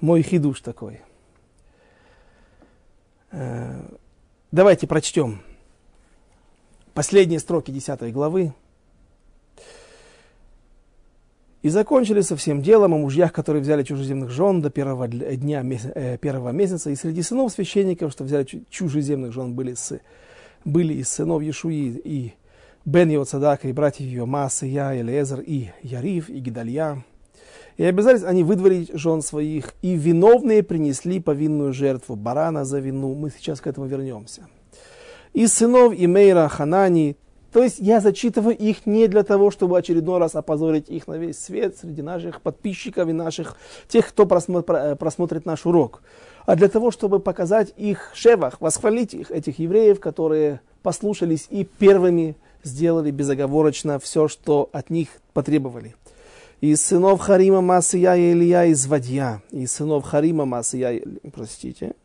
мой 0.01 0.23
хидуш 0.23 0.61
такой. 0.61 1.01
Э, 3.31 3.81
давайте 4.51 4.87
прочтем 4.87 5.41
последние 6.93 7.39
строки 7.39 7.71
10 7.71 8.11
главы. 8.11 8.53
И 11.61 11.69
закончили 11.69 12.21
со 12.21 12.35
всем 12.35 12.63
делом 12.63 12.95
о 12.95 12.97
мужьях, 12.97 13.31
которые 13.31 13.61
взяли 13.61 13.83
чужеземных 13.83 14.31
жен 14.31 14.61
до 14.61 14.71
первого 14.71 15.07
дня 15.07 15.63
э, 15.63 16.17
первого 16.17 16.49
месяца. 16.49 16.89
И 16.89 16.95
среди 16.95 17.21
сынов 17.21 17.51
священников, 17.51 18.11
что 18.11 18.23
взяли 18.23 18.47
чужеземных 18.71 19.31
жен, 19.31 19.53
были, 19.53 19.75
с, 19.75 19.99
были 20.65 20.95
из 20.95 21.09
сынов 21.09 21.43
Иешуи 21.43 22.01
и 22.03 22.33
Бен 22.83 23.11
Йоцадака, 23.11 23.67
и 23.67 23.73
братьев 23.73 24.07
ее 24.07 24.25
Масы, 24.25 24.65
Я, 24.65 24.99
Элезер, 24.99 25.41
и 25.41 25.69
Ярив, 25.83 26.29
и 26.29 26.39
Гидалья. 26.39 27.03
И 27.77 27.83
обязались 27.83 28.23
они 28.23 28.43
выдворить 28.43 28.91
жен 28.93 29.21
своих, 29.21 29.73
и 29.81 29.95
виновные 29.95 30.63
принесли 30.63 31.19
повинную 31.19 31.73
жертву 31.73 32.15
барана 32.15 32.65
за 32.65 32.79
вину. 32.79 33.15
Мы 33.15 33.31
сейчас 33.31 33.61
к 33.61 33.67
этому 33.67 33.87
вернемся. 33.87 34.47
Из 35.33 35.53
сынов 35.53 35.93
Имейра, 35.95 36.47
Ханани, 36.49 37.15
то 37.51 37.63
есть 37.63 37.79
я 37.79 37.99
зачитываю 37.99 38.57
их 38.57 38.85
не 38.85 39.07
для 39.07 39.23
того, 39.23 39.51
чтобы 39.51 39.77
очередной 39.77 40.19
раз 40.19 40.35
опозорить 40.35 40.89
их 40.89 41.07
на 41.07 41.17
весь 41.17 41.37
свет 41.37 41.77
среди 41.77 42.01
наших 42.01 42.41
подписчиков 42.41 43.09
и 43.09 43.13
наших, 43.13 43.57
тех, 43.87 44.07
кто 44.07 44.25
просмотр, 44.25 44.95
просмотрит 44.95 45.45
наш 45.45 45.65
урок, 45.65 46.01
а 46.45 46.55
для 46.55 46.69
того, 46.69 46.91
чтобы 46.91 47.19
показать 47.19 47.73
их 47.75 48.11
шевах, 48.13 48.61
восхвалить 48.61 49.13
их, 49.13 49.31
этих 49.31 49.59
евреев, 49.59 49.99
которые 49.99 50.61
послушались 50.81 51.47
и 51.49 51.65
первыми 51.65 52.37
сделали 52.63 53.11
безоговорочно 53.11 53.99
все, 53.99 54.27
что 54.27 54.69
от 54.71 54.89
них 54.89 55.09
потребовали. 55.33 55.95
Из 56.61 56.79
сынов 56.79 57.21
Харима 57.21 57.61
Масия 57.61 58.13
и 58.13 58.33
Илья 58.33 58.65
из 58.65 58.85
Вадья, 58.85 59.41
из 59.49 59.71
сынов 59.71 60.03
Харима 60.03 60.45
Масия, 60.45 61.01
простите, 61.33 61.95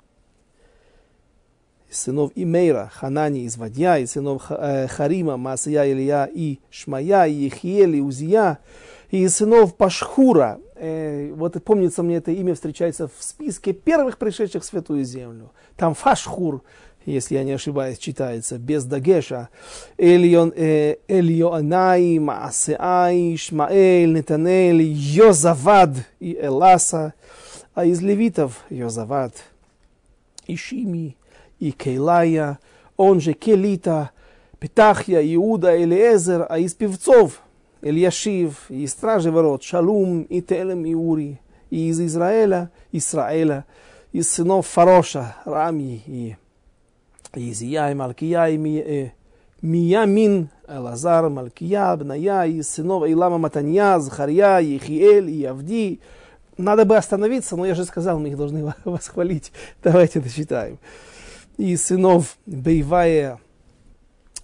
из 1.90 2.00
сынов 2.00 2.32
Имейра, 2.34 2.90
Ханани 2.94 3.44
из 3.44 3.58
Вадья, 3.58 3.98
из 3.98 4.12
сынов 4.12 4.46
э, 4.48 4.86
Харима, 4.88 5.36
Масия, 5.36 5.84
Илья 5.92 6.26
и 6.32 6.58
Шмая, 6.70 7.26
и 7.26 7.34
Ехиель, 7.34 7.96
и 7.96 8.00
Узия, 8.00 8.58
и 9.10 9.28
сынов 9.28 9.76
Пашхура. 9.76 10.58
Э, 10.76 11.30
вот 11.34 11.62
помнится 11.62 12.02
мне 12.02 12.16
это 12.16 12.30
имя 12.30 12.54
встречается 12.54 13.08
в 13.08 13.22
списке 13.22 13.74
первых 13.74 14.16
пришедших 14.16 14.62
в 14.62 14.66
Святую 14.66 15.04
Землю. 15.04 15.52
Там 15.76 15.92
Фашхур, 15.92 16.62
если 17.12 17.36
я 17.36 17.44
не 17.44 17.52
ошибаюсь, 17.52 17.98
читается, 17.98 18.58
без 18.58 18.84
дагеша. 18.84 19.48
Эльон, 19.96 20.52
э, 20.56 20.96
Маасеай, 22.20 23.36
Шмаэль, 23.36 24.12
Нетанель, 24.12 24.82
Йозавад 24.82 25.90
и 26.20 26.36
Эласа. 26.40 27.14
А 27.74 27.84
из 27.84 28.00
левитов 28.00 28.64
Йозавад, 28.70 29.34
Ишими, 30.46 31.16
и 31.60 31.72
Кейлая, 31.72 32.58
он 32.96 33.20
же 33.20 33.34
Келита, 33.34 34.10
Петахья, 34.58 35.20
Иуда, 35.34 35.76
Элиезер, 35.76 36.46
а 36.48 36.58
из 36.58 36.74
певцов 36.74 37.42
Ильяшив, 37.82 38.70
и 38.70 38.86
стражи 38.86 39.30
ворот 39.30 39.62
Шалум, 39.62 40.22
и 40.22 40.40
Телем, 40.40 40.86
и 40.86 40.94
Ури, 40.94 41.38
и 41.70 41.88
из 41.88 42.00
Израиля, 42.00 42.70
Исраэля, 42.92 43.66
из 44.12 44.30
сынов 44.30 44.66
Фароша, 44.66 45.36
Рами, 45.44 46.02
и 46.06 46.36
Изия, 47.38 47.90
и 47.90 47.94
Малкия, 47.94 48.46
и 48.48 48.78
э, 48.78 49.10
Миямин, 49.62 50.48
Элазар, 50.68 51.28
Малкия, 51.28 51.96
Бная, 51.96 52.46
из 52.46 52.68
сынов 52.68 53.08
Илама 53.08 53.38
Матанья, 53.38 53.98
Захарья, 53.98 54.58
Ехиэль, 54.58 55.30
и 55.30 55.44
Авди. 55.44 56.00
Надо 56.58 56.84
бы 56.84 56.96
остановиться, 56.96 57.56
но 57.56 57.66
я 57.66 57.74
же 57.74 57.84
сказал, 57.84 58.18
мы 58.18 58.28
их 58.28 58.36
должны 58.36 58.72
восхвалить. 58.84 59.52
Давайте 59.82 60.20
дочитаем 60.20 60.78
и 61.56 61.76
сынов 61.76 62.36
Бейвая, 62.46 63.40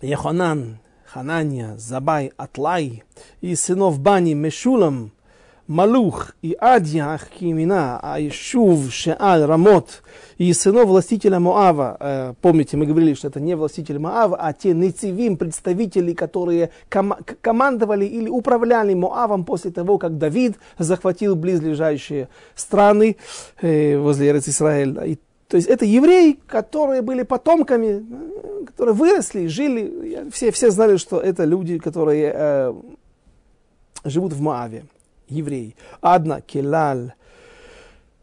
Яханан, 0.01 0.79
Ханания, 1.05 1.77
Забай, 1.77 2.33
Атлай, 2.37 3.05
и 3.41 3.55
сынов 3.55 4.01
Бани, 4.01 4.35
Мешулам, 4.35 5.13
Малух 5.73 6.35
и 6.43 6.55
Адья 6.61 7.15
Ахкимина, 7.15 7.99
Айшув, 8.03 8.93
Шеаль, 8.93 9.45
Рамот, 9.45 10.03
и 10.37 10.53
сынов 10.53 10.89
властителя 10.89 11.41
Моава. 11.41 11.97
Э, 11.99 12.35
помните, 12.43 12.77
мы 12.77 12.85
говорили, 12.85 13.15
что 13.15 13.29
это 13.29 13.41
не 13.41 13.57
властитель 13.57 13.99
Моава, 13.99 14.37
а 14.37 14.53
те 14.53 14.75
Нецивим, 14.75 15.39
представители, 15.39 16.13
которые 16.13 16.71
ком- 16.91 17.17
командовали 17.41 18.05
или 18.05 18.29
управляли 18.29 18.93
Моавом 18.93 19.45
после 19.45 19.71
того, 19.71 19.97
как 19.97 20.19
Давид 20.19 20.57
захватил 20.79 21.37
близлежащие 21.37 22.29
страны 22.55 23.17
э, 23.63 23.97
возле 23.97 24.29
Эрец 24.29 24.49
Израиля. 24.49 25.17
То 25.49 25.57
есть 25.57 25.69
это 25.69 25.87
евреи, 25.87 26.39
которые 26.47 27.01
были 27.01 27.23
потомками, 27.23 28.05
которые 28.67 28.95
выросли, 28.95 29.47
жили. 29.47 30.29
Все, 30.33 30.51
все 30.51 30.71
знали, 30.71 30.99
что 30.99 31.19
это 31.19 31.45
люди, 31.45 31.79
которые 31.79 32.33
э, 32.35 32.75
живут 34.05 34.33
в 34.33 34.41
Мааве, 34.43 34.85
еврей. 35.33 35.77
Адна, 36.01 36.41
Келаль, 36.41 37.13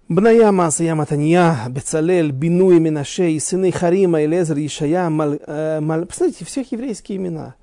Бная 0.10 0.52
Масая 0.52 0.96
Матанья, 0.96 1.68
Бецалель, 1.70 2.32
Бину 2.32 2.72
и 2.72 2.80
Минаше, 2.80 3.30
и 3.30 3.40
сыны 3.40 3.72
Харима, 3.72 4.24
Элезер, 4.24 4.58
Ишая, 4.58 5.08
Мал, 5.08 5.36
э, 5.46 5.80
Мал... 5.82 6.08
Посмотрите, 6.08 6.46
всех 6.46 6.72
еврейские 6.72 7.20
имена. 7.20 7.54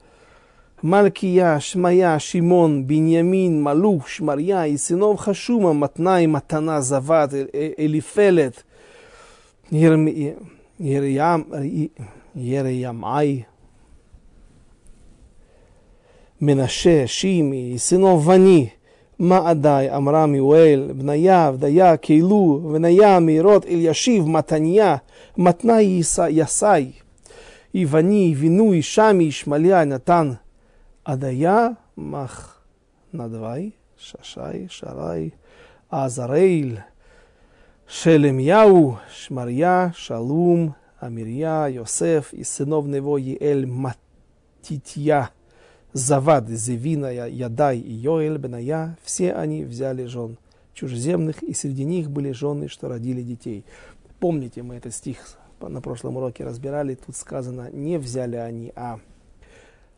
Малкия, 0.81 1.59
Шмая, 1.59 2.17
Шимон, 2.21 2.85
Биньямин, 2.85 3.61
Малух, 3.61 4.07
Шмарья, 4.07 4.67
и 4.67 4.77
сынов 4.77 5.19
Хашума, 5.19 5.73
Матнай, 5.73 6.29
Матана, 6.29 6.83
Зават, 6.83 7.35
э, 7.35 7.49
э, 7.53 7.75
Элифелет, 7.79 8.65
Ереямай, 9.71 11.91
Менаше, 16.39 17.09
Шими, 17.09 17.73
и 17.73 17.79
сынов 17.79 18.23
Вани, 18.23 18.76
בני, 19.20 19.30
מעדי, 19.30 19.88
אמרם 19.96 20.36
יואל, 20.36 20.92
בניה, 20.98 21.52
ודיה, 21.54 21.98
קהילו, 21.98 22.70
וניה, 22.74 23.20
מאירות, 23.20 23.66
אלישיב, 23.66 24.28
מתניה, 24.28 24.96
מתנה 25.38 25.82
יסי, 25.82 26.92
יווני, 27.74 28.34
וינוי, 28.38 28.82
שמי, 28.82 29.24
ישמליה, 29.24 29.86
נתן, 29.86 30.32
עדיה, 31.06 31.68
מח 31.98 32.60
נדבי, 33.14 33.70
ששי, 33.98 34.68
שרי, 34.68 35.30
עזריל, 35.92 36.78
Шелемьяу, 37.92 39.00
Шмарья, 39.14 39.92
Шалум, 39.98 40.76
Амирья, 41.02 41.68
Йосеф 41.68 42.32
и 42.32 42.46
сынов 42.46 42.88
него 42.88 43.18
Еэль 43.18 43.66
Матитья, 43.66 45.30
Завад, 45.97 46.49
Зевина, 46.49 47.07
Ядай 47.27 47.79
и 47.79 47.93
Йоэль 47.93 48.39
Беная, 48.39 48.99
все 49.03 49.33
они 49.33 49.65
взяли 49.65 50.05
жен 50.07 50.37
чужеземных, 50.75 51.43
и 51.43 51.55
среди 51.55 51.85
них 51.85 52.11
были 52.11 52.33
жены, 52.33 52.69
что 52.69 52.89
родили 52.89 53.23
детей. 53.23 53.65
Помните, 54.21 54.63
мы 54.63 54.77
этот 54.77 54.95
стих 54.95 55.19
на 55.61 55.81
прошлом 55.81 56.17
уроке 56.19 56.45
разбирали, 56.45 56.97
тут 56.97 57.17
сказано, 57.17 57.71
не 57.73 57.99
взяли 57.99 58.37
они, 58.37 58.73
а 58.77 59.01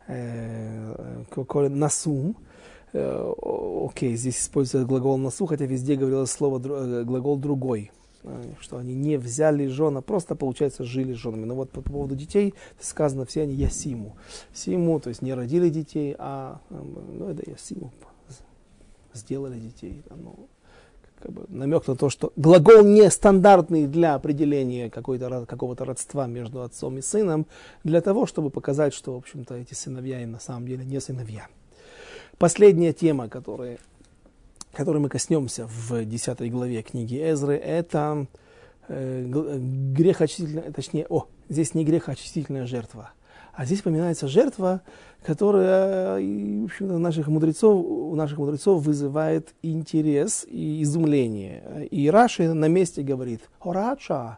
э, 0.07 1.23
насум, 1.69 2.35
Э, 2.91 3.33
окей, 3.85 4.15
здесь 4.15 4.39
используется 4.39 4.87
глагол 4.87 5.17
носу, 5.17 5.45
хотя 5.45 5.65
везде 5.65 5.95
говорилось 5.95 6.31
слово 6.31 6.59
э, 6.59 7.03
глагол 7.03 7.37
другой, 7.37 7.91
э, 7.91 7.98
что 8.59 8.77
они 8.77 8.95
не 8.95 9.17
взяли 9.17 9.67
жена, 9.67 10.01
просто, 10.01 10.35
получается, 10.35 10.83
жили 10.83 11.13
с 11.13 11.17
женами. 11.17 11.45
Но 11.45 11.55
вот 11.55 11.69
по 11.71 11.81
поводу 11.81 12.15
детей 12.15 12.53
сказано, 12.79 13.25
все 13.25 13.43
они 13.43 13.53
ясиму. 13.53 14.17
Симу, 14.53 14.99
то 14.99 15.09
есть 15.09 15.21
не 15.21 15.33
родили 15.33 15.69
детей, 15.69 16.15
а 16.17 16.59
ну, 16.69 17.29
это 17.29 17.49
ясиму, 17.49 17.91
сделали 19.13 19.59
детей. 19.59 20.03
Ну, 20.15 20.47
как 21.21 21.31
бы 21.33 21.45
намек 21.49 21.87
на 21.87 21.95
то, 21.95 22.09
что 22.09 22.31
глагол 22.35 22.83
не 22.83 23.09
стандартный 23.09 23.87
для 23.87 24.15
определения 24.15 24.89
какого-то 24.89 25.85
родства 25.85 26.27
между 26.27 26.61
отцом 26.61 26.97
и 26.97 27.01
сыном, 27.01 27.45
для 27.83 28.01
того, 28.01 28.25
чтобы 28.25 28.49
показать, 28.49 28.93
что, 28.93 29.13
в 29.13 29.17
общем-то, 29.17 29.55
эти 29.55 29.73
сыновья 29.73 30.21
и 30.21 30.25
на 30.25 30.39
самом 30.39 30.67
деле 30.67 30.85
не 30.85 30.99
сыновья. 31.01 31.47
Последняя 32.37 32.93
тема, 32.93 33.27
которая, 33.27 33.79
которой 34.73 34.99
мы 34.99 35.09
коснемся 35.09 35.67
в 35.67 36.05
10 36.05 36.51
главе 36.51 36.81
книги 36.81 37.15
Эзры, 37.21 37.55
это 37.55 38.27
э, 38.87 39.25
грехочистительная, 39.27 40.71
точнее, 40.71 41.05
о, 41.09 41.27
здесь 41.49 41.73
не 41.73 41.83
грехочистительная 41.83 42.65
жертва, 42.65 43.11
а 43.53 43.65
здесь 43.65 43.81
упоминается 43.81 44.27
жертва, 44.27 44.81
которая 45.23 46.19
в 46.19 46.63
общем 46.63 47.01
наших 47.01 47.27
мудрецов, 47.27 47.83
у 47.85 48.15
наших 48.15 48.37
мудрецов 48.37 48.83
вызывает 48.83 49.53
интерес 49.61 50.45
и 50.49 50.81
изумление. 50.83 51.87
И 51.91 52.09
Раши 52.09 52.53
на 52.53 52.69
месте 52.69 53.01
говорит, 53.01 53.41
«Орача, 53.59 54.37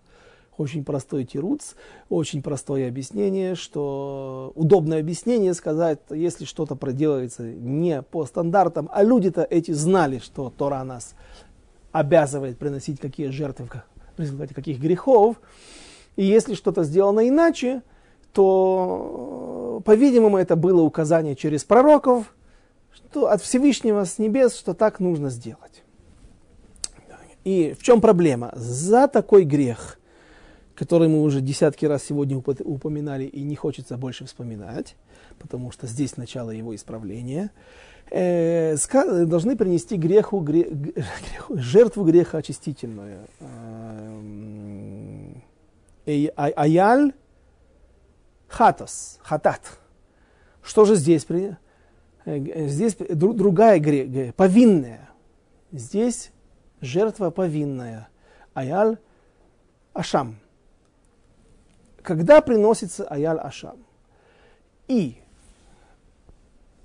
очень 0.61 0.85
простой 0.85 1.25
тируц, 1.25 1.73
очень 2.09 2.41
простое 2.41 2.87
объяснение, 2.87 3.55
что 3.55 4.51
удобное 4.55 4.99
объяснение 4.99 5.53
сказать, 5.53 5.99
если 6.09 6.45
что-то 6.45 6.75
проделывается 6.75 7.43
не 7.43 8.01
по 8.01 8.25
стандартам, 8.25 8.89
а 8.91 9.03
люди-то 9.03 9.43
эти 9.49 9.71
знали, 9.71 10.19
что 10.19 10.49
Тора 10.49 10.83
нас 10.83 11.15
обязывает 11.91 12.57
приносить 12.57 12.99
какие 12.99 13.27
жертвы 13.27 13.67
в 14.17 14.19
результате 14.19 14.53
каких 14.53 14.79
грехов. 14.79 15.37
И 16.15 16.23
если 16.23 16.53
что-то 16.53 16.83
сделано 16.83 17.27
иначе, 17.27 17.81
то, 18.33 19.81
по-видимому, 19.85 20.37
это 20.37 20.55
было 20.55 20.81
указание 20.81 21.35
через 21.35 21.63
пророков, 21.63 22.33
что 22.93 23.27
от 23.27 23.41
Всевышнего 23.41 24.05
с 24.05 24.19
небес, 24.19 24.55
что 24.55 24.73
так 24.73 24.99
нужно 24.99 25.29
сделать. 25.29 25.83
И 27.43 27.75
в 27.77 27.83
чем 27.83 28.01
проблема? 28.01 28.51
За 28.55 29.07
такой 29.07 29.43
грех, 29.43 29.99
который 30.81 31.07
мы 31.07 31.21
уже 31.21 31.41
десятки 31.41 31.85
раз 31.85 32.05
сегодня 32.05 32.39
упоминали 32.39 33.25
и 33.25 33.43
не 33.43 33.55
хочется 33.55 33.97
больше 33.97 34.25
вспоминать, 34.25 34.95
потому 35.37 35.71
что 35.71 35.85
здесь 35.85 36.17
начало 36.17 36.49
его 36.49 36.73
исправления, 36.73 37.51
э, 38.09 38.75
должны 39.27 39.55
принести 39.55 39.95
греху, 39.95 40.39
грех, 40.39 40.69
греху, 40.71 41.57
жертву 41.57 42.03
греха 42.03 42.39
очистительную. 42.39 43.27
Э, 46.07 46.25
аяль 46.35 47.13
хатас, 48.47 49.19
хатат. 49.21 49.61
Что 50.63 50.85
же 50.85 50.95
здесь? 50.95 51.27
Э, 52.25 52.67
здесь 52.67 52.95
другая 52.97 53.77
грех, 53.77 54.33
повинная. 54.33 55.11
Здесь 55.71 56.31
жертва 56.81 57.29
повинная. 57.29 58.09
Аяль 58.55 58.97
Ашам. 59.93 60.40
Когда 62.03 62.41
приносится 62.41 63.05
Аяль 63.05 63.37
Ашам? 63.37 63.77
И 64.87 65.17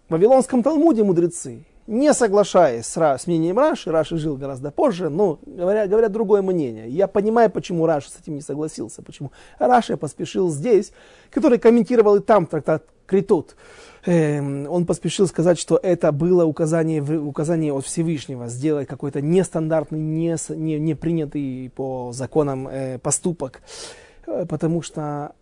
в 0.08 0.12
Вавилонском 0.12 0.62
Талмуде 0.62 1.02
мудрецы, 1.02 1.64
не 1.86 2.12
соглашаясь 2.14 2.86
с, 2.86 2.96
с 2.96 3.26
мнением 3.26 3.58
Раши, 3.58 3.90
Раши 3.90 4.16
жил 4.16 4.36
гораздо 4.36 4.70
позже, 4.70 5.08
но 5.08 5.38
говоря, 5.44 5.86
говорят 5.86 6.12
другое 6.12 6.42
мнение. 6.42 6.88
Я 6.88 7.06
понимаю, 7.06 7.50
почему 7.50 7.86
Раши 7.86 8.10
с 8.10 8.20
этим 8.20 8.34
не 8.34 8.40
согласился, 8.40 9.02
почему 9.02 9.32
Раши 9.58 9.96
поспешил 9.96 10.50
здесь, 10.50 10.92
который 11.30 11.58
комментировал 11.58 12.16
и 12.16 12.20
там 12.20 12.46
трактат 12.46 12.84
Критут. 13.06 13.56
Эм, 14.04 14.66
он 14.68 14.84
поспешил 14.84 15.26
сказать, 15.26 15.58
что 15.58 15.78
это 15.80 16.12
было 16.12 16.44
указание, 16.44 17.02
указание 17.02 17.72
от 17.72 17.84
Всевышнего 17.86 18.48
сделать 18.48 18.88
какой-то 18.88 19.20
нестандартный, 19.20 20.00
не, 20.00 20.36
не, 20.50 20.78
не 20.78 20.94
принятый 20.94 21.70
по 21.74 22.12
законам 22.12 22.68
э, 22.68 22.98
поступок, 22.98 23.62
потому 24.26 24.82
что 24.82 25.34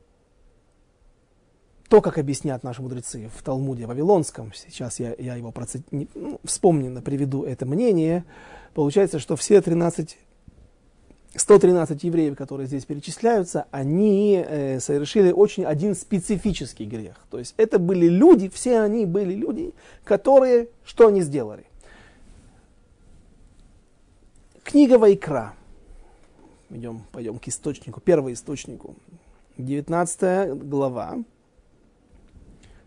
то, 1.88 2.00
как 2.00 2.18
объяснят 2.18 2.62
наши 2.62 2.82
мудрецы 2.82 3.30
в 3.34 3.42
Талмуде 3.42 3.86
Вавилонском, 3.86 4.52
сейчас 4.54 5.00
я, 5.00 5.14
я 5.18 5.36
его 5.36 5.52
процит, 5.52 5.82
ну, 5.90 6.40
вспомню, 6.44 7.00
приведу 7.02 7.44
это 7.44 7.66
мнение, 7.66 8.24
получается, 8.74 9.18
что 9.18 9.36
все 9.36 9.60
13 9.60 10.16
113 11.36 12.04
евреев, 12.04 12.36
которые 12.36 12.66
здесь 12.66 12.84
перечисляются, 12.84 13.66
они 13.70 14.44
э, 14.46 14.78
совершили 14.80 15.32
очень 15.32 15.64
один 15.64 15.94
специфический 15.94 16.84
грех. 16.84 17.16
То 17.30 17.38
есть 17.38 17.54
это 17.56 17.78
были 17.78 18.06
люди, 18.06 18.48
все 18.48 18.80
они 18.80 19.04
были 19.04 19.34
люди, 19.34 19.74
которые, 20.04 20.68
что 20.84 21.08
они 21.08 21.22
сделали? 21.22 21.64
Книга 24.62 24.98
Вайкра. 24.98 25.54
Идем, 26.74 27.04
пойдем 27.12 27.38
к 27.38 27.46
источнику, 27.46 28.00
первому 28.00 28.32
источнику. 28.32 28.96
19 29.58 30.58
глава, 30.68 31.18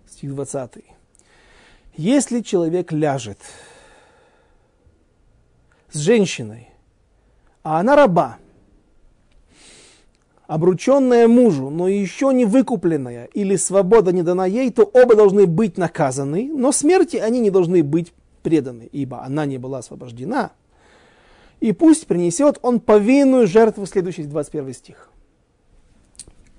стих 0.06 0.36
20. 0.36 0.84
Если 1.96 2.42
человек 2.42 2.92
ляжет 2.92 3.40
с 5.90 6.00
женщиной, 6.00 6.68
а 7.64 7.80
она 7.80 7.96
раба, 7.96 8.40
обрученная 10.48 11.30
мужу, 11.30 11.70
но 11.70 11.88
еще 11.88 12.34
не 12.34 12.44
выкупленная 12.44 13.30
или 13.34 13.56
свобода 13.56 14.12
не 14.12 14.22
дана 14.22 14.46
ей, 14.46 14.70
то 14.70 14.84
оба 14.84 15.16
должны 15.16 15.48
быть 15.48 15.78
наказаны, 15.78 16.52
но 16.54 16.74
смерти 16.74 17.16
они 17.16 17.40
не 17.40 17.52
должны 17.52 17.86
быть 17.86 18.12
преданы, 18.44 18.90
ибо 18.92 19.24
она 19.24 19.46
не 19.46 19.58
была 19.58 19.78
освобождена. 19.78 20.52
И 21.60 21.72
пусть 21.72 22.08
принесет 22.08 22.60
он 22.62 22.80
повинную 22.80 23.48
жертву, 23.48 23.86
следующий 23.86 24.24
21 24.24 24.74
стих. 24.74 25.10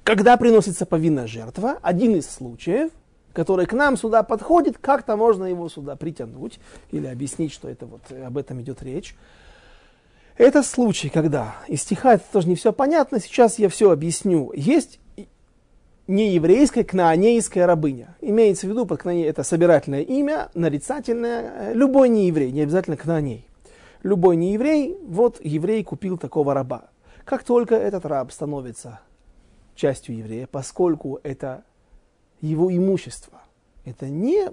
Когда 0.04 0.36
приносится 0.36 0.86
повинная 0.86 1.26
жертва, 1.26 1.78
один 1.82 2.16
из 2.16 2.28
случаев, 2.28 2.90
который 3.32 3.66
к 3.66 3.72
нам 3.72 3.96
сюда 3.96 4.22
подходит, 4.22 4.78
как-то 4.78 5.16
можно 5.16 5.44
его 5.44 5.68
сюда 5.68 5.96
притянуть 5.96 6.58
или 6.90 7.06
объяснить, 7.06 7.52
что 7.52 7.68
это 7.68 7.86
вот 7.86 8.00
об 8.10 8.38
этом 8.38 8.60
идет 8.62 8.82
речь. 8.82 9.14
Это 10.36 10.62
случай, 10.62 11.08
когда 11.08 11.56
из 11.66 11.82
стиха 11.82 12.14
это 12.14 12.24
тоже 12.32 12.48
не 12.48 12.54
все 12.54 12.72
понятно, 12.72 13.20
сейчас 13.20 13.58
я 13.58 13.68
все 13.68 13.90
объясню. 13.90 14.52
Есть 14.54 15.00
не 16.06 16.32
еврейская, 16.32 16.84
кнаанейская 16.84 17.66
рабыня. 17.66 18.16
Имеется 18.20 18.66
в 18.66 18.70
виду, 18.70 18.86
под 18.86 19.02
кнааней 19.02 19.24
это 19.24 19.42
собирательное 19.42 20.02
имя, 20.02 20.48
нарицательное. 20.54 21.74
Любой 21.74 22.08
нееврей, 22.08 22.50
не 22.50 22.62
обязательно 22.62 22.96
кнааней. 22.96 23.47
Любой 24.02 24.36
нееврей, 24.36 24.96
вот 25.06 25.44
еврей 25.44 25.82
купил 25.82 26.18
такого 26.18 26.54
раба. 26.54 26.90
Как 27.24 27.42
только 27.44 27.74
этот 27.74 28.06
раб 28.06 28.32
становится 28.32 29.00
частью 29.74 30.16
еврея, 30.16 30.46
поскольку 30.46 31.20
это 31.22 31.64
его 32.40 32.74
имущество, 32.74 33.42
это 33.84 34.08
не 34.08 34.52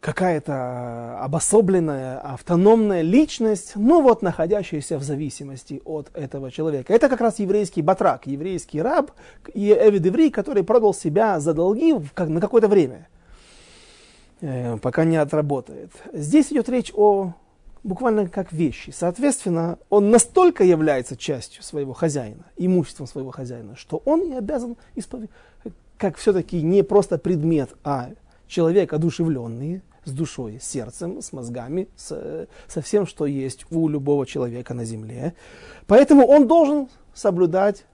какая-то 0.00 1.18
обособленная, 1.20 2.18
автономная 2.20 3.02
личность, 3.02 3.72
но 3.76 4.00
вот 4.00 4.22
находящаяся 4.22 4.98
в 4.98 5.02
зависимости 5.02 5.82
от 5.84 6.10
этого 6.14 6.50
человека. 6.50 6.92
Это 6.94 7.08
как 7.08 7.20
раз 7.20 7.38
еврейский 7.38 7.82
батрак, 7.82 8.26
еврейский 8.26 8.80
раб 8.80 9.12
и 9.52 9.70
эвид 9.72 10.32
который 10.32 10.64
продал 10.64 10.94
себя 10.94 11.38
за 11.38 11.52
долги 11.52 11.94
на 12.16 12.40
какое-то 12.40 12.68
время, 12.68 13.08
э, 14.40 14.76
пока 14.78 15.04
не 15.04 15.16
отработает. 15.16 15.90
Здесь 16.12 16.52
идет 16.52 16.68
речь 16.68 16.92
о 16.94 17.32
буквально 17.82 18.28
как 18.28 18.52
вещи. 18.52 18.90
Соответственно, 18.90 19.78
он 19.88 20.10
настолько 20.10 20.64
является 20.64 21.16
частью 21.16 21.62
своего 21.62 21.92
хозяина, 21.92 22.44
имуществом 22.56 23.06
своего 23.06 23.30
хозяина, 23.30 23.76
что 23.76 24.02
он 24.04 24.32
и 24.32 24.34
обязан 24.34 24.76
исповедовать, 24.94 25.30
как 25.96 26.16
все-таки 26.16 26.62
не 26.62 26.82
просто 26.82 27.18
предмет, 27.18 27.70
а 27.84 28.10
человек 28.46 28.92
одушевленный, 28.92 29.82
с 30.04 30.12
душой, 30.12 30.58
с 30.60 30.64
сердцем, 30.64 31.20
с 31.20 31.32
мозгами, 31.32 31.88
с, 31.96 32.48
со 32.68 32.80
всем, 32.80 33.06
что 33.06 33.26
есть 33.26 33.66
у 33.70 33.88
любого 33.88 34.26
человека 34.26 34.72
на 34.74 34.84
земле. 34.84 35.34
Поэтому 35.86 36.26
он 36.26 36.46
должен 36.46 36.88
соблюдать, 37.14 37.84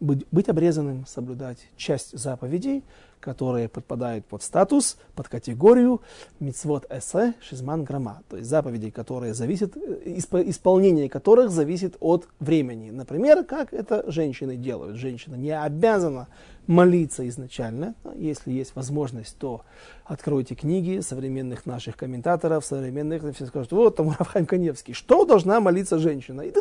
быть, 0.00 0.26
быть 0.30 0.48
обрезанным, 0.48 1.06
соблюдать 1.06 1.58
часть 1.76 2.16
заповедей, 2.16 2.84
которые 3.20 3.68
подпадают 3.68 4.26
под 4.26 4.42
статус, 4.42 4.96
под 5.14 5.28
категорию 5.28 6.00
мицвод 6.40 6.86
эсе 6.90 7.34
шизман 7.40 7.84
грама, 7.84 8.22
то 8.28 8.36
есть 8.36 8.48
заповедей, 8.48 8.90
которые 8.90 9.34
зависят, 9.34 9.76
исполнение 9.76 11.08
которых 11.08 11.50
зависит 11.50 11.96
от 12.00 12.28
времени. 12.40 12.90
Например, 12.90 13.44
как 13.44 13.72
это 13.72 14.04
женщины 14.10 14.56
делают. 14.56 14.96
Женщина 14.96 15.34
не 15.34 15.50
обязана 15.50 16.28
молиться 16.66 17.28
изначально. 17.28 17.94
Если 18.16 18.52
есть 18.52 18.74
возможность, 18.74 19.36
то 19.38 19.62
откройте 20.04 20.54
книги 20.54 21.00
современных 21.00 21.66
наших 21.66 21.96
комментаторов, 21.96 22.64
современных, 22.64 23.22
все 23.34 23.46
скажут, 23.46 23.72
вот 23.72 23.96
там 23.96 24.10
Рафхайм 24.10 24.46
Каневский, 24.46 24.94
что 24.94 25.24
должна 25.24 25.60
молиться 25.60 25.98
женщина? 25.98 26.42
И 26.42 26.52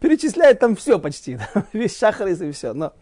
перечисляет 0.00 0.58
там 0.58 0.76
все 0.76 0.98
почти, 0.98 1.38
весь 1.72 1.96
шахарис 1.96 2.40
и 2.40 2.50
все. 2.50 2.72
Но 2.72 2.92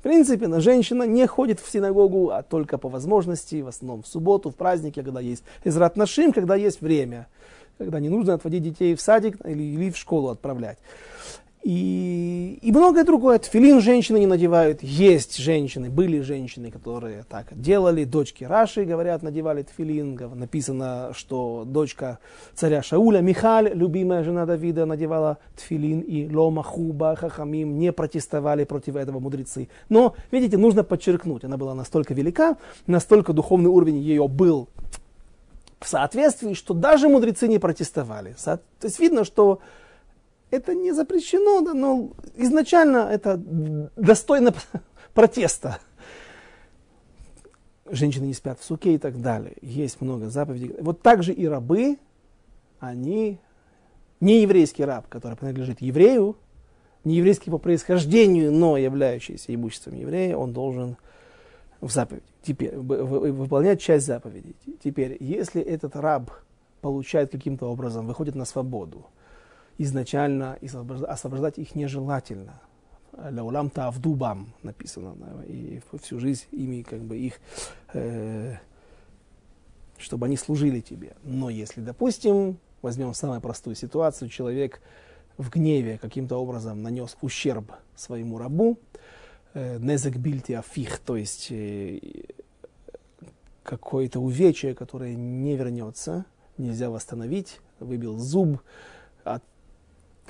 в 0.00 0.02
принципе, 0.02 0.48
на 0.48 0.60
женщина 0.60 1.02
не 1.02 1.26
ходит 1.26 1.60
в 1.60 1.70
синагогу, 1.70 2.30
а 2.30 2.42
только 2.42 2.78
по 2.78 2.88
возможности, 2.88 3.60
в 3.60 3.68
основном 3.68 4.02
в 4.02 4.06
субботу, 4.06 4.48
в 4.48 4.56
праздники, 4.56 5.02
когда 5.02 5.20
есть 5.20 5.44
израт 5.62 5.98
нашим, 5.98 6.32
когда 6.32 6.56
есть 6.56 6.80
время, 6.80 7.28
когда 7.76 8.00
не 8.00 8.08
нужно 8.08 8.32
отводить 8.32 8.62
детей 8.62 8.94
в 8.94 9.00
садик 9.02 9.36
или, 9.44 9.62
или 9.62 9.90
в 9.90 9.98
школу 9.98 10.30
отправлять. 10.30 10.78
И, 11.62 12.58
и 12.62 12.72
многое 12.72 13.04
другое. 13.04 13.38
Тфилин 13.38 13.80
женщины 13.80 14.18
не 14.18 14.26
надевают. 14.26 14.82
Есть 14.82 15.36
женщины, 15.36 15.90
были 15.90 16.20
женщины, 16.20 16.70
которые 16.70 17.24
так 17.28 17.48
делали. 17.50 18.04
Дочки 18.04 18.44
Раши, 18.44 18.84
говорят, 18.84 19.22
надевали 19.22 19.62
тфилин. 19.62 20.18
Написано, 20.34 21.12
что 21.14 21.64
дочка 21.66 22.18
царя 22.54 22.82
Шауля, 22.82 23.20
Михаль, 23.20 23.70
любимая 23.74 24.24
жена 24.24 24.46
Давида, 24.46 24.86
надевала 24.86 25.36
тфилин. 25.56 26.00
И 26.00 26.34
Лома 26.34 26.62
Хуба, 26.62 27.14
Хахамим 27.14 27.78
не 27.78 27.92
протестовали 27.92 28.64
против 28.64 28.96
этого 28.96 29.20
мудрецы. 29.20 29.68
Но, 29.90 30.14
видите, 30.30 30.56
нужно 30.56 30.82
подчеркнуть, 30.82 31.44
она 31.44 31.58
была 31.58 31.74
настолько 31.74 32.14
велика, 32.14 32.56
настолько 32.86 33.34
духовный 33.34 33.68
уровень 33.68 33.98
ее 33.98 34.26
был 34.28 34.68
в 35.78 35.88
соответствии, 35.88 36.54
что 36.54 36.74
даже 36.74 37.08
мудрецы 37.08 37.48
не 37.48 37.58
протестовали. 37.58 38.34
То 38.44 38.60
есть 38.82 38.98
видно, 38.98 39.24
что 39.24 39.60
это 40.50 40.74
не 40.74 40.92
запрещено, 40.92 41.62
да, 41.62 41.74
но 41.74 42.10
изначально 42.36 43.08
это 43.10 43.36
достойно 43.96 44.54
протеста. 45.14 45.78
женщины 47.90 48.26
не 48.26 48.34
спят 48.34 48.58
в 48.60 48.64
суке 48.64 48.94
и 48.94 48.98
так 48.98 49.20
далее. 49.20 49.56
Есть 49.62 50.00
много 50.00 50.28
заповедей. 50.28 50.74
Вот 50.80 51.02
также 51.02 51.32
и 51.32 51.46
рабы, 51.46 51.98
они, 52.78 53.38
не 54.20 54.42
еврейский 54.42 54.84
раб, 54.84 55.08
который 55.08 55.36
принадлежит 55.36 55.80
еврею, 55.80 56.36
не 57.04 57.16
еврейский 57.16 57.50
по 57.50 57.58
происхождению, 57.58 58.52
но 58.52 58.76
являющийся 58.76 59.54
имуществом 59.54 59.94
еврея, 59.94 60.36
он 60.36 60.52
должен 60.52 60.96
в 61.80 61.90
заповедь, 61.90 62.22
теперь, 62.42 62.76
выполнять 62.76 63.80
часть 63.80 64.06
заповедей. 64.06 64.54
Теперь, 64.84 65.16
если 65.18 65.62
этот 65.62 65.96
раб 65.96 66.30
получает 66.82 67.30
каким-то 67.30 67.66
образом, 67.66 68.06
выходит 68.06 68.34
на 68.34 68.44
свободу, 68.44 69.06
изначально 69.82 70.58
освобождать 71.08 71.58
их 71.58 71.74
нежелательно. 71.74 72.60
Лаулам 73.12 73.70
тавдубам 73.70 74.52
написано, 74.62 75.16
и 75.46 75.80
всю 76.02 76.20
жизнь 76.20 76.44
ими 76.52 76.82
как 76.82 77.00
бы 77.00 77.16
их, 77.16 77.40
э, 77.94 78.56
чтобы 79.98 80.26
они 80.26 80.36
служили 80.36 80.80
тебе. 80.80 81.16
Но 81.22 81.48
если, 81.48 81.80
допустим, 81.80 82.58
возьмем 82.82 83.14
самую 83.14 83.40
простую 83.40 83.74
ситуацию, 83.74 84.28
человек 84.28 84.82
в 85.38 85.48
гневе 85.48 85.96
каким-то 85.98 86.36
образом 86.36 86.82
нанес 86.82 87.16
ущерб 87.22 87.72
своему 87.96 88.36
рабу, 88.36 88.78
э, 89.54 89.78
незек 89.78 90.16
бильти 90.16 90.52
афих, 90.52 90.98
то 90.98 91.16
есть 91.16 91.48
э, 91.50 92.00
какое-то 93.62 94.20
увечье, 94.20 94.74
которое 94.74 95.14
не 95.14 95.56
вернется, 95.56 96.26
нельзя 96.58 96.90
восстановить, 96.90 97.60
выбил 97.78 98.18
зуб, 98.18 98.60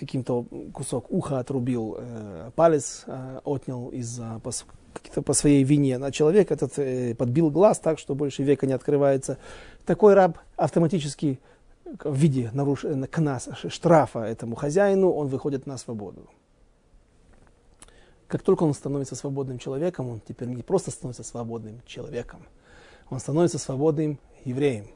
каким-то 0.01 0.47
кусок 0.73 1.11
уха 1.11 1.39
отрубил, 1.39 1.97
э, 1.99 2.51
палец 2.57 3.05
э, 3.07 3.41
отнял 3.45 3.89
из-за 3.89 4.41
по, 4.43 4.51
по 5.23 5.33
своей 5.35 5.63
вине. 5.63 5.99
На 5.99 6.11
человек 6.11 6.51
этот 6.51 6.79
э, 6.79 7.15
подбил 7.15 7.51
глаз 7.51 7.79
так, 7.79 7.99
что 7.99 8.15
больше 8.15 8.43
века 8.43 8.67
не 8.67 8.73
открывается. 8.73 9.37
Такой 9.85 10.15
раб 10.15 10.39
автоматически 10.57 11.39
в 11.85 12.15
виде 12.15 12.51
наруш... 12.55 12.87
кнас, 13.11 13.49
штрафа 13.69 14.21
этому 14.21 14.57
хозяину, 14.57 15.11
он 15.11 15.29
выходит 15.29 15.67
на 15.67 15.77
свободу. 15.77 16.29
Как 18.27 18.43
только 18.43 18.63
он 18.63 18.75
становится 18.75 19.17
свободным 19.17 19.59
человеком, 19.59 20.09
он 20.09 20.21
теперь 20.27 20.49
не 20.49 20.63
просто 20.63 20.91
становится 20.91 21.25
свободным 21.25 21.83
человеком, 21.85 22.41
он 23.11 23.21
становится 23.21 23.59
свободным 23.59 24.19
евреем. 24.45 24.87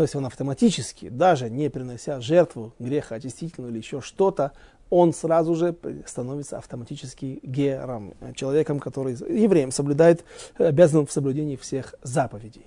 То 0.00 0.04
есть 0.04 0.16
он 0.16 0.24
автоматически, 0.24 1.10
даже 1.10 1.50
не 1.50 1.68
принося 1.68 2.22
жертву 2.22 2.72
греха 2.78 3.16
очистительную 3.16 3.70
или 3.70 3.80
еще 3.80 4.00
что-то, 4.00 4.52
он 4.88 5.12
сразу 5.12 5.54
же 5.54 5.76
становится 6.06 6.56
автоматически 6.56 7.38
гером, 7.42 8.14
человеком, 8.34 8.80
который 8.80 9.12
евреем 9.12 9.70
соблюдает, 9.70 10.24
обязан 10.56 11.04
в 11.06 11.12
соблюдении 11.12 11.56
всех 11.56 11.96
заповедей. 12.02 12.64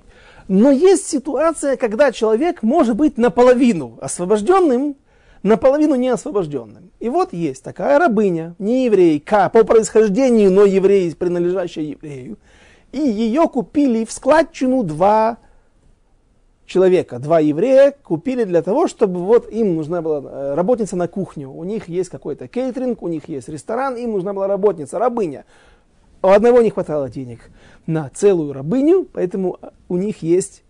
Но 0.47 0.69
есть 0.69 1.07
ситуация, 1.07 1.75
когда 1.75 2.11
человек 2.11 2.61
может 2.61 2.95
быть 2.95 3.17
наполовину 3.17 3.97
освобожденным, 3.99 4.95
наполовину 5.41 5.95
не 5.95 6.09
освобожденным. 6.09 6.91
И 6.99 7.09
вот 7.09 7.33
есть 7.33 7.63
такая 7.63 7.97
рабыня, 7.97 8.53
не 8.59 8.85
еврейка, 8.85 9.49
по 9.49 9.63
происхождению, 9.63 10.51
но 10.51 10.65
еврей, 10.65 11.15
принадлежащая 11.15 11.85
еврею. 11.85 12.37
И 12.91 12.99
ее 12.99 13.49
купили 13.49 14.05
в 14.05 14.11
складчину 14.11 14.83
два 14.83 15.39
человека, 16.73 17.19
два 17.19 17.39
еврея, 17.39 17.93
купили 18.03 18.45
для 18.45 18.63
того, 18.63 18.87
чтобы 18.87 19.19
вот 19.19 19.47
им 19.51 19.75
нужна 19.75 20.01
была 20.01 20.21
э, 20.23 20.53
работница 20.55 20.95
на 20.95 21.07
кухню. 21.07 21.51
У 21.51 21.63
них 21.63 21.87
есть 21.87 22.09
какой-то 22.09 22.47
кейтеринг, 22.47 23.03
у 23.03 23.07
них 23.07 23.29
есть 23.29 23.47
ресторан, 23.47 23.95
им 23.95 24.13
нужна 24.13 24.33
была 24.33 24.47
работница, 24.47 24.97
рабыня. 24.97 25.45
У 26.23 26.27
одного 26.27 26.61
не 26.61 26.71
хватало 26.71 27.09
денег 27.09 27.51
на 27.85 28.09
целую 28.09 28.53
рабыню, 28.53 29.07
поэтому 29.13 29.59
у 29.87 29.97
них 29.97 30.23
есть 30.23 30.63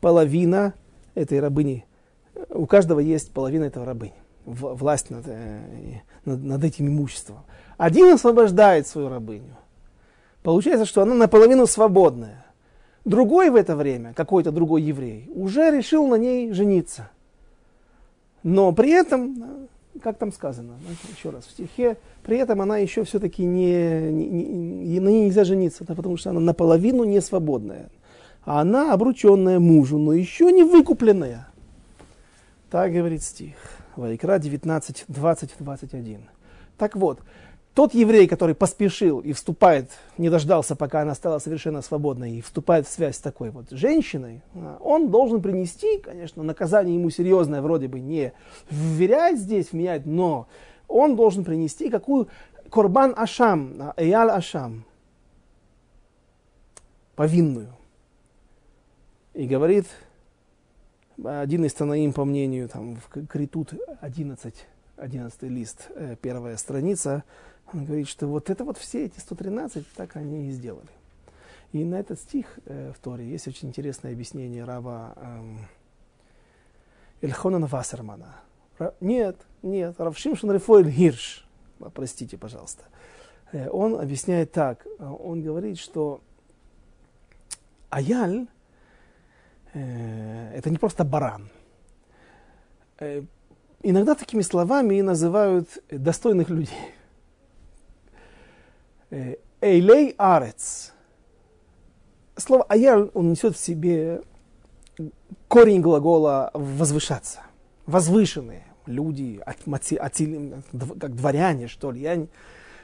половина 0.00 0.72
этой 1.16 1.40
рабыни. 1.40 1.84
У 2.50 2.66
каждого 2.66 3.00
есть 3.00 3.32
половина 3.32 3.64
этого 3.64 3.84
рабыни. 3.84 4.14
Власть 4.46 5.10
над, 5.10 5.24
э, 5.26 5.62
над, 6.24 6.44
над 6.44 6.62
этим 6.62 6.86
имуществом. 6.86 7.38
Один 7.76 8.12
освобождает 8.14 8.86
свою 8.86 9.08
рабыню. 9.08 9.56
Получается, 10.44 10.86
что 10.86 11.02
она 11.02 11.14
наполовину 11.14 11.66
свободная. 11.66 12.46
Другой 13.04 13.50
в 13.50 13.56
это 13.56 13.76
время, 13.76 14.12
какой-то 14.14 14.52
другой 14.52 14.82
еврей, 14.82 15.30
уже 15.34 15.70
решил 15.70 16.06
на 16.06 16.16
ней 16.16 16.52
жениться. 16.52 17.10
Но 18.42 18.72
при 18.72 18.90
этом 18.90 19.68
как 20.02 20.18
там 20.18 20.32
сказано, 20.32 20.74
еще 21.16 21.30
раз, 21.30 21.44
в 21.46 21.50
стихе, 21.50 21.96
при 22.22 22.38
этом 22.38 22.60
она 22.62 22.78
еще 22.78 23.04
все-таки 23.04 23.44
не, 23.44 24.10
не, 24.10 24.26
не, 24.28 25.00
на 25.00 25.08
ней 25.08 25.24
нельзя 25.26 25.44
жениться, 25.44 25.84
потому 25.84 26.16
что 26.16 26.30
она 26.30 26.40
наполовину 26.40 27.04
не 27.04 27.20
свободная. 27.20 27.90
А 28.44 28.60
она 28.60 28.92
обрученная 28.92 29.58
мужу, 29.58 29.98
но 29.98 30.12
еще 30.12 30.50
не 30.52 30.62
выкупленная. 30.62 31.48
Так 32.70 32.92
говорит 32.92 33.22
стих. 33.22 33.56
Вайкра 33.96 34.38
19, 34.38 35.04
20, 35.08 35.50
21. 35.58 36.20
Так 36.78 36.96
вот, 36.96 37.20
тот 37.74 37.94
еврей, 37.94 38.26
который 38.26 38.54
поспешил 38.54 39.20
и 39.20 39.32
вступает, 39.32 39.90
не 40.18 40.28
дождался, 40.28 40.74
пока 40.74 41.02
она 41.02 41.14
стала 41.14 41.38
совершенно 41.38 41.82
свободной, 41.82 42.32
и 42.32 42.40
вступает 42.40 42.86
в 42.86 42.90
связь 42.90 43.16
с 43.16 43.20
такой 43.20 43.50
вот 43.50 43.70
женщиной, 43.70 44.42
а, 44.54 44.78
он 44.80 45.10
должен 45.10 45.40
принести, 45.40 45.98
конечно, 45.98 46.42
наказание 46.42 46.96
ему 46.96 47.10
серьезное, 47.10 47.62
вроде 47.62 47.86
бы 47.88 48.00
не 48.00 48.32
вверять 48.70 49.38
здесь, 49.38 49.72
менять, 49.72 50.04
но 50.04 50.48
он 50.88 51.14
должен 51.14 51.44
принести 51.44 51.90
какую 51.90 52.28
Корбан 52.70 53.14
Ашам, 53.16 53.76
а, 53.80 53.94
Эял 53.96 54.30
Ашам, 54.30 54.84
повинную. 57.14 57.68
И 59.32 59.46
говорит, 59.46 59.86
один 61.24 61.64
из 61.64 61.72
Танаим, 61.72 62.12
по 62.12 62.24
мнению, 62.24 62.68
там, 62.68 62.96
в 62.96 63.26
Критут 63.28 63.74
11, 64.00 64.54
11 64.96 65.42
лист, 65.44 65.88
э, 65.94 66.16
первая 66.20 66.56
страница, 66.56 67.24
он 67.72 67.84
говорит, 67.84 68.08
что 68.08 68.26
вот 68.26 68.50
это 68.50 68.64
вот 68.64 68.78
все 68.78 69.06
эти 69.06 69.18
113, 69.18 69.86
так 69.94 70.16
они 70.16 70.48
и 70.48 70.50
сделали. 70.50 70.88
И 71.72 71.84
на 71.84 71.96
этот 72.00 72.18
стих 72.18 72.58
э, 72.66 72.92
в 72.92 72.98
Торе 73.00 73.28
есть 73.28 73.46
очень 73.46 73.68
интересное 73.68 74.12
объяснение 74.12 74.64
раба 74.64 75.14
эм, 75.16 75.58
Эльхонана 77.20 77.66
Вассермана. 77.66 78.36
Нет, 79.00 79.36
нет, 79.62 79.94
Рав 79.98 80.16
Шимшон 80.16 80.52
Рефоэль 80.52 80.90
Хирш, 80.90 81.46
простите, 81.94 82.38
пожалуйста. 82.38 82.84
Э, 83.52 83.68
он 83.70 84.00
объясняет 84.00 84.52
так, 84.52 84.86
он 84.98 85.42
говорит, 85.42 85.78
что 85.78 86.20
Аяль 87.90 88.46
э, 89.74 90.52
это 90.54 90.70
не 90.70 90.78
просто 90.78 91.04
баран. 91.04 91.50
Э, 92.98 93.22
иногда 93.82 94.14
такими 94.14 94.42
словами 94.42 95.00
называют 95.00 95.68
достойных 95.90 96.48
людей. 96.48 96.94
Эйлей 99.60 100.14
арец. 100.16 100.92
Слово 102.36 102.64
аяр, 102.64 103.10
он 103.14 103.30
несет 103.30 103.56
в 103.56 103.60
себе 103.60 104.22
корень 105.48 105.80
глагола 105.80 106.50
возвышаться. 106.54 107.40
Возвышенные 107.86 108.64
люди, 108.86 109.42
как 111.00 111.14
дворяне, 111.14 111.66
что 111.66 111.90
ли. 111.90 112.00
Я, 112.00 112.26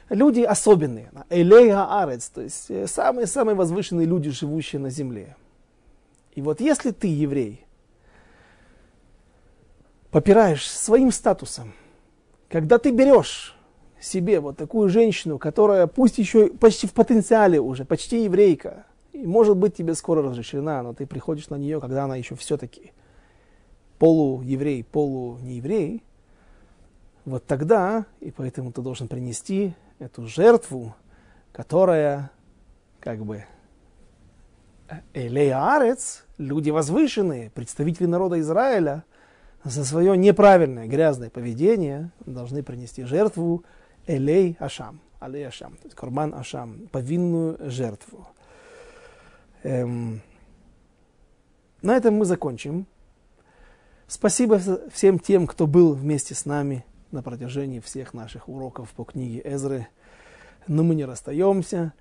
люди 0.09 0.41
особенные. 0.41 1.11
Элей 1.29 1.71
арец, 1.71 2.29
то 2.29 2.41
есть 2.41 2.71
самые-самые 2.89 3.55
э, 3.55 3.57
возвышенные 3.57 4.05
люди, 4.05 4.29
живущие 4.29 4.79
на 4.79 4.89
земле. 4.89 5.35
И 6.35 6.41
вот 6.41 6.61
если 6.61 6.91
ты, 6.91 7.07
еврей, 7.07 7.65
попираешь 10.11 10.69
своим 10.69 11.11
статусом, 11.11 11.73
когда 12.49 12.77
ты 12.77 12.91
берешь 12.91 13.56
себе 13.99 14.39
вот 14.39 14.57
такую 14.57 14.89
женщину, 14.89 15.37
которая 15.37 15.87
пусть 15.87 16.17
еще 16.17 16.47
почти 16.47 16.87
в 16.87 16.93
потенциале 16.93 17.59
уже, 17.59 17.85
почти 17.85 18.23
еврейка, 18.23 18.85
и 19.13 19.25
может 19.25 19.57
быть 19.57 19.75
тебе 19.75 19.95
скоро 19.95 20.21
разрешена, 20.21 20.83
но 20.83 20.93
ты 20.93 21.05
приходишь 21.05 21.49
на 21.49 21.55
нее, 21.55 21.81
когда 21.81 22.03
она 22.03 22.15
еще 22.15 22.35
все-таки 22.35 22.91
полуеврей, 23.97 24.83
полунееврей, 24.83 26.03
вот 27.25 27.45
тогда, 27.45 28.05
и 28.19 28.31
поэтому 28.31 28.71
ты 28.71 28.81
должен 28.81 29.07
принести 29.07 29.73
эту 29.99 30.27
жертву, 30.27 30.95
которая 31.51 32.31
как 32.99 33.25
бы 33.25 33.43
Элея 35.13 35.97
люди 36.37 36.69
возвышенные, 36.69 37.49
представители 37.49 38.05
народа 38.05 38.39
Израиля, 38.39 39.03
за 39.63 39.83
свое 39.83 40.15
неправильное, 40.15 40.87
грязное 40.87 41.29
поведение 41.29 42.11
должны 42.25 42.63
принести 42.63 43.03
жертву 43.03 43.65
Элей 44.07 44.55
Ашам, 44.59 44.99
Алей 45.19 45.47
Ашам, 45.47 45.73
то 45.77 45.85
есть 45.85 45.95
Корбан 45.95 46.33
Ашам, 46.33 46.87
повинную 46.91 47.57
жертву. 47.69 48.27
Эм, 49.63 50.21
на 51.81 51.95
этом 51.95 52.15
мы 52.15 52.25
закончим. 52.25 52.87
Спасибо 54.07 54.59
всем 54.91 55.19
тем, 55.19 55.45
кто 55.45 55.67
был 55.67 55.93
вместе 55.93 56.33
с 56.33 56.45
нами 56.45 56.85
на 57.11 57.21
протяжении 57.21 57.79
всех 57.79 58.13
наших 58.13 58.47
уроков 58.47 58.89
по 58.91 59.03
книге 59.03 59.41
Эзры. 59.43 59.87
Но 60.67 60.83
мы 60.83 60.95
не 60.95 61.05
расстаемся. 61.05 61.93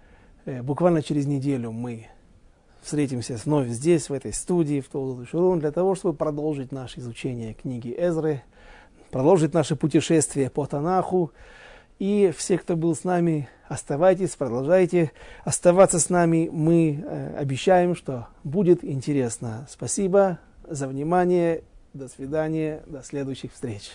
Э, 0.45 0.63
буквально 0.63 1.03
через 1.03 1.27
неделю 1.27 1.73
мы 1.73 2.07
встретимся 2.83 3.37
вновь 3.45 3.69
здесь, 3.69 4.09
в 4.09 4.13
этой 4.13 4.33
студии, 4.33 4.81
в 4.81 4.89
Толду 4.89 5.27
Шурун, 5.27 5.59
для 5.59 5.73
того, 5.73 5.97
чтобы 5.97 6.17
продолжить 6.17 6.71
наше 6.71 7.01
изучение 7.01 7.55
книги 7.55 7.93
Эзры, 7.97 8.43
продолжить 9.11 9.55
наше 9.55 9.75
путешествие 9.75 10.51
по 10.51 10.67
Танаху. 10.67 11.33
И 11.99 12.33
все, 12.37 12.59
кто 12.59 12.77
был 12.77 12.95
с 12.95 13.05
нами, 13.05 13.49
оставайтесь, 13.69 14.37
продолжайте 14.37 15.13
оставаться 15.45 15.99
с 15.99 16.11
нами. 16.11 16.49
Мы 16.53 17.03
э, 17.03 17.37
обещаем, 17.37 17.95
что 17.95 18.29
будет 18.45 18.85
интересно. 18.85 19.67
Спасибо 19.69 20.39
за 20.69 20.89
внимание. 20.89 21.63
До 21.95 22.09
свидания. 22.09 22.83
До 22.87 23.03
следующих 23.03 23.53
встреч. 23.53 23.93